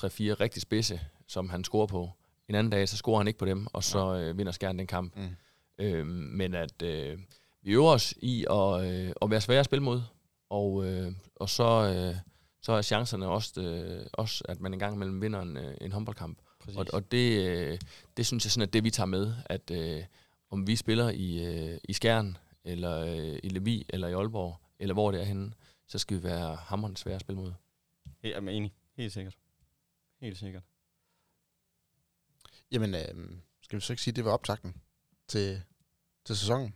3-4 0.00 0.04
rigtig 0.04 0.62
spidse, 0.62 1.00
som 1.26 1.48
han 1.48 1.64
scorer 1.64 1.86
på. 1.86 2.10
En 2.48 2.54
anden 2.54 2.70
dag, 2.70 2.88
så 2.88 2.96
scorer 2.96 3.18
han 3.18 3.26
ikke 3.26 3.38
på 3.38 3.44
dem, 3.44 3.66
og 3.72 3.84
så 3.84 4.14
øh, 4.14 4.38
vinder 4.38 4.52
Skjern 4.52 4.78
den 4.78 4.86
kamp. 4.86 5.16
Mm. 5.16 5.28
Øh, 5.78 6.06
men 6.06 6.54
at 6.54 6.82
øh, 6.82 7.18
vi 7.62 7.72
øver 7.72 7.90
os 7.90 8.14
i 8.22 8.46
at, 8.50 8.84
øh, 8.84 9.12
at 9.22 9.30
være 9.30 9.40
svære 9.40 9.58
at 9.58 9.64
spille 9.64 9.82
mod, 9.82 10.02
og, 10.50 10.86
øh, 10.86 11.12
og 11.36 11.48
så, 11.48 11.64
øh, 11.64 12.16
så 12.62 12.72
er 12.72 12.82
chancerne 12.82 13.26
også, 13.26 13.60
øh, 13.60 14.06
også, 14.12 14.44
at 14.48 14.60
man 14.60 14.72
engang 14.72 14.94
imellem 14.94 15.22
vinder 15.22 15.40
en, 15.40 15.56
øh, 15.56 15.74
en 15.80 15.92
håndboldkamp. 15.92 16.38
Og, 16.76 16.86
og 16.92 17.12
det, 17.12 17.46
øh, 17.46 17.78
det 18.16 18.26
synes 18.26 18.44
jeg 18.44 18.50
sådan, 18.50 18.68
at 18.68 18.72
det 18.72 18.84
vi 18.84 18.90
tager 18.90 19.06
med, 19.06 19.32
at 19.46 19.70
øh, 19.70 20.02
om 20.50 20.66
vi 20.66 20.76
spiller 20.76 21.10
i, 21.10 21.44
øh, 21.44 21.78
i 21.84 21.92
Skjern, 21.92 22.36
eller 22.64 23.00
øh, 23.00 23.38
i 23.42 23.48
Levi, 23.48 23.86
eller 23.88 24.08
i 24.08 24.12
Aalborg, 24.12 24.60
eller 24.78 24.94
hvor 24.94 25.10
det 25.10 25.20
er 25.20 25.24
henne, 25.24 25.52
så 25.86 25.98
skal 25.98 26.16
vi 26.16 26.22
være 26.22 26.56
hammerende 26.56 26.98
svære 26.98 27.14
at 27.14 27.20
spille 27.20 27.40
mod. 27.40 27.52
Jeg 28.22 28.30
er 28.30 28.38
enig. 28.38 28.74
Helt 28.96 29.12
sikkert. 29.12 29.36
Helt 30.20 30.38
sikkert. 30.38 30.62
Jamen, 32.72 32.94
øh, 32.94 33.40
skal 33.62 33.76
vi 33.76 33.80
så 33.80 33.92
ikke 33.92 34.02
sige, 34.02 34.12
at 34.12 34.16
det 34.16 34.24
var 34.24 34.32
optakten 34.32 34.76
til, 35.28 35.62
til 36.24 36.36
sæsonen? 36.36 36.74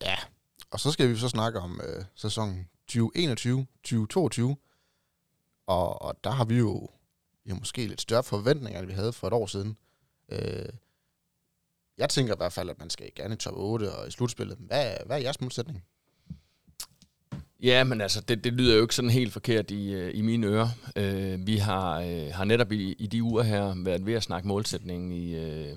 Ja, 0.00 0.16
og 0.70 0.80
så 0.80 0.90
skal 0.90 1.08
vi 1.08 1.16
så 1.16 1.28
snakke 1.28 1.60
om 1.60 1.80
øh, 1.80 2.04
sæsonen 2.14 2.68
2021-2022. 2.92 2.96
Og, 5.66 6.02
og 6.02 6.24
der 6.24 6.30
har 6.30 6.44
vi 6.44 6.58
jo 6.58 6.88
vi 7.48 7.52
har 7.52 7.58
måske 7.58 7.86
lidt 7.86 8.00
større 8.00 8.22
forventninger, 8.22 8.80
end 8.80 8.86
vi 8.86 8.92
havde 8.92 9.12
for 9.12 9.26
et 9.26 9.32
år 9.32 9.46
siden. 9.46 9.76
Øh, 10.28 10.68
jeg 11.98 12.10
tænker 12.10 12.34
i 12.34 12.36
hvert 12.36 12.52
fald, 12.52 12.70
at 12.70 12.78
man 12.78 12.90
skal 12.90 13.10
gerne 13.14 13.34
i 13.34 13.36
top 13.36 13.54
8 13.56 13.92
og 13.92 14.08
i 14.08 14.10
slutspillet. 14.10 14.56
Hvad, 14.58 14.94
hvad 15.06 15.16
er 15.16 15.20
jeres 15.20 15.40
modsætning? 15.40 15.84
Ja, 17.62 17.84
men 17.84 18.00
altså, 18.00 18.20
det, 18.20 18.44
det 18.44 18.52
lyder 18.52 18.76
jo 18.76 18.82
ikke 18.82 18.94
sådan 18.94 19.10
helt 19.10 19.32
forkert 19.32 19.70
i, 19.70 19.92
øh, 19.92 20.18
i 20.18 20.22
mine 20.22 20.46
ører. 20.46 20.68
Øh, 20.96 21.46
vi 21.46 21.56
har, 21.56 22.00
øh, 22.00 22.30
har 22.32 22.44
netop 22.44 22.72
i, 22.72 22.92
i 22.92 23.06
de 23.06 23.22
uger 23.22 23.42
her 23.42 23.84
været 23.84 24.06
ved 24.06 24.14
at 24.14 24.22
snakke 24.22 24.48
målsætningen 24.48 25.12
i, 25.12 25.34
øh, 25.34 25.76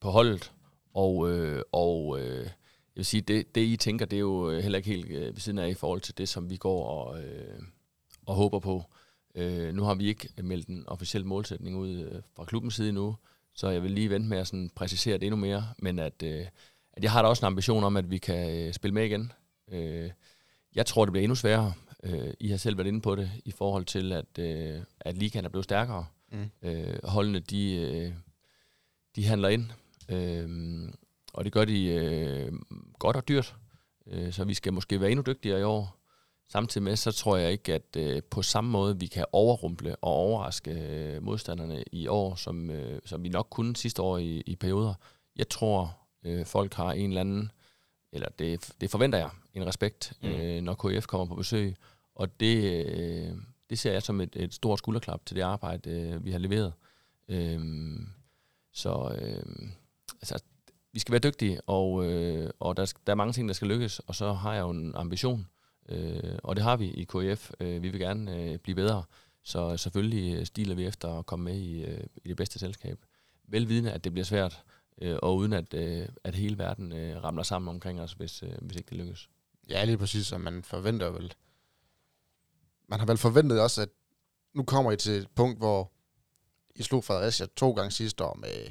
på 0.00 0.10
holdet, 0.10 0.52
og, 0.94 1.30
øh, 1.30 1.62
og 1.72 2.20
øh, 2.20 2.44
jeg 2.44 2.52
vil 2.94 3.04
sige, 3.04 3.20
det, 3.20 3.54
det 3.54 3.60
I 3.60 3.76
tænker, 3.76 4.06
det 4.06 4.16
er 4.16 4.20
jo 4.20 4.60
heller 4.60 4.76
ikke 4.78 4.90
helt 4.90 5.10
øh, 5.10 5.34
ved 5.34 5.40
siden 5.40 5.58
af 5.58 5.68
i 5.68 5.74
forhold 5.74 6.00
til 6.00 6.18
det, 6.18 6.28
som 6.28 6.50
vi 6.50 6.56
går 6.56 6.86
og, 6.86 7.22
øh, 7.22 7.62
og 8.26 8.34
håber 8.34 8.58
på. 8.58 8.84
Uh, 9.34 9.74
nu 9.74 9.82
har 9.82 9.94
vi 9.94 10.06
ikke 10.06 10.28
meldt 10.42 10.68
en 10.68 10.84
officiel 10.86 11.26
målsætning 11.26 11.76
ud 11.76 12.06
uh, 12.06 12.20
fra 12.36 12.44
klubbens 12.44 12.74
side 12.74 12.92
nu, 12.92 13.16
så 13.54 13.68
jeg 13.68 13.82
vil 13.82 13.90
lige 13.90 14.10
vente 14.10 14.28
med 14.28 14.38
at 14.38 14.46
sådan 14.46 14.70
præcisere 14.74 15.18
det 15.18 15.26
endnu 15.26 15.36
mere, 15.36 15.68
men 15.78 15.98
at, 15.98 16.22
uh, 16.24 16.46
at 16.92 17.02
jeg 17.02 17.12
har 17.12 17.22
da 17.22 17.28
også 17.28 17.46
en 17.46 17.52
ambition 17.52 17.84
om, 17.84 17.96
at 17.96 18.10
vi 18.10 18.18
kan 18.18 18.66
uh, 18.66 18.72
spille 18.72 18.94
med 18.94 19.04
igen. 19.04 19.32
Uh, 19.72 20.10
jeg 20.74 20.86
tror, 20.86 21.04
det 21.04 21.12
bliver 21.12 21.22
endnu 21.22 21.34
sværere. 21.34 21.72
Øh, 22.02 22.34
I 22.40 22.48
har 22.48 22.56
selv 22.56 22.76
været 22.76 22.88
inde 22.88 23.00
på 23.00 23.16
det, 23.16 23.30
i 23.44 23.50
forhold 23.50 23.84
til, 23.84 24.12
at, 24.12 24.38
øh, 24.38 24.80
at 25.00 25.16
ligaen 25.16 25.44
er 25.44 25.48
blevet 25.48 25.64
stærkere. 25.64 26.06
Mm. 26.32 26.50
Øh, 26.62 27.04
holdene, 27.04 27.38
de, 27.38 27.74
øh, 27.74 28.12
de 29.16 29.26
handler 29.26 29.48
ind. 29.48 29.64
Øh, 30.08 30.88
og 31.32 31.44
det 31.44 31.52
gør 31.52 31.64
de 31.64 31.84
øh, 31.84 32.52
godt 32.98 33.16
og 33.16 33.28
dyrt. 33.28 33.56
Øh, 34.06 34.32
så 34.32 34.44
vi 34.44 34.54
skal 34.54 34.72
måske 34.72 35.00
være 35.00 35.10
endnu 35.10 35.22
dygtigere 35.26 35.60
i 35.60 35.62
år. 35.62 35.99
Samtidig 36.52 36.82
med, 36.82 36.96
så 36.96 37.12
tror 37.12 37.36
jeg 37.36 37.52
ikke, 37.52 37.74
at 37.74 37.96
øh, 37.96 38.22
på 38.30 38.42
samme 38.42 38.70
måde, 38.70 38.98
vi 38.98 39.06
kan 39.06 39.24
overrumple 39.32 39.96
og 39.96 40.12
overraske 40.12 40.70
øh, 40.70 41.22
modstanderne 41.22 41.84
i 41.92 42.06
år, 42.06 42.34
som, 42.34 42.70
øh, 42.70 43.00
som 43.04 43.22
vi 43.22 43.28
nok 43.28 43.46
kunne 43.50 43.76
sidste 43.76 44.02
år 44.02 44.18
i, 44.18 44.42
i 44.46 44.56
perioder. 44.56 44.94
Jeg 45.36 45.48
tror, 45.48 45.98
øh, 46.24 46.46
folk 46.46 46.74
har 46.74 46.92
en 46.92 47.10
eller 47.10 47.20
anden 47.20 47.50
eller 48.12 48.28
det, 48.38 48.72
det 48.80 48.90
forventer 48.90 49.18
jeg, 49.18 49.30
en 49.54 49.66
respekt, 49.66 50.12
mm. 50.22 50.28
øh, 50.28 50.62
når 50.62 50.74
KF 50.74 51.06
kommer 51.06 51.26
på 51.26 51.34
besøg. 51.34 51.76
Og 52.14 52.40
det, 52.40 52.84
øh, 52.86 53.32
det 53.70 53.78
ser 53.78 53.92
jeg 53.92 54.02
som 54.02 54.20
et, 54.20 54.36
et 54.36 54.54
stort 54.54 54.78
skulderklap 54.78 55.26
til 55.26 55.36
det 55.36 55.42
arbejde, 55.42 55.90
øh, 55.90 56.24
vi 56.24 56.30
har 56.30 56.38
leveret. 56.38 56.72
Øh, 57.28 57.60
så 58.72 59.18
øh, 59.20 59.68
altså, 60.12 60.42
vi 60.92 60.98
skal 60.98 61.12
være 61.12 61.30
dygtige, 61.30 61.60
og, 61.66 62.04
øh, 62.04 62.50
og 62.60 62.76
der, 62.76 62.92
der 63.06 63.12
er 63.12 63.16
mange 63.16 63.32
ting, 63.32 63.48
der 63.48 63.54
skal 63.54 63.68
lykkes, 63.68 63.98
og 63.98 64.14
så 64.14 64.32
har 64.32 64.54
jeg 64.54 64.60
jo 64.60 64.70
en 64.70 64.94
ambition, 64.94 65.46
øh, 65.90 66.38
og 66.42 66.56
det 66.56 66.64
har 66.64 66.76
vi 66.76 66.90
i 66.90 67.04
KF. 67.04 67.50
Øh, 67.60 67.82
vi 67.82 67.88
vil 67.88 68.00
gerne 68.00 68.36
øh, 68.36 68.58
blive 68.58 68.74
bedre, 68.74 69.02
så 69.42 69.76
selvfølgelig 69.76 70.46
stiler 70.46 70.74
vi 70.74 70.86
efter 70.86 71.18
at 71.18 71.26
komme 71.26 71.44
med 71.44 71.58
i, 71.58 71.84
øh, 71.84 72.04
i 72.24 72.28
det 72.28 72.36
bedste 72.36 72.58
selskab. 72.58 72.98
Velvidende, 73.44 73.92
at 73.92 74.04
det 74.04 74.12
bliver 74.12 74.24
svært, 74.24 74.62
øh, 75.02 75.18
og 75.22 75.36
uden 75.36 75.52
at, 75.52 75.74
øh, 75.74 76.08
at 76.24 76.34
hele 76.34 76.58
verden 76.58 76.92
øh, 76.92 77.24
ramler 77.24 77.42
sammen 77.42 77.68
omkring 77.68 78.00
os, 78.00 78.12
hvis, 78.12 78.42
øh, 78.42 78.52
hvis 78.60 78.76
ikke 78.76 78.88
det 78.88 78.96
lykkes. 78.96 79.28
Ja, 79.68 79.84
lige 79.84 79.98
præcis, 79.98 80.32
og 80.32 80.40
man 80.40 80.62
forventer 80.62 81.10
vel... 81.10 81.34
Man 82.88 82.98
har 82.98 83.06
vel 83.06 83.18
forventet 83.18 83.60
også, 83.60 83.82
at 83.82 83.88
nu 84.54 84.62
kommer 84.62 84.92
I 84.92 84.96
til 84.96 85.12
et 85.12 85.28
punkt, 85.34 85.58
hvor 85.58 85.92
I 86.74 86.82
slog 86.82 87.04
Fredericia 87.04 87.46
to 87.56 87.72
gange 87.72 87.90
sidste 87.90 88.24
år 88.24 88.34
med 88.34 88.70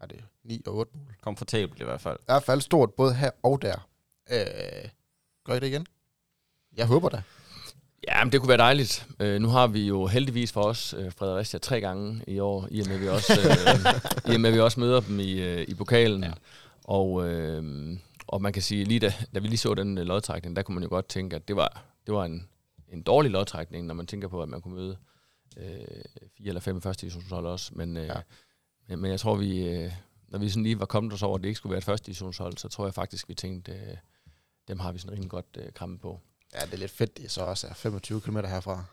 er 0.00 0.06
det 0.06 0.24
9 0.44 0.62
og 0.66 0.74
8 0.74 0.92
mål. 0.98 1.14
Komfortabelt 1.20 1.80
i 1.80 1.84
hvert 1.84 2.00
fald. 2.00 2.18
I 2.20 2.24
hvert 2.24 2.42
fald 2.42 2.60
stort 2.60 2.94
både 2.94 3.14
her 3.14 3.30
og 3.42 3.62
der. 3.62 3.88
Øh, 4.30 4.90
gør 5.44 5.54
I 5.54 5.60
det 5.60 5.66
igen? 5.66 5.86
Jeg 6.76 6.86
håber 6.86 7.08
da. 7.08 7.22
Ja, 8.08 8.24
men 8.24 8.32
det 8.32 8.40
kunne 8.40 8.48
være 8.48 8.58
dejligt. 8.58 9.06
Øh, 9.20 9.40
nu 9.40 9.48
har 9.48 9.66
vi 9.66 9.86
jo 9.86 10.06
heldigvis 10.06 10.52
for 10.52 10.62
os 10.62 10.94
øh, 10.98 11.12
Fredericia 11.12 11.58
tre 11.58 11.80
gange 11.80 12.24
i 12.26 12.38
år, 12.38 12.68
i 12.70 12.80
og 12.80 12.86
med, 12.86 12.94
at 12.94 13.02
vi 13.02 13.08
også, 13.08 13.32
øh, 13.32 14.30
i 14.32 14.34
og 14.34 14.40
med, 14.40 14.52
vi 14.52 14.60
også 14.60 14.80
møder 14.80 15.00
dem 15.00 15.20
i, 15.20 15.32
øh, 15.32 15.64
i 15.68 15.74
pokalen. 15.74 16.24
Ja. 16.24 16.32
Og, 16.84 17.28
øh, 17.28 17.98
og 18.26 18.42
man 18.42 18.52
kan 18.52 18.62
sige, 18.62 18.84
lige 18.84 19.00
da, 19.00 19.14
da 19.34 19.38
vi 19.38 19.48
lige 19.48 19.58
så 19.58 19.74
den 19.74 19.98
øh, 19.98 20.06
lodtrækning, 20.06 20.56
der 20.56 20.62
kunne 20.62 20.74
man 20.74 20.82
jo 20.82 20.88
godt 20.88 21.08
tænke, 21.08 21.36
at 21.36 21.48
det 21.48 21.56
var, 21.56 21.84
det 22.06 22.14
var 22.14 22.24
en, 22.24 22.48
en 22.88 23.02
dårlig 23.02 23.30
lodtrækning, 23.30 23.86
når 23.86 23.94
man 23.94 24.06
tænker 24.06 24.28
på, 24.28 24.42
at 24.42 24.48
man 24.48 24.60
kunne 24.60 24.74
møde 24.74 24.96
øh, 25.56 25.66
fire 26.36 26.48
eller 26.48 26.60
fem 26.60 26.80
første 26.80 27.00
divisionshold 27.00 27.46
også. 27.46 27.70
Men, 27.74 27.96
øh, 27.96 28.06
ja. 28.06 28.20
men, 28.88 28.98
men 28.98 29.10
jeg 29.10 29.20
tror, 29.20 29.34
vi, 29.34 29.68
øh, 29.68 29.92
når 30.28 30.38
vi 30.38 30.48
sådan 30.48 30.62
lige 30.62 30.80
var 30.80 30.86
kommet 30.86 31.12
os 31.12 31.22
over, 31.22 31.36
at 31.36 31.42
det 31.42 31.48
ikke 31.48 31.58
skulle 31.58 31.70
være 31.70 31.78
et 31.78 31.84
første 31.84 32.06
divisionshold, 32.06 32.56
så 32.56 32.68
tror 32.68 32.86
jeg 32.86 32.94
faktisk, 32.94 33.28
vi 33.28 33.34
tænkte, 33.34 33.72
øh, 33.72 33.96
dem 34.68 34.78
har 34.78 34.92
vi 34.92 34.98
sådan 34.98 35.12
rimelig 35.12 35.30
godt 35.30 35.46
øh, 35.58 35.72
kramme 35.72 35.98
på. 35.98 36.20
Ja, 36.54 36.60
det 36.66 36.72
er 36.74 36.76
lidt 36.76 36.90
fedt, 36.90 37.16
det 37.16 37.30
så 37.30 37.40
også 37.40 37.66
er 37.66 37.74
25 37.74 38.20
km 38.20 38.36
herfra. 38.36 38.84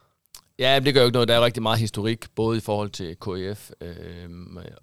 Ja, 0.60 0.80
det 0.80 0.94
gør 0.94 1.02
jo 1.02 1.06
ikke 1.06 1.14
noget. 1.14 1.28
Der 1.28 1.36
er 1.36 1.46
rigtig 1.46 1.64
meget 1.64 1.80
historik, 1.80 2.26
både 2.36 2.58
i 2.58 2.62
forhold 2.62 2.90
til 2.90 3.16
KF 3.16 3.72
øh, 3.82 4.30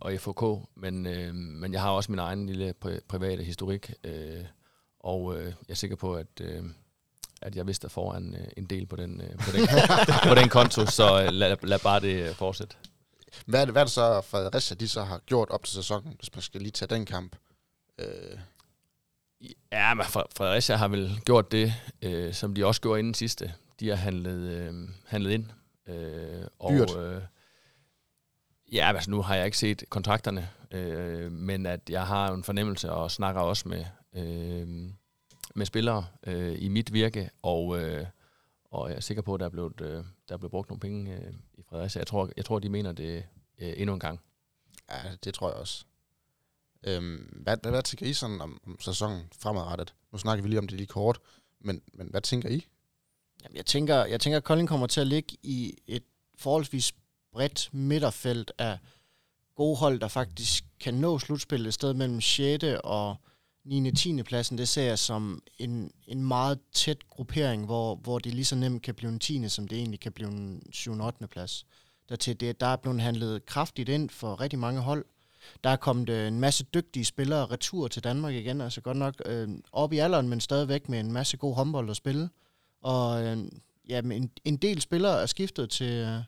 og 0.01 0.12
FHK, 0.18 0.43
men, 0.77 1.07
øh, 1.07 1.35
men 1.35 1.73
jeg 1.73 1.81
har 1.83 1.91
også 1.91 2.12
min 2.12 2.18
egen 2.18 2.47
lille 2.47 2.75
pri- 2.85 3.01
private 3.09 3.45
historik, 3.45 3.95
øh, 4.05 4.45
og 5.01 5.39
øh, 5.39 5.45
jeg 5.47 5.55
er 5.68 5.75
sikker 5.75 5.97
på, 5.97 6.14
at, 6.14 6.27
øh, 6.41 6.64
at 7.43 7.57
jeg 7.57 7.66
vidste 7.66 7.89
foran 7.89 8.35
øh, 8.35 8.47
en 8.57 8.64
del 8.64 8.87
på 8.87 8.97
den, 8.97 9.21
øh, 9.21 9.39
på, 9.39 9.51
den, 9.53 9.68
på 10.29 10.35
den 10.35 10.49
konto, 10.49 10.87
så 10.87 11.23
øh, 11.23 11.29
lad, 11.33 11.57
lad 11.62 11.79
bare 11.79 12.01
det 12.01 12.29
øh, 12.29 12.35
fortsætte. 12.35 12.77
Hvad 13.47 13.61
er, 13.61 13.64
det, 13.64 13.75
hvad 13.75 13.83
er 13.83 13.87
det 13.87 13.93
så, 13.93 14.21
Fredericia 14.21 14.77
de 14.77 14.89
så 14.89 15.05
har 15.05 15.18
gjort 15.27 15.51
op 15.51 15.64
til 15.64 15.75
sæsonen, 15.75 16.14
hvis 16.18 16.35
man 16.35 16.43
skal 16.43 16.61
lige 16.61 16.71
tage 16.71 16.95
den 16.95 17.07
kamp? 17.07 17.37
Øh, 17.99 18.39
Ja, 19.72 19.95
men 19.95 20.05
Fredericia 20.07 20.76
har 20.76 20.88
vel 20.88 21.20
gjort 21.24 21.53
det, 21.53 21.72
øh, 22.03 22.34
som 22.34 22.55
de 22.55 22.66
også 22.66 22.80
gjorde 22.80 22.99
inden 22.99 23.14
sidste. 23.14 23.55
De 23.80 23.88
har 23.88 23.97
handlet, 23.97 24.51
øh, 24.51 24.88
handlet 25.07 25.30
ind. 25.30 25.47
Øh, 25.88 26.47
og, 26.59 26.72
Dyrt. 26.72 26.97
Øh, 26.97 27.22
ja, 28.72 28.93
altså 28.95 29.11
nu 29.11 29.22
har 29.22 29.34
jeg 29.34 29.45
ikke 29.45 29.59
set 29.59 29.84
kontrakterne, 29.88 30.49
øh, 30.70 31.32
men 31.32 31.66
at 31.66 31.91
jeg 31.91 32.07
har 32.07 32.32
en 32.32 32.45
fornemmelse 32.45 32.93
og 32.93 33.11
snakker 33.11 33.41
også 33.41 33.68
med, 33.68 33.84
øh, 34.16 34.93
med 35.55 35.66
spillere 35.66 36.07
øh, 36.26 36.62
i 36.62 36.68
mit 36.68 36.93
virke, 36.93 37.30
og, 37.43 37.80
øh, 37.80 38.07
og 38.70 38.88
jeg 38.88 38.97
er 38.97 39.01
sikker 39.01 39.22
på, 39.22 39.34
at 39.34 39.41
der 39.41 39.47
er 39.47 39.51
blevet, 39.51 39.80
øh, 39.80 40.05
der 40.28 40.34
er 40.34 40.36
blevet 40.36 40.51
brugt 40.51 40.68
nogle 40.68 40.80
penge 40.80 41.14
øh, 41.14 41.32
i 41.55 41.62
Fredericia. 41.68 42.01
Jeg 42.01 42.07
tror, 42.07 42.30
jeg 42.36 42.45
tror, 42.45 42.59
de 42.59 42.68
mener 42.68 42.93
det 42.93 43.24
øh, 43.59 43.72
endnu 43.76 43.95
en 43.95 44.01
gang. 44.01 44.20
ja, 44.91 44.97
det 45.24 45.34
tror 45.34 45.49
jeg 45.49 45.57
også. 45.57 45.84
Øhm, 46.83 47.43
hvad, 47.43 47.57
hvad, 47.62 47.72
hvad 47.72 47.83
tænker 47.83 48.07
I 48.07 48.12
sådan 48.12 48.41
om, 48.41 48.61
om 48.66 48.81
sæsonen 48.81 49.22
fremadrettet? 49.39 49.95
Nu 50.12 50.18
snakker 50.18 50.43
vi 50.43 50.49
lige 50.49 50.59
om 50.59 50.68
det 50.68 50.76
lige 50.76 50.87
kort, 50.87 51.18
men, 51.61 51.83
men 51.93 52.07
hvad 52.11 52.20
tænker 52.20 52.49
I? 52.49 52.66
Jamen, 53.45 53.57
jeg 53.57 53.66
tænker, 53.66 54.05
jeg 54.05 54.20
tænker, 54.20 54.37
at 54.37 54.45
Kolding 54.45 54.68
kommer 54.68 54.87
til 54.87 55.01
at 55.01 55.07
ligge 55.07 55.37
i 55.43 55.74
et 55.87 56.03
forholdsvis 56.39 56.93
bredt 57.33 57.68
midterfelt 57.72 58.53
af 58.59 58.78
gode 59.55 59.76
hold, 59.76 60.01
der 60.01 60.09
faktisk 60.09 60.64
kan 60.81 60.95
nå 60.95 61.18
slutspillet 61.18 61.68
et 61.68 61.74
sted 61.74 61.95
mellem 61.95 62.20
6. 62.20 62.64
og 62.85 63.16
9. 63.64 63.93
10. 63.93 64.22
pladsen. 64.22 64.59
Det 64.59 64.68
ser 64.68 64.83
jeg 64.83 64.99
som 64.99 65.43
en, 65.59 65.93
en 66.07 66.24
meget 66.24 66.59
tæt 66.72 67.09
gruppering, 67.09 67.64
hvor, 67.64 67.95
hvor 67.95 68.18
det 68.18 68.35
lige 68.35 68.45
så 68.45 68.57
nemt 68.57 68.83
kan 68.83 68.95
blive 68.95 69.12
en 69.12 69.18
10. 69.18 69.49
som 69.49 69.68
det 69.68 69.78
egentlig 69.78 70.01
kan 70.01 70.12
blive 70.12 70.28
en 70.28 70.62
7. 70.72 71.01
8. 71.01 71.26
plads. 71.26 71.66
Dertil 72.09 72.41
det, 72.41 72.61
der 72.61 72.66
er 72.66 72.76
blevet 72.76 73.01
handlet 73.01 73.47
kraftigt 73.47 73.89
ind 73.89 74.11
for 74.11 74.41
rigtig 74.41 74.59
mange 74.59 74.81
hold. 74.81 75.05
Der 75.64 75.70
er 75.70 75.76
kommet 75.76 76.09
øh, 76.09 76.28
en 76.28 76.41
masse 76.41 76.64
dygtige 76.64 77.05
spillere 77.05 77.47
retur 77.47 77.88
til 77.88 78.05
Danmark 78.05 78.34
igen, 78.34 78.61
altså 78.61 78.80
godt 78.80 78.97
nok 78.97 79.14
øh, 79.26 79.49
op 79.72 79.93
i 79.93 79.99
alderen, 79.99 80.28
men 80.28 80.41
stadigvæk 80.41 80.88
med 80.88 81.01
en 81.01 81.12
masse 81.12 81.36
god 81.36 81.55
håndbold 81.55 81.91
at 81.91 81.97
spille. 81.97 82.30
Og 82.82 83.24
øh, 83.24 83.38
ja, 83.88 84.01
en, 84.01 84.30
en 84.45 84.57
del 84.57 84.80
spillere 84.80 85.22
er 85.22 85.26
skiftet 85.26 85.70
til, 85.70 85.93
øh, 85.93 86.18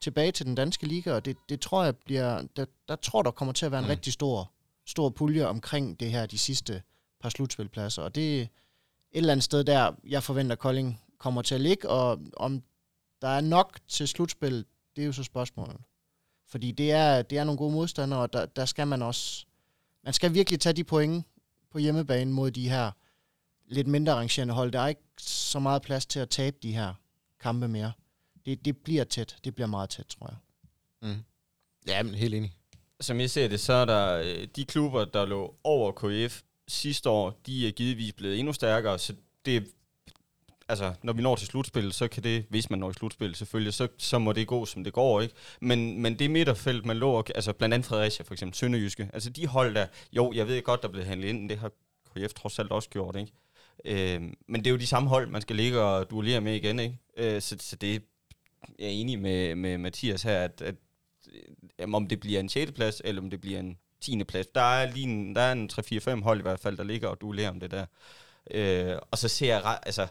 tilbage 0.00 0.32
til 0.32 0.46
den 0.46 0.54
danske 0.54 0.86
liga, 0.86 1.12
og 1.12 1.24
det, 1.24 1.36
det 1.48 1.60
tror 1.60 1.84
jeg 1.84 1.96
bliver, 1.96 2.42
der, 2.56 2.64
der 2.88 2.96
tror 2.96 3.22
der 3.22 3.30
kommer 3.30 3.52
til 3.52 3.66
at 3.66 3.72
være 3.72 3.80
en 3.80 3.86
mm. 3.86 3.90
rigtig 3.90 4.12
stor, 4.12 4.52
stor 4.86 5.08
pulje 5.08 5.46
omkring 5.46 6.00
det 6.00 6.10
her 6.10 6.26
de 6.26 6.38
sidste 6.38 6.82
par 7.20 7.28
slutspilpladser, 7.28 8.02
og 8.02 8.14
det 8.14 8.38
er 8.40 8.42
et 8.42 8.48
eller 9.12 9.32
andet 9.32 9.44
sted 9.44 9.64
der, 9.64 9.92
jeg 10.08 10.22
forventer 10.22 10.56
Kolding 10.56 11.00
kommer 11.18 11.42
til 11.42 11.54
at 11.54 11.60
ligge, 11.60 11.88
og 11.88 12.20
om 12.36 12.62
der 13.22 13.28
er 13.28 13.40
nok 13.40 13.78
til 13.88 14.08
slutspil, 14.08 14.64
det 14.96 15.02
er 15.02 15.06
jo 15.06 15.12
så 15.12 15.22
spørgsmålet. 15.22 15.76
Fordi 16.48 16.72
det 16.72 16.92
er, 16.92 17.22
det 17.22 17.38
er 17.38 17.44
nogle 17.44 17.58
gode 17.58 17.72
modstandere, 17.72 18.20
og 18.20 18.32
der, 18.32 18.46
der 18.46 18.64
skal 18.64 18.86
man 18.86 19.02
også... 19.02 19.46
Man 20.04 20.12
skal 20.12 20.34
virkelig 20.34 20.60
tage 20.60 20.72
de 20.72 20.84
point 20.84 21.26
på 21.70 21.78
hjemmebane 21.78 22.32
mod 22.32 22.50
de 22.50 22.68
her 22.68 22.90
lidt 23.66 23.86
mindre 23.86 24.12
arrangerende 24.12 24.54
hold. 24.54 24.72
Der 24.72 24.80
er 24.80 24.88
ikke 24.88 25.00
så 25.18 25.58
meget 25.58 25.82
plads 25.82 26.06
til 26.06 26.20
at 26.20 26.30
tabe 26.30 26.56
de 26.62 26.72
her 26.72 26.94
kampe 27.40 27.68
mere. 27.68 27.92
Det, 28.46 28.64
det 28.64 28.76
bliver 28.76 29.04
tæt. 29.04 29.36
Det 29.44 29.54
bliver 29.54 29.68
meget 29.68 29.90
tæt, 29.90 30.06
tror 30.06 30.26
jeg. 30.30 30.36
Mm. 31.10 31.22
Ja, 31.88 32.02
men 32.02 32.14
helt 32.14 32.34
enig. 32.34 32.52
Som 33.00 33.20
jeg 33.20 33.30
ser 33.30 33.48
det, 33.48 33.60
så 33.60 33.72
er 33.72 33.84
der 33.84 34.14
øh, 34.14 34.48
de 34.56 34.64
klubber, 34.64 35.04
der 35.04 35.24
lå 35.24 35.56
over 35.64 35.92
KF 35.92 36.42
sidste 36.68 37.10
år, 37.10 37.40
de 37.46 37.68
er 37.68 37.72
givetvis 37.72 38.12
blevet 38.12 38.38
endnu 38.38 38.52
stærkere, 38.52 38.98
så 38.98 39.14
det 39.44 39.56
er 39.56 39.60
altså, 40.68 40.94
når 41.02 41.12
vi 41.12 41.22
når 41.22 41.36
til 41.36 41.46
slutspil, 41.46 41.92
så 41.92 42.08
kan 42.08 42.22
det, 42.22 42.44
hvis 42.48 42.70
man 42.70 42.78
når 42.78 42.90
til 42.90 42.98
slutspil 42.98 43.34
selvfølgelig, 43.34 43.74
så, 43.74 43.88
så 43.98 44.18
må 44.18 44.32
det 44.32 44.46
gå, 44.46 44.66
som 44.66 44.84
det 44.84 44.92
går, 44.92 45.20
ikke? 45.20 45.34
Men, 45.60 46.02
men 46.02 46.18
det 46.18 46.30
midterfelt, 46.30 46.86
man 46.86 46.96
lå, 46.96 47.24
altså 47.34 47.52
blandt 47.52 47.74
andet 47.74 47.86
Fredericia 47.86 48.24
for 48.24 48.34
eksempel, 48.34 48.56
Sønderjyske, 48.58 49.10
altså 49.12 49.30
de 49.30 49.46
hold 49.46 49.74
der, 49.74 49.86
jo, 50.12 50.32
jeg 50.32 50.48
ved 50.48 50.62
godt, 50.62 50.82
der 50.82 50.88
er 50.88 50.92
blevet 50.92 51.08
handlet 51.08 51.28
ind, 51.28 51.48
det 51.48 51.58
har 51.58 51.70
KF 52.16 52.32
trods 52.32 52.58
alt 52.58 52.72
også 52.72 52.88
gjort, 52.88 53.16
ikke? 53.16 53.32
Øh, 53.84 54.22
men 54.48 54.60
det 54.60 54.66
er 54.66 54.70
jo 54.70 54.76
de 54.76 54.86
samme 54.86 55.08
hold, 55.08 55.28
man 55.28 55.42
skal 55.42 55.56
ligge 55.56 55.80
og 55.80 56.10
duellere 56.10 56.40
med 56.40 56.54
igen, 56.54 56.80
ikke? 56.80 56.98
Øh, 57.16 57.42
så, 57.42 57.56
så 57.60 57.76
det 57.76 58.02
jeg 58.78 58.86
er 58.86 58.90
enig 58.90 59.18
med, 59.18 59.54
med 59.54 59.78
Mathias 59.78 60.22
her, 60.22 60.44
at, 60.44 60.62
at 60.62 60.74
jamen, 61.78 61.94
om 61.94 62.08
det 62.08 62.20
bliver 62.20 62.40
en 62.40 62.48
6. 62.48 62.72
plads, 62.72 63.02
eller 63.04 63.22
om 63.22 63.30
det 63.30 63.40
bliver 63.40 63.60
en 63.60 63.78
10. 64.00 64.24
plads. 64.24 64.46
Der 64.46 64.60
er 64.60 64.92
lige 64.92 65.04
en, 65.04 65.36
der 65.36 65.40
er 65.40 65.52
en 65.52 65.70
3-4-5 65.72 66.22
hold 66.22 66.38
i 66.38 66.42
hvert 66.42 66.60
fald, 66.60 66.76
der 66.76 66.84
ligger 66.84 67.08
og 67.08 67.20
duellerer 67.20 67.50
om 67.50 67.60
det 67.60 67.70
der. 67.70 67.86
Øh, 68.50 68.96
og 69.10 69.18
så 69.18 69.28
ser 69.28 69.54
jeg, 69.54 69.78
altså, 69.82 70.06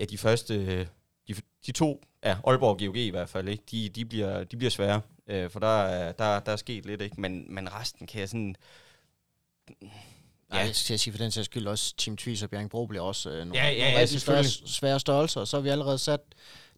ja, 0.00 0.04
de 0.04 0.18
første, 0.18 0.84
de, 1.28 1.34
de 1.66 1.72
to, 1.72 2.02
ja, 2.24 2.36
Aalborg 2.46 2.70
og 2.70 2.78
GOG 2.78 2.96
i 2.96 3.10
hvert 3.10 3.28
fald, 3.28 3.48
ikke? 3.48 3.64
De, 3.70 3.88
de, 3.88 4.04
bliver, 4.04 4.44
de 4.44 4.56
bliver 4.56 4.70
svære, 4.70 5.00
øh, 5.26 5.50
for 5.50 5.60
der, 5.60 5.82
er- 5.82 6.12
der, 6.12 6.40
der 6.40 6.52
er 6.52 6.56
sket 6.56 6.86
lidt, 6.86 7.00
ikke? 7.02 7.20
Men, 7.20 7.54
men 7.54 7.72
resten 7.74 8.06
kan 8.06 8.20
jeg 8.20 8.28
sådan... 8.28 8.56
Ja, 10.52 10.56
jeg 10.58 10.76
skal 10.76 10.98
sige 10.98 11.12
for 11.12 11.18
den 11.18 11.30
sags 11.30 11.44
skyld 11.44 11.66
også, 11.66 11.94
Team 11.96 12.16
Tvis 12.16 12.42
og 12.42 12.50
Bjerringbro 12.50 12.86
bliver 12.86 13.02
også 13.04 13.30
øh, 13.30 13.38
nogle, 13.38 13.54
Ja, 13.54 13.68
ja, 13.70 13.84
nogle 13.84 13.98
ja, 13.98 14.06
svære, 14.06 14.44
svære 14.44 15.00
størrelser, 15.00 15.40
og 15.40 15.48
så 15.48 15.56
har 15.56 15.62
vi 15.62 15.68
allerede 15.68 15.98
sat 15.98 16.20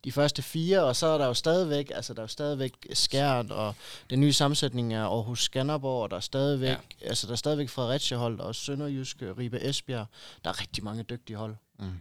de 0.05 0.13
første 0.13 0.43
fire, 0.43 0.85
og 0.85 0.97
så 0.97 1.07
er 1.07 1.19
der 1.19 1.27
jo 1.27 1.35
stadigvæk, 1.35 1.91
altså 1.95 2.15
der 2.15 2.21
er 2.21 2.23
jo 2.25 2.29
stadigvæk 2.29 2.73
Skjern, 2.93 3.53
og 3.53 3.75
den 4.11 4.21
nye 4.21 4.33
sammensætning 4.33 4.95
er 4.95 5.05
Aarhus 5.05 5.43
Skanderborg, 5.45 6.03
og 6.03 6.11
der 6.11 6.17
er 6.17 6.21
stadigvæk, 6.21 6.69
ja. 7.03 7.07
altså 7.09 7.27
der 7.27 7.33
er 7.33 7.37
stadigvæk 7.37 7.69
Fredericia 7.69 8.17
hold, 8.17 8.41
og 8.41 8.55
Sønderjyske, 8.55 9.33
Ribe 9.33 9.65
Esbjerg. 9.65 10.07
Der 10.45 10.51
er 10.51 10.61
rigtig 10.61 10.85
mange 10.85 11.03
dygtige 11.03 11.37
hold. 11.37 11.57
Mm. 11.79 12.01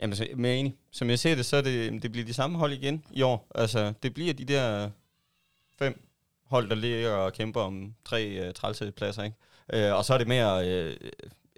Jamen, 0.00 0.16
så, 0.16 0.26
men 0.34 0.44
jeg 0.44 0.54
er 0.54 0.60
enig. 0.60 0.76
Som 0.90 1.10
jeg 1.10 1.18
ser 1.18 1.34
det, 1.34 1.46
så 1.46 1.56
er 1.56 1.62
det, 1.62 2.02
det 2.02 2.12
bliver 2.12 2.26
de 2.26 2.34
samme 2.34 2.58
hold 2.58 2.72
igen 2.72 3.04
i 3.10 3.22
år. 3.22 3.46
Altså, 3.54 3.92
det 4.02 4.14
bliver 4.14 4.34
de 4.34 4.44
der 4.44 4.90
fem 5.78 6.08
hold, 6.44 6.68
der 6.68 6.74
ligger 6.74 7.10
og 7.10 7.32
kæmper 7.32 7.60
om 7.60 7.94
tre 8.04 8.46
uh, 8.48 8.54
trælsepladser, 8.54 9.22
ikke? 9.22 9.36
Uh, 9.90 9.96
og 9.98 10.04
så 10.04 10.14
er 10.14 10.18
det 10.18 10.28
mere, 10.28 10.60
uh, 10.60 10.96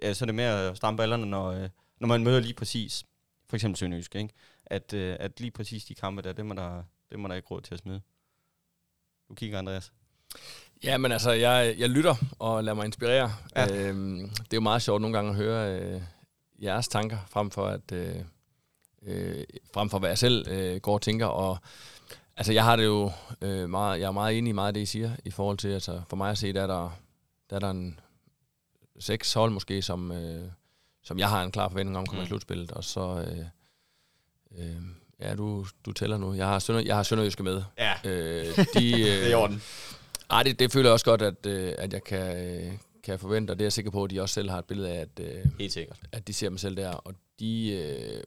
ja, 0.01 0.13
så 0.13 0.23
er 0.23 0.25
det 0.25 0.35
mere 0.35 0.69
at 0.69 0.77
stramme 0.77 0.97
ballerne, 0.97 1.25
når, 1.25 1.51
uh, 1.51 1.67
når 1.99 2.07
man 2.07 2.23
møder 2.23 2.39
lige 2.39 2.53
præcis, 2.53 3.05
for 3.49 3.55
eksempel 3.55 3.77
Sønderjysk, 3.77 4.15
ikke? 4.15 4.33
At, 4.65 4.93
uh, 4.93 5.15
at 5.19 5.39
lige 5.39 5.51
præcis 5.51 5.85
de 5.85 5.95
kampe 5.95 6.21
der, 6.21 6.33
dem 6.33 6.51
er 6.51 6.55
der, 6.55 6.83
dem 7.11 7.23
er 7.23 7.27
der 7.27 7.35
ikke 7.35 7.47
råd 7.47 7.61
til 7.61 7.73
at 7.73 7.79
smide. 7.79 8.01
Du 9.29 9.35
kigger, 9.35 9.59
Andreas. 9.59 9.91
Ja, 10.83 10.97
men 10.97 11.11
altså, 11.11 11.31
jeg, 11.31 11.75
jeg 11.77 11.89
lytter 11.89 12.15
og 12.39 12.63
lader 12.63 12.75
mig 12.75 12.85
inspirere. 12.85 13.31
Ja. 13.55 13.75
Øhm, 13.75 14.29
det 14.29 14.53
er 14.53 14.57
jo 14.57 14.61
meget 14.61 14.81
sjovt 14.81 15.01
nogle 15.01 15.17
gange 15.17 15.29
at 15.29 15.35
høre 15.35 15.79
øh, 15.79 16.01
jeres 16.61 16.87
tanker, 16.87 17.17
frem 17.29 17.51
for, 17.51 17.65
at, 17.67 17.91
øh, 17.93 18.15
øh, 19.05 19.43
frem 19.73 19.89
for 19.89 19.99
hvad 19.99 20.09
jeg 20.09 20.17
selv 20.17 20.47
øh, 20.49 20.75
går 20.81 20.93
og 20.93 21.01
tænker. 21.01 21.25
Og 21.25 21.57
altså, 22.37 22.53
jeg 22.53 22.63
har 22.63 22.75
det 22.75 22.85
jo 22.85 23.11
øh, 23.41 23.69
meget, 23.69 23.99
jeg 23.99 24.07
er 24.07 24.11
meget 24.11 24.37
enig 24.37 24.49
i 24.49 24.53
meget 24.53 24.67
af 24.67 24.73
det, 24.73 24.81
I 24.81 24.85
siger, 24.85 25.11
i 25.25 25.31
forhold 25.31 25.57
til, 25.57 25.67
altså, 25.67 26.01
for 26.09 26.15
mig 26.17 26.31
at 26.31 26.37
se, 26.37 26.53
der 26.53 26.61
er 26.63 26.67
der, 26.67 26.97
der, 27.49 27.55
er 27.55 27.59
der 27.59 27.69
en 27.69 27.99
seks 28.99 29.33
hold 29.33 29.51
måske, 29.51 29.81
som, 29.81 30.11
øh, 30.11 30.43
som 31.03 31.19
jeg 31.19 31.29
har 31.29 31.43
en 31.43 31.51
klar 31.51 31.69
forventning 31.69 31.97
om 31.97 32.05
kommer 32.05 32.21
Mm. 32.21 32.25
i 32.25 32.27
slutspillet, 32.27 32.71
og 32.71 32.83
så... 32.83 33.25
Øh, 33.27 33.45
øh, 34.57 34.81
ja, 35.19 35.35
du, 35.35 35.65
du 35.85 35.91
tæller 35.91 36.17
nu. 36.17 36.33
Jeg 36.33 36.47
har, 36.47 36.59
Sønder, 36.59 36.81
jeg 36.81 36.95
har 36.95 37.03
Sønderjyske 37.03 37.43
med. 37.43 37.63
Ja, 37.77 37.93
Øh, 38.03 38.45
de, 38.45 38.55
øh, 38.55 39.05
det 39.05 39.23
er 39.25 39.29
i 39.29 39.33
orden. 39.33 39.61
ej, 40.29 40.43
det, 40.43 40.59
det 40.59 40.71
føler 40.71 40.89
jeg 40.89 40.93
også 40.93 41.05
godt, 41.05 41.21
at, 41.21 41.45
øh, 41.45 41.73
at 41.77 41.93
jeg 41.93 42.03
kan, 42.03 42.37
øh, 42.45 42.73
kan 43.03 43.19
forvente, 43.19 43.51
og 43.51 43.59
det 43.59 43.63
er 43.63 43.65
jeg 43.65 43.73
sikker 43.73 43.91
på, 43.91 44.03
at 44.03 44.09
de 44.09 44.21
også 44.21 44.33
selv 44.33 44.49
har 44.49 44.59
et 44.59 44.65
billede 44.65 44.89
af, 44.89 45.01
at, 45.01 45.19
øh, 45.19 45.45
Helt 45.59 45.73
sikkert. 45.73 45.99
at 46.11 46.27
de 46.27 46.33
ser 46.33 46.49
dem 46.49 46.57
selv 46.57 46.77
der. 46.77 46.91
Og 46.93 47.13
de, 47.39 47.71
øh, 47.71 48.23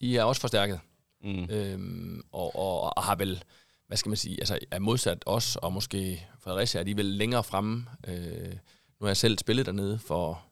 de 0.00 0.16
er 0.18 0.24
også 0.24 0.40
forstærket, 0.40 0.80
Mm. 1.22 1.44
øhm, 1.50 2.22
og, 2.32 2.56
og, 2.56 2.96
og 2.96 3.02
har 3.02 3.14
vel 3.16 3.44
hvad 3.86 3.96
skal 3.96 4.10
man 4.10 4.16
sige, 4.16 4.40
altså 4.40 4.58
er 4.70 4.78
modsat 4.78 5.22
os, 5.26 5.56
og 5.56 5.72
måske 5.72 6.26
Fredericia 6.38 6.80
er 6.80 6.84
de 6.84 6.96
vel 6.96 7.04
længere 7.04 7.44
fremme. 7.44 7.86
Øh, 8.08 8.52
nu 9.00 9.04
har 9.04 9.06
jeg 9.06 9.16
selv 9.16 9.38
spillet 9.38 9.66
dernede 9.66 9.98
for, 9.98 10.44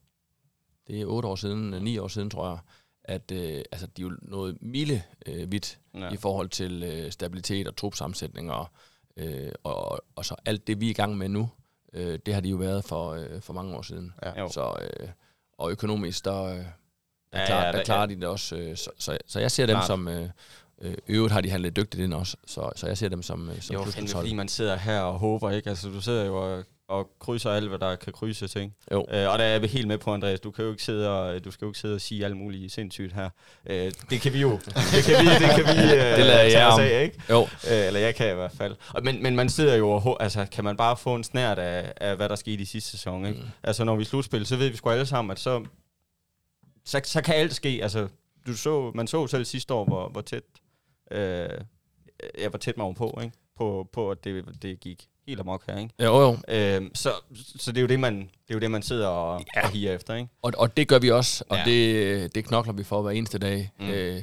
det 0.87 1.01
er 1.01 1.07
otte 1.07 1.29
år 1.29 1.37
siden, 1.37 1.71
ni 1.85 1.99
år 1.99 2.09
siden, 2.09 2.31
tror 2.31 2.49
jeg, 2.49 2.59
at 3.05 3.31
øh, 3.33 3.63
altså, 3.73 3.87
de 3.87 4.03
er 4.03 4.07
jo 4.07 4.17
noget 4.23 4.59
mile 4.61 5.03
øh, 5.27 5.53
vidt 5.53 5.79
ja. 5.95 6.13
i 6.13 6.17
forhold 6.17 6.49
til 6.49 6.83
øh, 6.83 7.13
stabilitet 7.13 7.69
og 7.69 7.77
trupsammensætning 7.77 8.53
og, 8.53 8.67
øh, 9.17 9.53
og, 9.65 10.01
og 10.17 10.25
så 10.25 10.35
alt 10.45 10.67
det, 10.67 10.81
vi 10.81 10.87
er 10.87 10.91
i 10.91 10.95
gang 10.95 11.19
med 11.19 11.29
nu, 11.29 11.51
øh, 11.95 12.19
det 12.27 12.35
har 12.35 12.41
de 12.41 12.49
jo 12.49 12.57
været 12.57 12.85
for, 12.85 13.11
øh, 13.11 13.41
for 13.41 13.53
mange 13.53 13.77
år 13.77 13.83
siden. 13.83 14.13
Ja. 14.23 14.49
Så, 14.49 14.75
øh, 14.81 15.09
og 15.59 15.71
økonomisk, 15.71 16.25
der, 16.25 16.43
øh, 16.43 16.57
der, 16.57 16.61
ja, 17.41 17.47
klar, 17.47 17.61
ja, 17.61 17.67
der, 17.67 17.73
der 17.73 17.85
klarer 17.85 18.07
de 18.07 18.17
det 18.17 18.25
også. 18.25 18.57
Øh, 18.57 18.77
så, 18.77 18.91
så, 18.99 19.19
så 19.27 19.41
jeg 19.41 19.51
ser 19.51 19.67
dem 19.67 19.75
Klart. 19.75 19.87
som... 19.87 20.09
Øh, 20.09 20.29
Øh, 20.83 20.95
øvrigt 21.09 21.33
har 21.33 21.41
de 21.41 21.51
handlet 21.51 21.77
dygtigt 21.77 22.03
ind 22.03 22.15
også, 22.15 22.37
så, 22.47 22.71
så 22.77 22.87
jeg 22.87 22.99
ser 22.99 23.09
dem 23.09 23.23
som, 23.23 23.49
øh, 23.49 23.61
som 23.61 23.75
jo, 23.75 23.85
fandme, 23.85 24.09
fordi 24.09 24.35
man 24.35 24.49
sidder 24.49 24.77
her 24.77 25.01
og 25.01 25.19
håber, 25.19 25.51
ikke? 25.51 25.71
Altså, 25.71 25.89
du 25.89 26.01
sidder 26.01 26.25
jo 26.25 26.37
og, 26.37 26.65
og 26.89 27.11
krydser 27.19 27.51
alt, 27.51 27.69
hvad 27.69 27.79
der 27.79 27.97
kan 27.97 28.13
krydses, 28.13 28.57
ikke? 28.57 28.73
Jo. 28.93 29.07
Øh, 29.11 29.29
og 29.29 29.39
der 29.39 29.45
er 29.45 29.59
vi 29.59 29.67
helt 29.67 29.89
med 29.89 29.99
på, 29.99 30.15
Andreas. 30.15 30.41
Du 30.41 30.51
kan 30.51 30.65
jo 30.65 30.71
ikke 30.71 30.83
sidde 30.83 31.11
og, 31.11 31.45
du 31.45 31.51
skal 31.51 31.65
jo 31.65 31.71
ikke 31.71 31.79
sidde 31.79 31.95
og 31.95 32.01
sige 32.01 32.25
alt 32.25 32.37
muligt 32.37 32.73
sindssygt 32.73 33.13
her. 33.13 33.31
Øh, 33.67 33.93
det 34.11 34.21
kan 34.21 34.33
vi 34.33 34.41
jo. 34.41 34.51
Det 34.65 35.05
kan 35.05 35.25
vi, 35.25 35.31
det 35.31 35.51
kan 35.55 35.65
vi 35.65 35.83
øh, 35.99 36.17
det 36.17 36.27
lader 36.27 36.43
jeg 36.43 36.67
om. 36.67 36.81
Af, 36.81 37.03
ikke? 37.03 37.23
Jo. 37.31 37.43
Øh, 37.43 37.87
eller 37.87 38.01
jeg 38.01 38.15
kan 38.15 38.31
i 38.31 38.35
hvert 38.35 38.53
fald. 38.53 38.77
Men, 39.03 39.23
men 39.23 39.37
man 39.37 39.49
sidder 39.49 39.77
jo 39.77 39.91
og, 39.91 40.23
altså, 40.23 40.47
kan 40.53 40.65
man 40.65 40.77
bare 40.77 40.97
få 40.97 41.15
en 41.15 41.25
snært 41.25 41.59
af, 41.59 41.93
af 41.97 42.17
hvad 42.17 42.29
der 42.29 42.37
skete 42.37 42.63
i 42.63 42.65
sidste 42.65 42.91
sæson, 42.91 43.27
ikke? 43.27 43.41
Mm. 43.41 43.47
Altså, 43.63 43.85
når 43.85 43.97
vi 43.97 44.05
slutspiller, 44.05 44.47
så 44.47 44.57
ved 44.57 44.69
vi 44.69 44.77
sgu 44.77 44.91
alle 44.91 45.07
sammen, 45.07 45.33
at 45.33 45.39
så, 45.39 45.65
så, 46.85 47.01
så 47.05 47.23
kan 47.23 47.35
alt 47.35 47.55
ske. 47.55 47.79
Altså, 47.83 48.09
du 48.47 48.57
så, 48.57 48.93
man 48.95 49.07
så 49.07 49.27
selv 49.27 49.45
sidste 49.45 49.75
år, 49.75 49.85
hvor, 49.85 50.09
hvor 50.09 50.21
tæt 50.21 50.43
øh, 51.11 51.49
jeg 52.39 52.53
var 52.53 52.59
tæt 52.59 52.77
mig 52.77 52.95
på, 52.95 53.19
ikke? 53.23 53.37
På, 53.57 53.89
på 53.93 54.11
at 54.11 54.25
det, 54.25 54.63
det 54.63 54.81
gik 54.81 55.09
helt 55.27 55.41
amok 55.41 55.67
her, 55.67 55.79
ikke? 55.79 55.95
Jo, 56.03 56.21
jo. 56.21 56.37
Øh, 56.49 56.91
så, 56.95 57.11
så 57.35 57.73
det 57.73 57.79
er 57.79 57.83
jo 57.83 57.89
det, 57.89 58.01
man, 58.01 58.19
det 58.19 58.51
er 58.51 58.55
jo 58.55 58.61
det, 58.61 58.71
man 58.71 58.83
sidder 58.83 59.09
og, 59.09 59.45
ja. 59.57 59.63
og 59.63 59.71
higer 59.71 59.95
efter, 59.95 60.15
ikke? 60.15 60.29
Og, 60.43 60.53
og 60.59 60.77
det 60.77 60.89
gør 60.89 60.99
vi 60.99 61.11
også, 61.11 61.45
og 61.49 61.57
ja. 61.57 61.65
det, 61.65 62.35
det 62.35 62.45
knokler 62.45 62.73
vi 62.73 62.85
for 62.85 63.03
hver 63.03 63.11
eneste 63.11 63.39
dag. 63.39 63.71
Mm. 63.81 63.89
Øh, 63.89 64.23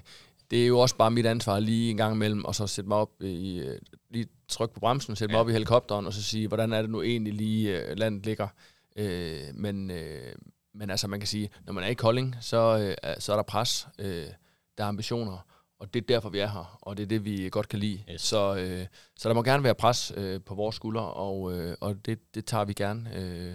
det 0.51 0.63
er 0.63 0.67
jo 0.67 0.79
også 0.79 0.95
bare 0.95 1.11
mit 1.11 1.25
ansvar 1.25 1.59
lige 1.59 1.91
en 1.91 1.97
gang 1.97 2.15
imellem, 2.15 2.45
og 2.45 2.55
så 2.55 2.67
sætte 2.67 2.87
mig 2.87 2.97
op 2.97 3.23
i, 3.23 3.63
lige 4.09 4.27
trykke 4.47 4.73
på 4.73 4.79
bremsen, 4.79 5.15
sætte 5.15 5.31
ja. 5.31 5.35
mig 5.35 5.41
op 5.41 5.49
i 5.49 5.51
helikopteren, 5.51 6.05
og 6.05 6.13
så 6.13 6.23
sige, 6.23 6.47
hvordan 6.47 6.73
er 6.73 6.81
det 6.81 6.89
nu 6.89 7.01
egentlig 7.01 7.33
lige 7.33 7.81
øh, 7.81 7.97
landet 7.97 8.25
ligger. 8.25 8.47
Øh, 8.95 9.39
men, 9.53 9.91
øh, 9.91 10.33
men 10.73 10.89
altså, 10.89 11.07
man 11.07 11.19
kan 11.19 11.27
sige, 11.27 11.49
når 11.65 11.73
man 11.73 11.83
er 11.83 11.87
i 11.87 11.93
Kolding, 11.93 12.35
så, 12.41 12.95
øh, 13.03 13.15
så 13.19 13.31
er 13.31 13.35
der 13.35 13.43
pres, 13.43 13.87
øh, 13.99 14.25
der 14.77 14.83
er 14.83 14.87
ambitioner, 14.87 15.45
og 15.81 15.93
det 15.93 16.01
er 16.01 16.05
derfor, 16.07 16.29
vi 16.29 16.39
er 16.39 16.47
her, 16.47 16.77
og 16.81 16.97
det 16.97 17.03
er 17.03 17.07
det, 17.07 17.25
vi 17.25 17.49
godt 17.51 17.67
kan 17.69 17.79
lide. 17.79 18.03
Yes. 18.11 18.21
Så, 18.21 18.55
øh, 18.55 18.85
så 19.15 19.29
der 19.29 19.35
må 19.35 19.43
gerne 19.43 19.63
være 19.63 19.75
pres 19.75 20.13
øh, 20.17 20.41
på 20.41 20.55
vores 20.55 20.75
skuldre, 20.75 21.01
og, 21.01 21.53
øh, 21.53 21.75
og 21.79 22.05
det, 22.05 22.35
det 22.35 22.45
tager 22.45 22.65
vi 22.65 22.73
gerne. 22.73 23.15
Øh, 23.15 23.53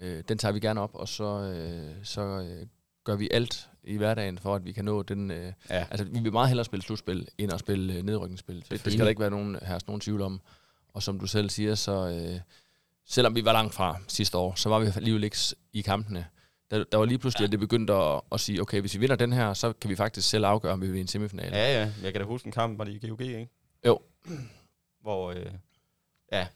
øh, 0.00 0.22
den 0.28 0.38
tager 0.38 0.52
vi 0.52 0.60
gerne 0.60 0.80
op, 0.80 0.94
og 0.94 1.08
så, 1.08 1.24
øh, 1.24 2.04
så 2.04 2.20
øh, 2.20 2.66
gør 3.04 3.16
vi 3.16 3.28
alt 3.32 3.68
i 3.84 3.96
hverdagen 3.96 4.38
for, 4.38 4.54
at 4.54 4.64
vi 4.64 4.72
kan 4.72 4.84
nå 4.84 5.02
den... 5.02 5.30
Øh, 5.30 5.52
ja. 5.70 5.86
Altså, 5.90 6.04
vi 6.04 6.18
vil 6.20 6.32
meget 6.32 6.48
hellere 6.48 6.64
spille 6.64 6.82
slutspil, 6.82 7.28
end 7.38 7.52
at 7.52 7.60
spille 7.60 7.94
øh, 7.94 8.02
nedrykningsspil. 8.02 8.64
Det, 8.70 8.70
det 8.70 8.92
skal 8.92 8.98
der 8.98 9.08
ikke 9.08 9.20
være 9.20 9.30
nogen, 9.30 9.56
her 9.62 9.78
nogen 9.86 10.00
tvivl 10.00 10.20
om. 10.20 10.40
Og 10.88 11.02
som 11.02 11.20
du 11.20 11.26
selv 11.26 11.50
siger, 11.50 11.74
så... 11.74 12.08
Øh, 12.08 12.40
selvom 13.06 13.34
vi 13.34 13.44
var 13.44 13.52
langt 13.52 13.74
fra 13.74 13.96
sidste 14.08 14.38
år, 14.38 14.54
så 14.54 14.68
var 14.68 14.78
vi 14.78 14.90
alligevel 14.96 15.24
ikke 15.24 15.36
i 15.72 15.80
kampene. 15.80 16.26
Der, 16.70 16.84
der 16.84 16.98
var 16.98 17.04
lige 17.04 17.18
pludselig, 17.18 17.40
ja. 17.40 17.46
at 17.46 17.52
det 17.52 17.60
begyndte 17.60 17.92
at, 17.92 18.20
at 18.32 18.40
sige, 18.40 18.60
okay, 18.60 18.80
hvis 18.80 18.94
vi 18.94 19.00
vinder 19.00 19.16
den 19.16 19.32
her, 19.32 19.54
så 19.54 19.72
kan 19.72 19.90
vi 19.90 19.96
faktisk 19.96 20.28
selv 20.28 20.44
afgøre, 20.44 20.72
om 20.72 20.82
vi 20.82 20.86
vil 20.86 20.96
i 20.96 21.00
en 21.00 21.08
semifinale. 21.08 21.56
Ja, 21.56 21.80
ja. 21.80 21.92
Jeg 22.02 22.12
kan 22.12 22.20
da 22.20 22.26
huske 22.26 22.46
en 22.46 22.52
kamp, 22.52 22.78
var 22.78 22.84
det 22.84 23.04
i 23.04 23.08
GOG, 23.08 23.20
ikke? 23.20 23.48
Jo. 23.86 24.00
Hvor, 25.00 25.30
øh, 25.30 25.46
ja. 26.32 26.46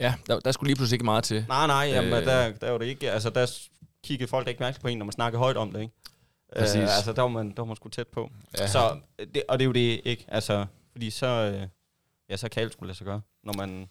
Ja, 0.00 0.14
der, 0.26 0.40
der 0.40 0.52
skulle 0.52 0.68
lige 0.68 0.76
pludselig 0.76 0.94
ikke 0.94 1.04
meget 1.04 1.24
til. 1.24 1.44
Nej, 1.48 1.66
nej, 1.66 1.76
jamen, 1.76 2.12
øh, 2.12 2.24
der, 2.24 2.52
der 2.52 2.70
var 2.70 2.78
det 2.78 2.86
ikke, 2.86 3.10
altså 3.10 3.30
der 3.30 3.58
kiggede 4.04 4.28
folk 4.28 4.48
ikke 4.48 4.60
mærke 4.60 4.80
på 4.80 4.88
en, 4.88 4.98
når 4.98 5.04
man 5.04 5.12
snakker 5.12 5.38
højt 5.38 5.56
om 5.56 5.72
det, 5.72 5.80
ikke? 5.80 5.94
Præcis. 6.56 6.76
Øh, 6.76 6.96
altså, 6.96 7.12
der 7.12 7.22
var 7.22 7.28
man, 7.28 7.48
der 7.48 7.54
var 7.56 7.64
man 7.64 7.76
sgu 7.76 7.88
tæt 7.88 8.08
på. 8.08 8.30
Ja. 8.58 8.66
Så, 8.66 9.00
det, 9.18 9.42
og 9.48 9.58
det 9.58 9.64
er 9.64 9.66
jo 9.66 9.72
det, 9.72 10.00
ikke? 10.04 10.24
Altså, 10.28 10.66
fordi 10.92 11.10
så, 11.10 11.26
øh, 11.26 11.68
ja, 12.28 12.36
så 12.36 12.48
kan 12.48 12.62
alt 12.62 12.72
skulle 12.72 12.88
lade 12.88 12.98
sig 12.98 13.04
gøre, 13.04 13.20
når 13.42 13.52
man, 13.52 13.88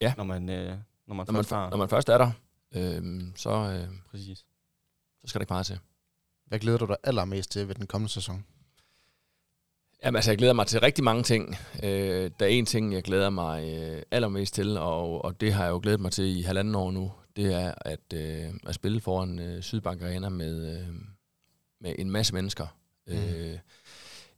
ja. 0.00 0.14
når 0.16 0.24
man, 0.24 0.48
øh, 0.48 0.76
når 1.06 1.14
man, 1.14 1.26
når 1.26 1.32
man, 1.32 1.44
først 1.44 1.70
når 1.70 1.76
man 1.76 1.88
først 1.88 2.08
er 2.08 2.18
der, 2.18 2.30
øh, 2.74 3.22
så, 3.36 3.50
øh, 3.50 3.88
Præcis 4.10 4.44
så 5.24 5.28
skal 5.28 5.38
der 5.38 5.42
ikke 5.42 5.52
meget 5.52 5.66
til. 5.66 5.78
Hvad 6.46 6.58
glæder 6.58 6.78
du 6.78 6.86
dig 6.86 6.96
allermest 7.04 7.50
til 7.50 7.68
ved 7.68 7.74
den 7.74 7.86
kommende 7.86 8.12
sæson? 8.12 8.44
Jamen 10.04 10.16
altså, 10.16 10.30
jeg 10.30 10.38
glæder 10.38 10.52
mig 10.52 10.66
til 10.66 10.80
rigtig 10.80 11.04
mange 11.04 11.22
ting. 11.22 11.56
Øh, 11.82 12.30
der 12.40 12.46
er 12.46 12.50
en 12.50 12.66
ting, 12.66 12.92
jeg 12.92 13.02
glæder 13.02 13.30
mig 13.30 13.68
øh, 13.68 14.02
allermest 14.10 14.54
til, 14.54 14.78
og, 14.78 15.24
og 15.24 15.40
det 15.40 15.52
har 15.52 15.64
jeg 15.64 15.70
jo 15.70 15.80
glædet 15.82 16.00
mig 16.00 16.12
til 16.12 16.38
i 16.38 16.42
halvanden 16.42 16.74
år 16.74 16.90
nu. 16.90 17.12
Det 17.36 17.54
er 17.54 17.74
at, 17.80 18.12
øh, 18.14 18.54
at 18.66 18.74
spille 18.74 19.00
foran 19.00 19.38
øh, 19.38 19.62
Sydbank 19.62 20.02
Arena 20.02 20.28
med, 20.28 20.78
øh, 20.78 20.88
med 21.80 21.94
en 21.98 22.10
masse 22.10 22.34
mennesker. 22.34 22.66
Mm. 23.06 23.14
Øh, 23.14 23.58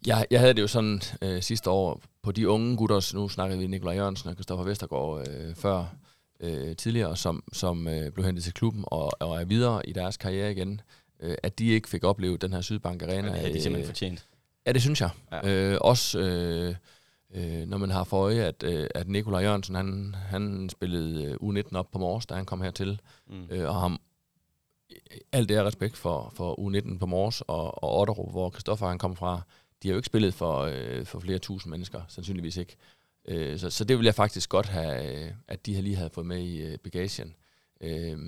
jeg, 0.06 0.26
jeg 0.30 0.40
havde 0.40 0.54
det 0.54 0.62
jo 0.62 0.66
sådan 0.66 1.00
øh, 1.22 1.42
sidste 1.42 1.70
år 1.70 2.02
på 2.22 2.32
de 2.32 2.48
unge 2.48 2.76
gutter, 2.76 3.14
nu 3.14 3.28
snakkede 3.28 3.58
vi 3.58 3.66
Nikolaj 3.66 3.94
Jørgensen 3.94 4.30
og 4.30 4.36
Kristoffer 4.36 4.64
Vestergaard 4.64 5.28
øh, 5.28 5.54
før, 5.54 5.94
øh, 6.40 6.76
tidligere, 6.76 7.16
som, 7.16 7.44
som 7.52 7.88
øh, 7.88 8.12
blev 8.12 8.26
hentet 8.26 8.44
til 8.44 8.54
klubben 8.54 8.84
og, 8.86 9.22
og 9.22 9.40
er 9.40 9.44
videre 9.44 9.88
i 9.88 9.92
deres 9.92 10.16
karriere 10.16 10.52
igen, 10.52 10.80
øh, 11.20 11.36
at 11.42 11.58
de 11.58 11.66
ikke 11.66 11.88
fik 11.88 12.04
oplevet 12.04 12.42
den 12.42 12.52
her 12.52 12.60
Sydbank 12.60 13.02
Arena. 13.02 13.28
Ja, 13.28 13.32
det 13.32 13.40
havde 13.40 13.54
de 13.54 13.62
simpelthen 13.62 13.86
fortjent. 13.86 14.26
Ja, 14.66 14.72
det 14.72 14.82
synes 14.82 15.00
jeg. 15.00 15.10
Ja. 15.32 15.48
Øh, 15.48 15.78
også 15.80 16.18
øh, 16.18 16.74
øh, 17.34 17.68
når 17.68 17.78
man 17.78 17.90
har 17.90 18.04
for 18.04 18.24
øje, 18.24 18.42
at, 18.42 18.62
øh, 18.62 18.86
at 18.94 19.08
Nikolaj 19.08 19.42
Jørgensen, 19.42 19.74
han, 19.74 20.14
han 20.18 20.68
spillede 20.68 21.24
øh, 21.24 21.34
U19 21.34 21.76
op 21.76 21.90
på 21.90 21.98
Mors, 21.98 22.26
da 22.26 22.34
han 22.34 22.44
kom 22.44 22.60
hertil, 22.60 23.00
mm. 23.26 23.46
øh, 23.50 23.68
og 23.68 23.80
ham 23.80 24.00
alt 25.32 25.48
det 25.48 25.56
er 25.56 25.64
respekt 25.64 25.96
for, 25.96 26.32
for 26.34 26.54
U19 26.54 26.98
på 26.98 27.06
Mors 27.06 27.40
og, 27.40 27.84
og 27.84 28.00
Otterup, 28.00 28.30
hvor 28.30 28.50
Kristoffer 28.50 28.88
han 28.88 28.98
kom 28.98 29.16
fra, 29.16 29.40
de 29.82 29.88
har 29.88 29.92
jo 29.92 29.98
ikke 29.98 30.06
spillet 30.06 30.34
for, 30.34 30.58
øh, 30.58 31.06
for 31.06 31.20
flere 31.20 31.38
tusind 31.38 31.70
mennesker, 31.70 32.00
sandsynligvis 32.08 32.56
ikke. 32.56 32.76
Øh, 33.30 33.58
så, 33.58 33.70
så 33.70 33.84
det 33.84 33.98
vil 33.98 34.04
jeg 34.04 34.14
faktisk 34.14 34.48
godt 34.48 34.66
have, 34.66 35.24
øh, 35.24 35.30
at 35.48 35.66
de 35.66 35.74
her 35.74 35.82
lige 35.82 35.96
havde 35.96 36.10
fået 36.10 36.26
med 36.26 36.38
i 36.38 36.62
øh, 36.62 36.78
bagagen. 36.78 37.34
Øh, 37.80 38.18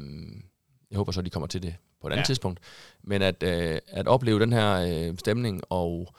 jeg 0.91 0.97
håber 0.97 1.13
så, 1.13 1.21
at 1.21 1.25
de 1.25 1.31
kommer 1.31 1.47
til 1.47 1.63
det 1.63 1.75
på 2.01 2.07
et 2.07 2.13
andet 2.13 2.23
ja. 2.23 2.27
tidspunkt. 2.27 2.61
Men 3.03 3.23
at, 3.23 3.43
øh, 3.43 3.79
at 3.87 4.09
opleve 4.09 4.41
den 4.41 4.53
her 4.53 4.73
øh, 4.73 5.19
stemning 5.19 5.61
og 5.69 6.15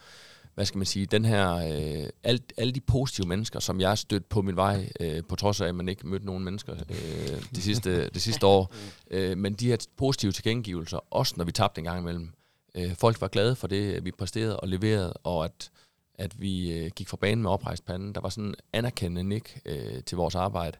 hvad 0.54 0.64
skal 0.64 0.78
man 0.78 0.86
sige, 0.86 1.06
den 1.06 1.24
her, 1.24 1.54
øh, 1.54 2.08
alt, 2.22 2.52
alle 2.56 2.72
de 2.72 2.80
positive 2.80 3.26
mennesker, 3.26 3.60
som 3.60 3.80
jeg 3.80 3.88
har 3.88 3.94
stødt 3.94 4.28
på 4.28 4.42
min 4.42 4.56
vej, 4.56 4.88
øh, 5.00 5.22
på 5.28 5.36
trods 5.36 5.60
af, 5.60 5.66
at 5.68 5.74
man 5.74 5.88
ikke 5.88 6.06
mødte 6.06 6.26
nogen 6.26 6.44
mennesker 6.44 6.74
øh, 6.90 7.42
de 7.54 7.62
sidste, 7.62 8.08
det 8.08 8.22
sidste 8.22 8.46
år, 8.46 8.74
øh, 9.10 9.38
men 9.38 9.54
de 9.54 9.66
her 9.66 9.86
positive 9.96 10.32
tilgængivelser, 10.32 10.98
også 11.10 11.34
når 11.36 11.44
vi 11.44 11.52
tabte 11.52 11.78
en 11.78 11.84
gang 11.84 12.00
imellem. 12.00 12.30
Øh, 12.74 12.94
folk 12.94 13.20
var 13.20 13.28
glade 13.28 13.56
for 13.56 13.66
det, 13.66 14.04
vi 14.04 14.10
præsterede 14.10 14.60
og 14.60 14.68
leverede, 14.68 15.12
og 15.12 15.44
at 15.44 15.70
at 16.14 16.40
vi 16.40 16.72
øh, 16.72 16.90
gik 16.90 17.08
fra 17.08 17.16
banen 17.16 17.42
med 17.42 17.50
oprejst 17.50 17.84
panden. 17.84 18.14
Der 18.14 18.20
var 18.20 18.28
sådan 18.28 18.48
en 18.48 18.54
anerkendende 18.72 19.28
nik 19.28 19.60
øh, 19.64 20.04
til 20.04 20.16
vores 20.16 20.34
arbejde. 20.34 20.78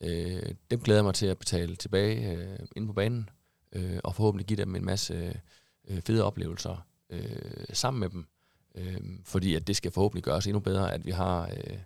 Øh, 0.00 0.54
dem 0.70 0.80
glæder 0.80 0.98
jeg 0.98 1.04
mig 1.04 1.14
til 1.14 1.26
at 1.26 1.38
betale 1.38 1.76
tilbage 1.76 2.36
øh, 2.36 2.58
inde 2.76 2.86
på 2.86 2.92
banen, 2.92 3.30
øh, 3.72 3.98
og 4.04 4.14
forhåbentlig 4.14 4.46
give 4.46 4.56
dem 4.56 4.74
en 4.74 4.84
masse 4.84 5.40
øh, 5.88 6.02
fede 6.02 6.24
oplevelser 6.24 6.86
øh, 7.10 7.64
sammen 7.72 8.00
med 8.00 8.08
dem. 8.08 8.26
Øh, 8.74 9.00
fordi 9.24 9.54
at 9.54 9.66
det 9.66 9.76
skal 9.76 9.90
forhåbentlig 9.90 10.24
gøres 10.24 10.46
endnu 10.46 10.60
bedre, 10.60 10.92
at 10.94 11.06
vi 11.06 11.10
har 11.10 11.50
øh, 11.56 11.78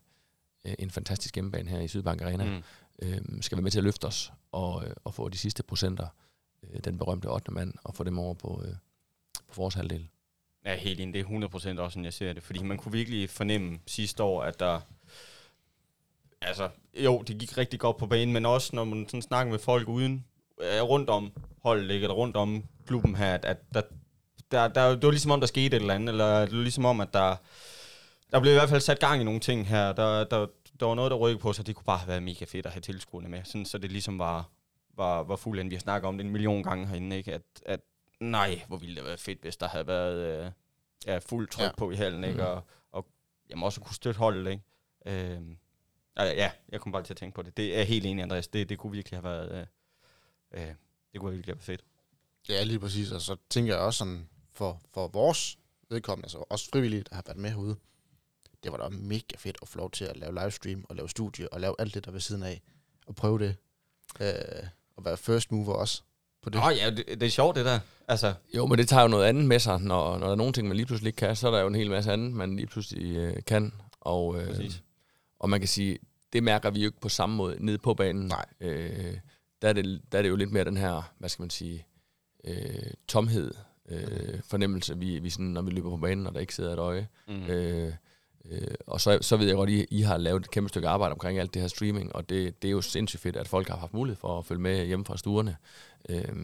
en 0.79 0.91
fantastisk 0.91 1.35
hjemmebane 1.35 1.71
her 1.71 1.81
i 1.81 1.89
Sydbank 1.89 2.23
Arena. 2.23 2.45
Mm. 2.45 2.63
Øh, 3.03 3.21
skal 3.41 3.59
være 3.59 3.63
med 3.63 3.71
til 3.71 3.79
at 3.79 3.85
løfte 3.85 4.05
os 4.05 4.33
og, 4.53 4.87
øh, 4.87 4.95
og 5.05 5.15
få 5.15 5.29
de 5.29 5.39
sidste 5.39 5.63
procenter, 5.63 6.07
øh, 6.63 6.81
den 6.85 6.99
berømte 6.99 7.27
8. 7.27 7.53
mand, 7.53 7.75
og 7.85 7.95
få 7.95 8.05
dem 8.05 8.19
over 8.19 8.35
på, 8.35 8.63
øh, 8.67 8.75
på 9.49 9.55
vores 9.57 9.75
halvdel. 9.75 10.09
Ja, 10.65 10.75
helt 10.75 11.01
ind. 11.01 11.13
Det 11.15 11.21
er 11.21 11.77
100% 11.77 11.81
også, 11.81 11.95
som 11.95 12.05
jeg 12.05 12.13
ser 12.13 12.33
det. 12.33 12.43
Fordi 12.43 12.63
man 12.63 12.77
kunne 12.77 12.93
virkelig 12.93 13.31
fornemme 13.31 13.79
sidste 13.87 14.23
år, 14.23 14.43
at 14.43 14.61
der... 14.61 14.81
Altså, 16.41 16.69
jo, 16.95 17.23
det 17.23 17.39
gik 17.39 17.59
rigtig 17.59 17.81
godt 17.81 17.97
på 17.97 18.07
banen, 18.07 18.33
men 18.33 18.47
også 18.47 18.77
når 18.77 18.85
man 18.85 19.09
sådan 19.09 19.23
snakker 19.23 19.51
med 19.51 19.59
folk 19.59 19.89
uden, 19.89 20.25
øh, 20.61 20.83
rundt 20.83 21.11
om 21.11 21.33
holdet, 21.63 21.91
eller 21.91 22.15
rundt 22.15 22.37
om 22.37 22.65
klubben 22.87 23.17
her, 23.17 23.35
at, 23.35 23.45
at 23.45 23.59
der, 23.75 23.83
der, 24.51 24.69
der, 24.69 24.91
det 24.91 25.03
var 25.03 25.11
ligesom 25.11 25.31
om, 25.31 25.41
der 25.41 25.47
skete 25.47 25.77
et 25.77 25.81
eller 25.81 25.95
andet, 25.95 26.09
eller 26.09 26.41
det 26.41 26.57
var 26.57 26.63
ligesom 26.63 26.85
om, 26.85 27.01
at 27.01 27.13
der, 27.13 27.37
der 28.31 28.41
blev 28.41 28.53
i 28.53 28.55
hvert 28.55 28.69
fald 28.69 28.81
sat 28.81 28.99
gang 28.99 29.21
i 29.21 29.25
nogle 29.25 29.41
ting 29.41 29.69
her. 29.69 29.93
Der, 29.93 30.25
der, 30.25 30.47
der 30.81 30.87
var 30.87 30.95
noget, 30.95 31.11
der 31.11 31.17
rykkede 31.17 31.43
på 31.43 31.53
sig, 31.53 31.67
det 31.67 31.75
kunne 31.75 31.85
bare 31.85 31.99
have 31.99 32.09
været 32.09 32.23
mega 32.23 32.45
fedt 32.45 32.67
at 32.67 32.73
have 32.73 32.81
tilskuerne 32.81 33.29
med, 33.29 33.45
sådan, 33.45 33.65
så 33.65 33.79
det 33.79 33.93
ligesom 33.93 34.19
var, 34.19 34.51
var, 34.97 35.23
var 35.23 35.37
fuld 35.37 35.61
end 35.61 35.69
vi 35.69 35.75
har 35.75 35.81
snakket 35.81 36.09
om 36.09 36.19
det 36.19 36.25
en 36.25 36.33
million 36.33 36.63
gange 36.63 36.87
herinde, 36.87 37.17
ikke? 37.17 37.35
At, 37.35 37.43
at 37.67 37.81
nej, 38.21 38.63
hvor 38.69 38.77
ville 38.77 38.97
det 38.97 39.05
være 39.05 39.19
fedt, 39.19 39.41
hvis 39.41 39.57
der 39.57 39.69
havde 39.69 39.87
været 39.87 40.45
øh, 40.45 40.51
ja, 41.07 41.19
fuld 41.19 41.49
tryk 41.49 41.65
ja. 41.65 41.73
på 41.77 41.91
i 41.91 41.95
halen, 41.95 42.25
ikke? 42.25 42.39
Mm. 42.39 42.47
Og, 42.47 42.63
og 42.93 43.07
jamen, 43.51 43.63
også 43.65 43.81
kunne 43.81 43.95
støtte 43.95 44.19
holdet, 44.19 44.51
ikke? 44.51 44.63
Øh, 45.07 45.57
ja, 46.17 46.53
jeg 46.69 46.81
kom 46.81 46.93
bare 46.93 47.03
til 47.03 47.13
at 47.13 47.17
tænke 47.17 47.35
på 47.35 47.43
det. 47.43 47.57
Det 47.57 47.79
er 47.79 47.83
helt 47.83 48.07
enig, 48.07 48.23
Andreas. 48.23 48.49
Det, 48.49 48.69
det 48.69 48.79
kunne 48.79 48.93
virkelig 48.93 49.21
have 49.21 49.25
været... 49.25 49.69
Øh, 50.53 50.63
øh, 50.63 50.75
det 51.13 51.21
kunne 51.21 51.33
virkelig 51.33 51.55
have 51.55 51.57
været 51.57 51.65
fedt. 51.65 51.85
Ja, 52.49 52.63
lige 52.63 52.79
præcis. 52.79 53.13
Og 53.13 53.21
så 53.21 53.37
tænker 53.51 53.75
jeg 53.75 53.83
også 53.83 53.99
sådan, 53.99 54.29
for, 54.53 54.81
for 54.93 55.09
vores 55.09 55.59
vedkommende, 55.89 56.25
altså 56.25 56.45
også 56.49 56.69
frivilligt, 56.73 57.11
der 57.11 57.15
har 57.15 57.23
været 57.27 57.39
med 57.39 57.51
herude, 57.51 57.77
det 58.63 58.73
var 58.73 58.79
da 58.79 58.89
mega 58.89 59.37
fedt 59.37 59.59
at 59.63 59.69
få 59.69 59.79
lov 59.79 59.91
til 59.91 60.05
at 60.05 60.17
lave 60.17 60.35
livestream 60.35 60.85
og 60.89 60.97
lave 60.97 61.09
studie 61.09 61.53
og 61.53 61.61
lave 61.61 61.75
alt 61.79 61.95
det 61.95 62.05
der 62.05 62.11
ved 62.11 62.21
siden 62.21 62.43
af. 62.43 62.63
Og 63.07 63.15
prøve 63.15 63.39
det. 63.39 63.57
Øh, 64.21 64.67
og 64.97 65.05
være 65.05 65.17
first 65.17 65.53
mover 65.53 65.75
også 65.75 66.03
på 66.45 66.51
det. 66.51 66.61
Nå 66.61 66.71
ja, 66.71 66.91
det, 66.91 67.05
det 67.09 67.23
er 67.23 67.31
sjovt 67.31 67.57
det 67.57 67.65
der. 67.65 67.79
Altså, 68.09 68.35
Jo, 68.57 68.67
men 68.67 68.79
det 68.79 68.89
tager 68.89 69.03
jo 69.03 69.09
noget 69.09 69.25
andet 69.25 69.45
med 69.45 69.59
sig. 69.59 69.81
Når, 69.81 70.19
når 70.19 70.27
der 70.27 70.33
er 70.33 70.37
nogle 70.37 70.53
ting, 70.53 70.69
man 70.69 70.77
lige 70.77 70.87
pludselig 70.87 71.09
ikke 71.09 71.17
kan, 71.17 71.37
så 71.37 71.47
er 71.47 71.51
der 71.51 71.61
jo 71.61 71.67
en 71.67 71.75
hel 71.75 71.91
masse 71.91 72.13
andet, 72.13 72.33
man 72.33 72.57
lige 72.57 72.67
pludselig 72.67 73.17
øh, 73.17 73.37
kan. 73.47 73.73
Og, 74.01 74.41
øh, 74.41 74.47
Præcis. 74.47 74.83
og 75.39 75.51
man 75.51 75.61
kan 75.61 75.69
sige, 75.69 75.99
det 76.33 76.43
mærker 76.43 76.71
vi 76.71 76.81
jo 76.81 76.87
ikke 76.87 77.01
på 77.01 77.09
samme 77.09 77.37
måde 77.37 77.57
nede 77.59 77.79
på 77.79 77.95
banen. 77.95 78.27
Nej. 78.27 78.45
Øh, 78.61 79.15
der, 79.63 79.69
er 79.69 79.73
det, 79.73 80.01
der 80.13 80.19
er 80.19 80.23
det 80.23 80.29
jo 80.29 80.37
lidt 80.37 80.53
mere 80.53 80.65
den 80.65 80.77
her, 80.77 81.13
hvad 81.19 81.29
skal 81.29 81.43
man 81.43 81.51
sige, 81.51 81.87
øh, 82.45 82.91
tomhed, 83.09 83.51
øh, 83.89 84.41
fornemmelse, 84.49 84.99
vi, 84.99 85.19
vi 85.19 85.31
sådan, 85.31 85.47
når 85.47 85.63
vi 85.63 85.71
løber 85.71 85.91
på 85.91 85.97
banen, 85.97 86.27
og 86.27 86.35
der 86.35 86.41
ikke 86.41 86.55
sidder 86.55 86.73
et 86.73 86.79
øje. 86.79 87.09
mm. 87.29 87.45
Øh, 87.47 87.93
øh, 88.51 88.61
og 88.87 89.01
så, 89.01 89.19
så 89.21 89.37
ved 89.37 89.47
jeg 89.47 89.57
godt, 89.57 89.71
at 89.71 89.75
I, 89.75 89.87
I 89.91 90.01
har 90.03 90.17
lavet 90.17 90.41
et 90.41 90.51
kæmpe 90.51 90.69
stykke 90.69 90.89
arbejde 90.89 91.13
omkring 91.13 91.39
alt 91.39 91.55
det 91.55 91.63
her 91.63 91.69
streaming, 91.69 92.15
og 92.17 92.29
det, 92.29 92.63
det 92.63 92.69
er 92.69 92.73
jo 92.73 92.81
sindssygt 92.81 93.23
fedt, 93.23 93.37
at 93.37 93.49
folk 93.49 93.69
har 93.69 93.77
haft 93.77 93.95
mulighed 93.95 94.17
for 94.21 94.39
at 94.39 94.47
følge 94.47 94.61
med 94.61 94.87
hjemme 94.87 95.05
fra 95.05 95.17
stuerne. 95.17 95.57
Øh, 96.09 96.35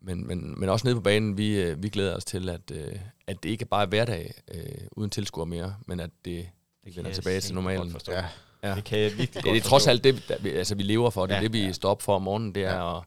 men, 0.00 0.26
men, 0.26 0.60
men 0.60 0.68
også 0.68 0.86
nede 0.86 0.94
på 0.94 1.00
banen, 1.00 1.38
vi, 1.38 1.60
øh, 1.60 1.82
vi 1.82 1.88
glæder 1.88 2.16
os 2.16 2.24
til, 2.24 2.48
at, 2.48 2.70
øh, 2.70 2.98
at 3.26 3.42
det 3.42 3.48
ikke 3.48 3.64
bare 3.64 3.82
er 3.82 3.86
hverdag 3.86 4.34
øh, 4.54 4.62
uden 4.92 5.10
tilskuer 5.10 5.44
mere, 5.44 5.76
men 5.86 6.00
at 6.00 6.10
det, 6.24 6.48
det 6.84 6.96
vender 6.96 7.12
tilbage 7.12 7.40
til 7.40 7.54
normalen. 7.54 7.96
Ja, 8.08 8.24
Ja. 8.62 8.74
Det 8.74 8.84
kan 8.84 8.98
jeg 8.98 9.10
virkelig 9.10 9.34
Det, 9.34 9.44
godt 9.44 9.54
det 9.54 9.64
er 9.64 9.68
trods 9.68 9.86
alt 9.86 10.04
det, 10.04 10.24
der, 10.28 10.38
vi, 10.40 10.50
altså, 10.50 10.74
vi 10.74 10.82
lever 10.82 11.10
for. 11.10 11.26
Det 11.26 11.32
er 11.32 11.36
Ja, 11.36 11.42
det, 11.42 11.52
vi 11.52 11.62
ja. 11.64 11.72
står 11.72 11.90
op 11.90 12.02
for 12.02 12.16
om 12.16 12.22
morgenen. 12.22 12.54
Det 12.54 12.64
er 12.64 12.98
at, 12.98 13.04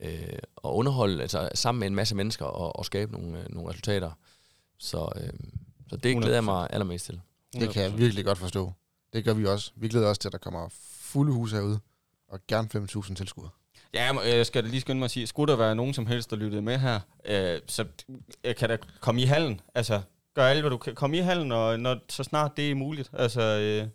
øh, 0.00 0.38
at 0.64 0.68
underholde 0.68 1.22
altså, 1.22 1.48
sammen 1.54 1.80
med 1.80 1.86
en 1.86 1.94
masse 1.94 2.14
mennesker 2.16 2.44
og, 2.44 2.76
og 2.76 2.84
skabe 2.86 3.12
nogle, 3.12 3.38
øh, 3.38 3.44
nogle 3.50 3.70
resultater. 3.70 4.10
Så, 4.78 5.12
øh, 5.16 5.30
så 5.88 5.96
det 5.96 6.16
glæder 6.16 6.34
jeg 6.36 6.44
mig 6.44 6.68
allermest 6.70 7.04
til. 7.06 7.20
det 7.52 7.70
kan 7.70 7.82
jeg 7.82 7.98
virkelig 7.98 8.24
godt 8.24 8.38
forstå. 8.38 8.72
Det 9.12 9.24
gør 9.24 9.34
vi 9.34 9.46
også. 9.46 9.72
Vi 9.76 9.88
glæder 9.88 10.08
os 10.08 10.18
til, 10.18 10.28
at 10.28 10.32
der 10.32 10.38
kommer 10.38 10.68
fulde 11.00 11.32
hus 11.32 11.52
herude. 11.52 11.80
Og 12.28 12.40
gerne 12.48 12.68
5.000 12.74 13.14
tilskuere. 13.14 13.50
Ja, 13.94 14.18
jeg 14.20 14.46
skal 14.46 14.64
lige 14.64 14.80
skynde 14.80 14.98
mig 14.98 15.04
at 15.04 15.10
sige, 15.10 15.26
skulle 15.26 15.52
der 15.52 15.58
være 15.58 15.76
nogen 15.76 15.94
som 15.94 16.06
helst, 16.06 16.30
der 16.30 16.36
lyttede 16.36 16.62
med 16.62 16.78
her, 16.78 17.00
øh, 17.24 17.60
så 17.66 17.84
jeg 18.44 18.56
kan 18.56 18.68
da 18.68 18.78
komme 19.00 19.22
i 19.22 19.24
hallen. 19.24 19.60
Altså, 19.74 20.00
gør 20.34 20.46
alt, 20.46 20.60
hvad 20.60 20.70
du 20.70 20.76
kan. 20.76 20.94
Kom 20.94 21.14
i 21.14 21.18
hallen, 21.18 21.52
og 21.52 21.80
når, 21.80 21.98
så 22.08 22.24
snart 22.24 22.56
det 22.56 22.70
er 22.70 22.74
muligt. 22.74 23.10
Altså, 23.12 23.42
øh, 23.42 23.88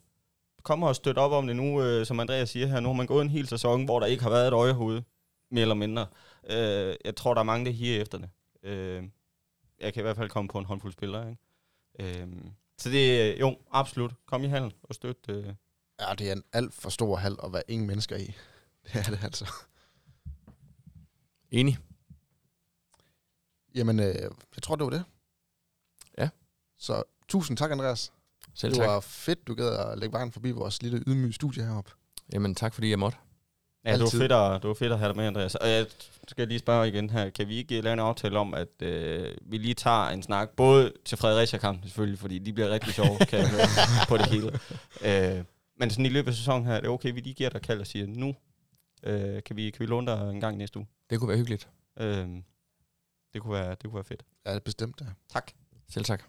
kom 0.64 0.84
og 0.84 0.96
støt 0.96 1.18
op 1.18 1.32
om 1.32 1.48
det 1.48 1.56
nu, 1.56 1.84
øh, 1.84 2.06
som 2.06 2.20
Andreas 2.20 2.50
siger 2.50 2.68
her. 2.68 2.80
Nu 2.80 2.90
har 2.90 2.94
man 2.94 3.08
gået 3.08 3.22
en 3.22 3.30
hel 3.30 3.48
sæson, 3.48 3.86
hvor 3.86 4.00
der 4.00 4.08
ikke 4.08 4.24
har 4.24 4.30
været 4.30 4.48
et 4.48 4.54
øje 4.54 5.04
mere 5.52 5.62
eller 5.62 5.76
mindre. 5.76 6.06
Øh, 6.50 6.96
jeg 7.06 7.16
tror, 7.16 7.34
der 7.34 7.42
er 7.42 7.46
mange, 7.46 7.66
der 7.66 7.72
higer 7.72 8.02
efter 8.02 8.18
det. 8.18 8.30
Øh, 8.64 9.04
jeg 9.80 9.94
kan 9.94 10.02
i 10.02 10.04
hvert 10.04 10.18
fald 10.18 10.30
komme 10.30 10.48
på 10.48 10.60
en 10.60 10.66
håndfuld 10.66 10.94
spillere, 10.94 11.30
ikke? 11.30 12.22
Øh, 12.22 12.28
så 12.78 12.90
det 12.90 13.22
er, 13.22 13.38
jo, 13.40 13.58
absolut. 13.72 14.12
Kom 14.26 14.44
i 14.44 14.48
hallen 14.48 14.74
og 14.84 14.96
støt. 14.96 15.18
Øh. 15.30 15.46
Ja, 16.00 16.14
det 16.18 16.30
er 16.30 16.34
en 16.34 16.44
alt 16.54 16.74
for 16.74 16.90
stor 16.90 17.16
hal 17.16 17.38
at 17.44 17.54
være 17.54 17.64
ingen 17.68 17.88
mennesker 17.88 18.16
i. 18.16 18.26
Det 18.94 18.96
er 18.96 19.04
det 19.04 19.20
altså. 19.24 19.54
Enig? 21.52 21.78
Jamen, 23.76 24.00
øh, 24.00 24.16
jeg 24.56 24.64
tror, 24.64 24.76
det 24.76 24.84
var 24.84 24.90
det. 24.90 25.04
Ja. 26.18 26.30
Så 26.78 27.04
tusind 27.28 27.58
tak, 27.58 27.72
Andreas. 27.72 28.12
Selv 28.54 28.72
det 28.72 28.80
tak. 28.80 28.88
var 28.88 29.00
fedt, 29.00 29.48
du 29.48 29.56
gad 29.56 29.78
at 29.78 29.98
lægge 29.98 30.14
vejen 30.14 30.32
forbi 30.32 30.52
vores 30.52 30.82
lille 30.82 31.04
ydmyge 31.08 31.34
studie 31.34 31.64
heroppe. 31.64 31.92
Jamen 32.34 32.56
tak, 32.56 32.74
fordi 32.74 32.90
jeg 32.90 33.00
måtte. 33.00 33.18
Ja, 33.86 33.94
det 33.94 34.02
var, 34.02 34.10
fedt 34.10 34.32
at, 34.32 34.62
det 34.62 34.68
var 34.68 34.74
fedt 34.74 34.92
at 34.92 35.00
have 35.00 35.10
dig 35.10 35.16
med, 35.16 35.26
Andreas. 35.26 35.56
Og 35.56 35.70
jeg 35.70 35.86
skal 36.28 36.48
lige 36.48 36.60
spørge 36.60 36.88
igen 36.88 37.10
her. 37.10 37.30
Kan 37.30 37.48
vi 37.48 37.56
ikke 37.56 37.82
lave 37.82 37.94
en 37.94 38.00
aftale 38.00 38.40
om, 38.40 38.54
at 38.54 38.82
øh, 38.82 39.38
vi 39.42 39.58
lige 39.58 39.74
tager 39.74 40.10
en 40.10 40.24
snak, 40.24 40.50
både 40.50 40.94
til 41.06 41.18
Fredericia-kampen 41.18 41.84
selvfølgelig, 41.84 42.20
fordi 42.20 42.40
de 42.40 42.54
bliver 42.54 42.70
rigtig 42.70 42.94
sjove, 42.94 43.18
kan 43.30 43.40
jeg 43.40 43.50
høre, 43.50 43.68
på 44.10 44.18
det 44.18 44.26
hele. 44.26 44.60
Øh, 45.02 45.44
men 45.80 45.90
sådan 45.90 46.06
i 46.06 46.10
løbet 46.10 46.32
af 46.32 46.36
sæsonen 46.36 46.66
her, 46.66 46.74
er 46.74 46.80
det 46.80 46.90
okay, 46.90 47.14
vi 47.14 47.20
lige 47.20 47.34
giver 47.34 47.50
dig 47.50 47.62
kald 47.62 47.80
og 47.80 47.88
siger, 47.88 48.08
nu 48.08 48.36
øh, 49.04 49.44
kan, 49.44 49.56
vi, 49.56 49.70
kan 49.70 49.80
vi 49.80 49.86
låne 49.86 50.08
dig 50.08 50.30
en 50.30 50.42
gang 50.42 50.58
næste 50.58 50.80
uge. 50.80 50.88
Det 51.10 51.20
kunne 51.20 51.28
være 51.28 51.38
hyggeligt. 51.38 51.70
Øh, 52.00 52.28
det, 53.34 53.42
kunne 53.42 53.54
være, 53.54 53.70
det 53.70 53.84
kunne 53.84 53.96
være 53.96 54.04
fedt. 54.04 54.26
Ja, 54.46 54.50
det 54.50 54.56
er 54.56 54.60
bestemt. 54.60 55.02
Ja. 55.02 55.06
Tak. 55.34 55.52
Selv 55.90 56.06
tak. 56.06 56.24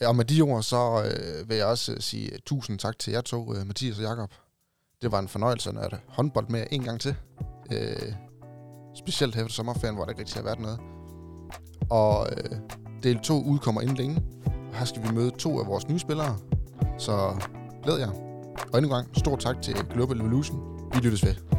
Ja, 0.00 0.08
og 0.08 0.16
med 0.16 0.24
de 0.24 0.42
ord, 0.42 0.62
så 0.62 1.04
øh, 1.04 1.48
vil 1.48 1.56
jeg 1.56 1.66
også 1.66 1.92
øh, 1.92 2.00
sige 2.00 2.32
øh, 2.32 2.38
tusind 2.46 2.78
tak 2.78 2.98
til 2.98 3.12
jer 3.12 3.20
to, 3.20 3.54
øh, 3.54 3.66
Mathias 3.66 3.98
og 3.98 4.04
Jakob. 4.04 4.34
Det 5.02 5.12
var 5.12 5.18
en 5.18 5.28
fornøjelse 5.28 5.68
at 5.68 5.74
nørde 5.74 6.00
håndbold 6.08 6.48
med 6.48 6.66
en 6.70 6.82
gang 6.82 7.00
til. 7.00 7.16
Øh, 7.72 8.12
specielt 8.94 9.34
her 9.34 9.42
efter 9.42 9.54
sommerferien, 9.54 9.94
hvor 9.94 10.04
der 10.04 10.10
ikke 10.10 10.20
rigtig 10.20 10.36
har 10.36 10.42
været 10.42 10.60
noget. 10.60 10.80
Og 11.90 12.28
øh, 12.36 12.58
del 13.02 13.20
2 13.20 13.42
udkommer 13.42 13.80
inden 13.80 13.96
længe. 13.96 14.22
Og 14.46 14.78
her 14.78 14.84
skal 14.84 15.02
vi 15.02 15.08
møde 15.08 15.30
to 15.30 15.60
af 15.60 15.66
vores 15.66 15.88
nye 15.88 15.98
spillere. 15.98 16.38
Så 16.98 17.42
glæd 17.82 17.98
jer. 17.98 18.10
Og 18.72 18.78
endnu 18.78 18.88
en 18.88 18.94
gang, 18.94 19.18
stor 19.18 19.36
tak 19.36 19.62
til 19.62 19.74
Global 19.74 20.20
Evolution. 20.20 20.90
Vi 20.94 20.98
lyttes 20.98 21.24
ved. 21.24 21.57